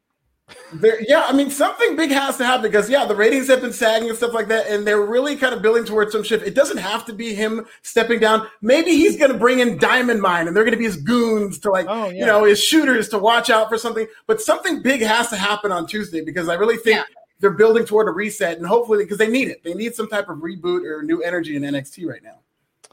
There, 0.74 1.00
yeah, 1.08 1.24
I 1.26 1.32
mean, 1.32 1.50
something 1.50 1.96
big 1.96 2.10
has 2.10 2.36
to 2.36 2.44
happen 2.44 2.62
because, 2.62 2.90
yeah, 2.90 3.06
the 3.06 3.14
ratings 3.16 3.48
have 3.48 3.62
been 3.62 3.72
sagging 3.72 4.10
and 4.10 4.18
stuff 4.18 4.34
like 4.34 4.48
that, 4.48 4.66
and 4.66 4.86
they're 4.86 5.00
really 5.00 5.36
kind 5.36 5.54
of 5.54 5.62
building 5.62 5.84
towards 5.84 6.12
some 6.12 6.22
shift. 6.22 6.46
It 6.46 6.54
doesn't 6.54 6.76
have 6.76 7.06
to 7.06 7.14
be 7.14 7.34
him 7.34 7.64
stepping 7.80 8.20
down. 8.20 8.46
Maybe 8.60 8.90
he's 8.90 9.16
going 9.16 9.32
to 9.32 9.38
bring 9.38 9.60
in 9.60 9.78
Diamond 9.78 10.20
Mine, 10.20 10.46
and 10.46 10.54
they're 10.54 10.64
going 10.64 10.74
to 10.74 10.78
be 10.78 10.84
his 10.84 10.98
goons 10.98 11.58
to, 11.60 11.70
like, 11.70 11.86
Oh, 11.88 12.10
you 12.10 12.26
know, 12.26 12.44
his 12.44 12.62
shooters 12.62 13.08
to 13.10 13.18
watch 13.18 13.48
out 13.48 13.70
for 13.70 13.78
something. 13.78 14.06
But 14.26 14.42
something 14.42 14.82
big 14.82 15.00
has 15.00 15.28
to 15.30 15.36
happen 15.36 15.72
on 15.72 15.86
Tuesday 15.86 16.20
because 16.20 16.48
I 16.50 16.54
really 16.54 16.76
think 16.76 16.96
Yeah. 16.96 17.04
they're 17.40 17.50
building 17.52 17.86
toward 17.86 18.08
a 18.08 18.10
reset, 18.10 18.58
and 18.58 18.66
hopefully, 18.66 19.02
because 19.02 19.18
they 19.18 19.28
need 19.28 19.48
it, 19.48 19.62
they 19.64 19.72
need 19.74 19.94
some 19.94 20.08
type 20.08 20.28
of 20.28 20.38
reboot 20.38 20.84
or 20.84 21.02
new 21.02 21.22
energy 21.22 21.56
in 21.56 21.62
NXT 21.62 22.06
right 22.06 22.22
now. 22.22 22.40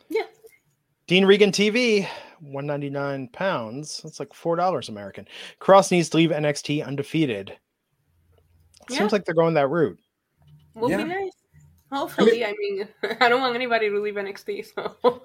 Yeah. 0.08 0.24
Dean 1.08 1.26
Regan 1.26 1.52
TV, 1.52 2.08
199 2.42 3.30
pounds. 3.30 4.02
That's 4.04 4.20
like 4.20 4.30
$4 4.30 4.90
American. 4.90 5.28
Kross 5.60 5.92
needs 5.92 6.10
to 6.10 6.18
leave 6.18 6.32
NXT 6.32 6.86
undefeated. 6.86 7.58
Yeah. 8.90 8.98
Seems 9.00 9.12
like 9.12 9.26
they're 9.26 9.36
going 9.36 9.54
that 9.54 9.70
route. 9.70 10.00
Would 10.76 10.92
Yeah. 10.92 10.98
be 10.98 11.04
nice. 11.06 11.32
Hopefully, 11.92 12.46
I 12.46 12.54
mean, 12.58 12.88
I 13.20 13.28
don't 13.28 13.42
want 13.42 13.54
anybody 13.54 13.90
to 13.90 14.00
leave 14.02 14.16
NXT. 14.16 14.74
So 14.74 15.22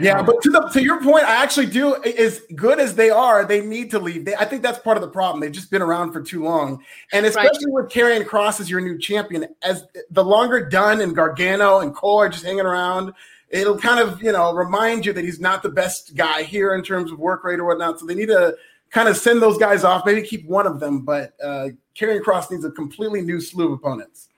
Yeah, 0.00 0.22
but 0.22 0.40
to 0.42 0.50
the 0.50 0.60
to 0.72 0.82
your 0.82 1.02
point, 1.02 1.24
I 1.24 1.42
actually 1.42 1.66
do. 1.66 1.96
As 2.04 2.40
good 2.54 2.78
as 2.78 2.94
they 2.94 3.08
are, 3.10 3.44
they 3.44 3.64
need 3.64 3.90
to 3.92 3.98
leave. 3.98 4.24
They, 4.26 4.34
I 4.34 4.44
think 4.44 4.62
that's 4.62 4.78
part 4.78 4.96
of 4.96 5.02
the 5.02 5.08
problem. 5.08 5.40
They've 5.40 5.52
just 5.52 5.70
been 5.70 5.82
around 5.82 6.12
for 6.12 6.20
too 6.22 6.42
long, 6.44 6.82
and 7.12 7.24
especially 7.24 7.70
with 7.70 7.88
Karrion 7.90 8.24
Kross 8.24 8.60
as 8.60 8.68
your 8.70 8.80
new 8.80 8.98
champion. 8.98 9.46
As 9.62 9.84
the 10.10 10.24
longer 10.24 10.68
Dunne 10.68 11.00
and 11.00 11.14
Gargano 11.16 11.80
and 11.80 11.94
Cole 11.94 12.18
are 12.20 12.28
just 12.28 12.44
hanging 12.44 12.66
around, 12.66 13.12
it'll 13.54 13.78
kind 13.78 14.00
of 14.00 14.22
you 14.22 14.32
know 14.32 14.52
remind 14.52 15.06
you 15.06 15.12
that 15.12 15.24
he's 15.24 15.40
not 15.40 15.62
the 15.62 15.70
best 15.70 16.14
guy 16.16 16.42
here 16.42 16.74
in 16.74 16.82
terms 16.82 17.12
of 17.12 17.18
work 17.18 17.44
rate 17.44 17.60
or 17.60 17.64
whatnot. 17.64 18.00
So 18.00 18.06
they 18.06 18.14
need 18.14 18.26
to 18.28 18.56
kind 18.90 19.08
of 19.08 19.16
send 19.16 19.40
those 19.40 19.56
guys 19.58 19.84
off. 19.84 20.04
Maybe 20.04 20.22
keep 20.22 20.46
one 20.46 20.66
of 20.66 20.80
them, 20.80 21.04
but 21.04 21.32
uh, 21.42 21.68
Karrion 21.96 22.20
Kross 22.20 22.50
needs 22.50 22.64
a 22.64 22.70
completely 22.70 23.22
new 23.22 23.40
slew 23.40 23.66
of 23.66 23.72
opponents. 23.72 24.28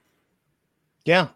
Yeah. 1.04 1.28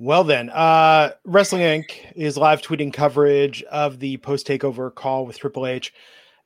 Well 0.00 0.22
then, 0.22 0.50
uh 0.50 1.12
Wrestling 1.24 1.62
Inc. 1.62 1.90
is 2.14 2.36
live 2.36 2.62
tweeting 2.62 2.92
coverage 2.92 3.64
of 3.64 3.98
the 3.98 4.16
post 4.18 4.46
takeover 4.46 4.94
call 4.94 5.26
with 5.26 5.38
Triple 5.38 5.66
H 5.66 5.92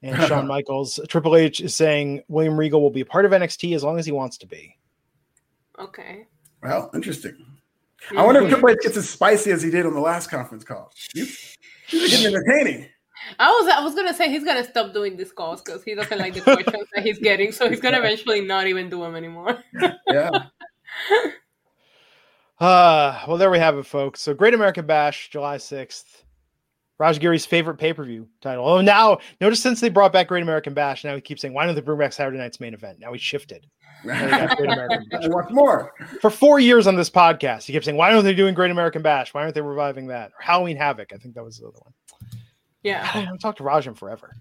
and 0.02 0.16
Shawn 0.28 0.46
Michaels. 0.46 0.98
Triple 1.08 1.36
H 1.36 1.60
is 1.60 1.74
saying 1.74 2.22
William 2.28 2.58
Regal 2.58 2.80
will 2.80 2.90
be 2.90 3.02
a 3.02 3.06
part 3.06 3.26
of 3.26 3.32
NXT 3.32 3.74
as 3.74 3.84
long 3.84 3.98
as 3.98 4.06
he 4.06 4.12
wants 4.12 4.38
to 4.38 4.46
be. 4.46 4.76
okay. 5.78 6.26
Well, 6.62 6.90
interesting. 6.94 7.44
I 8.10 8.24
wonder 8.24 8.42
if 8.42 8.50
Triple 8.50 8.70
H 8.70 8.78
gets 8.82 8.96
as 8.96 9.08
spicy 9.08 9.50
as 9.50 9.62
he 9.62 9.70
did 9.70 9.86
on 9.86 9.94
the 9.94 10.00
last 10.00 10.28
conference 10.30 10.64
call. 10.64 10.92
He's, 11.14 11.56
he's 11.88 12.10
getting 12.10 12.26
entertaining. 12.26 12.88
I 13.38 13.50
was 13.50 13.68
I 13.68 13.82
was 13.82 13.94
gonna 13.94 14.14
say 14.14 14.30
he's 14.30 14.44
gonna 14.44 14.64
stop 14.64 14.92
doing 14.92 15.16
these 15.16 15.32
calls 15.32 15.62
because 15.62 15.84
he 15.84 15.94
doesn't 15.94 16.18
like 16.18 16.34
the 16.34 16.40
questions 16.40 16.88
that 16.94 17.04
he's 17.04 17.18
getting, 17.18 17.52
so 17.52 17.68
he's 17.68 17.80
gonna 17.80 17.98
eventually 17.98 18.40
not 18.40 18.66
even 18.66 18.90
do 18.90 19.00
them 19.00 19.14
anymore. 19.14 19.62
Yeah. 20.08 20.30
Uh 22.60 23.20
well 23.26 23.38
there 23.38 23.50
we 23.50 23.58
have 23.58 23.76
it, 23.76 23.86
folks. 23.86 24.20
So 24.20 24.34
Great 24.34 24.54
American 24.54 24.86
Bash, 24.86 25.30
July 25.30 25.56
6th. 25.56 26.21
Raj 27.02 27.18
Giri's 27.18 27.44
favorite 27.44 27.78
pay-per-view 27.78 28.28
title. 28.40 28.64
Oh, 28.68 28.80
now 28.80 29.18
notice 29.40 29.60
since 29.60 29.80
they 29.80 29.88
brought 29.88 30.12
back 30.12 30.28
Great 30.28 30.44
American 30.44 30.72
Bash, 30.72 31.02
now 31.02 31.16
he 31.16 31.20
keeps 31.20 31.42
saying, 31.42 31.52
Why 31.52 31.66
don't 31.66 31.74
they 31.74 31.80
bring 31.80 31.98
back 31.98 32.12
Saturday 32.12 32.38
night's 32.38 32.60
main 32.60 32.74
event? 32.74 33.00
Now 33.00 33.12
he 33.12 33.18
shifted. 33.18 33.66
Now 34.04 34.24
we 34.24 34.30
got 34.30 34.56
Great 34.56 34.70
American 34.70 35.04
Bash. 35.10 35.24
I 35.24 35.28
want 35.28 35.50
more. 35.50 35.92
for 36.20 36.30
four 36.30 36.60
years 36.60 36.86
on 36.86 36.94
this 36.94 37.10
podcast, 37.10 37.64
he 37.64 37.72
kept 37.72 37.84
saying, 37.86 37.96
"Why 37.96 38.12
aren't 38.12 38.22
they 38.22 38.34
doing 38.34 38.54
Great 38.54 38.70
American 38.70 39.02
Bash? 39.02 39.34
Why 39.34 39.42
aren't 39.42 39.56
they 39.56 39.60
reviving 39.62 40.06
that?" 40.08 40.30
Or 40.30 40.42
Halloween 40.42 40.76
Havoc, 40.76 41.12
I 41.12 41.16
think 41.16 41.34
that 41.34 41.42
was 41.42 41.58
the 41.58 41.66
other 41.66 41.78
one. 41.82 41.92
Yeah. 42.84 43.00
I 43.00 43.18
Yeah. 43.18 43.24
haven't 43.24 43.38
talked 43.40 43.58
to 43.58 43.64
Raj 43.64 43.88
in 43.88 43.94
forever. 43.94 44.36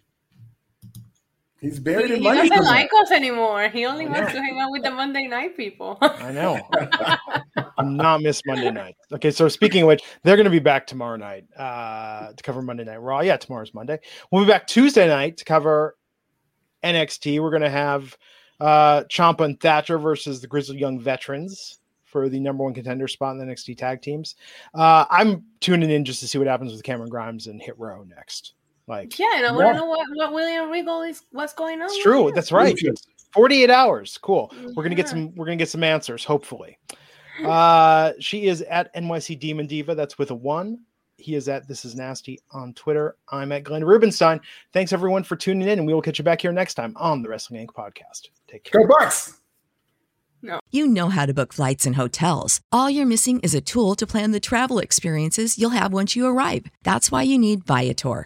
He's 1.62 1.76
He, 1.78 1.80
buried 1.80 2.10
he 2.10 2.18
in 2.18 2.24
money. 2.24 2.42
He 2.42 2.50
doesn't 2.50 2.66
somewhere. 2.66 2.82
like 2.82 2.90
us 3.02 3.12
anymore. 3.12 3.70
He 3.70 3.86
only 3.86 4.08
wants 4.08 4.34
to 4.34 4.42
hang 4.42 4.60
out 4.60 4.72
with 4.72 4.84
the 4.84 4.92
Monday 4.92 5.28
night 5.28 5.56
people. 5.56 5.98
I 6.02 6.32
know. 6.32 6.60
I'm 7.78 7.96
not 7.96 8.22
miss 8.22 8.42
Monday 8.46 8.72
night. 8.72 8.96
Okay, 9.14 9.30
so 9.32 9.48
speaking 9.48 9.84
of 9.84 9.88
which, 9.88 10.04
they're 10.24 10.36
going 10.36 10.46
to 10.46 10.50
be 10.52 10.60
back 10.60 10.88
tomorrow 10.88 11.18
night 11.18 11.46
uh, 11.56 12.34
to 12.34 12.44
cover 12.44 12.62
Monday 12.62 12.84
Night 12.84 12.98
Raw. 13.02 13.22
Yeah, 13.22 13.38
tomorrow's 13.38 13.74
Monday. 13.74 14.00
We'll 14.32 14.44
be 14.44 14.50
back 14.52 14.66
Tuesday 14.68 15.08
night 15.08 15.38
to 15.38 15.46
cover 15.46 15.98
NXT. 16.84 17.40
We're 17.42 17.52
going 17.52 17.62
to 17.62 17.70
have 17.70 18.18
uh, 18.60 19.04
Ciampa 19.04 19.42
and 19.46 19.60
Thatcher 19.60 19.98
versus 20.00 20.42
the 20.42 20.48
Grizzled 20.48 20.78
Young 20.80 21.00
Veterans 21.00 21.80
for 22.06 22.28
the 22.28 22.40
number 22.40 22.64
one 22.64 22.74
contender 22.74 23.08
spot 23.08 23.36
in 23.36 23.40
the 23.40 23.46
NXT 23.46 23.78
tag 23.78 24.02
teams. 24.02 24.36
Uh, 24.74 25.06
I'm 25.10 25.46
tuning 25.60 25.90
in 25.92 26.06
just 26.06 26.20
to 26.22 26.28
see 26.28 26.38
what 26.38 26.48
happens 26.48 26.72
with 26.72 26.84
Cameron 26.84 27.10
Grimes 27.10 27.48
and 27.48 27.62
Hit 27.62 27.78
Row 27.80 28.04
next. 28.04 28.54
Like, 28.92 29.18
yeah, 29.18 29.38
and 29.38 29.46
I 29.46 29.52
want 29.54 29.68
Yeah. 29.68 29.72
to 29.72 29.78
know 29.80 29.86
what, 29.86 30.06
what 30.16 30.34
William 30.34 30.70
Regal 30.70 31.02
is 31.04 31.24
what's 31.32 31.54
going 31.54 31.80
on. 31.82 31.86
It's 31.88 32.04
true. 32.04 32.28
him. 32.28 32.36
That's 32.36 32.52
right. 32.52 32.78
48 33.34 33.70
hours. 33.70 34.18
Cool. 34.22 34.54
We're 34.76 34.84
gonna 34.84 34.96
get 34.96 35.08
some 35.08 35.34
we're 35.36 35.46
gonna 35.46 35.56
get 35.56 35.70
some 35.70 35.82
answers, 35.84 36.26
hopefully. 36.26 36.78
Uh 37.46 38.12
she 38.20 38.48
is 38.48 38.62
at 38.64 38.94
NYC 38.94 39.40
Demon 39.40 39.66
Diva. 39.66 39.96
That's 39.96 40.18
with 40.18 40.32
a 40.32 40.36
one. 40.36 40.80
He 41.18 41.36
is 41.36 41.48
at 41.48 41.68
This 41.70 41.86
Is 41.86 41.96
Nasty 41.96 42.40
on 42.52 42.74
Twitter. 42.74 43.16
I'm 43.30 43.52
at 43.54 43.64
Glenn 43.64 43.86
Rubenstein. 43.86 44.42
Thanks 44.74 44.92
everyone 44.92 45.24
for 45.24 45.36
tuning 45.38 45.70
in, 45.70 45.78
and 45.80 45.88
we 45.88 45.94
will 45.94 46.02
catch 46.02 46.18
you 46.20 46.26
back 46.26 46.42
here 46.42 46.52
next 46.52 46.74
time 46.74 46.94
on 46.98 47.22
the 47.22 47.30
Wrestling 47.30 47.66
Inc. 47.66 47.74
podcast. 47.74 48.28
Take 48.50 48.64
care. 48.66 48.82
Go 48.82 48.88
Bucks. 48.88 49.38
No. 50.44 50.60
You 50.72 50.88
know 50.88 51.10
how 51.10 51.28
to 51.28 51.34
book 51.36 51.54
flights 51.54 51.86
and 51.86 51.96
hotels. 51.96 52.60
All 52.72 52.90
you're 52.90 53.06
missing 53.06 53.40
is 53.42 53.54
a 53.54 53.62
tool 53.62 53.94
to 53.96 54.08
plan 54.08 54.32
the 54.32 54.40
travel 54.40 54.80
experiences 54.80 55.60
you'll 55.60 55.70
have 55.70 55.94
once 55.94 56.16
you 56.16 56.26
arrive. 56.26 56.66
That's 56.84 57.12
why 57.12 57.22
you 57.22 57.38
need 57.38 57.64
Viator. 57.66 58.26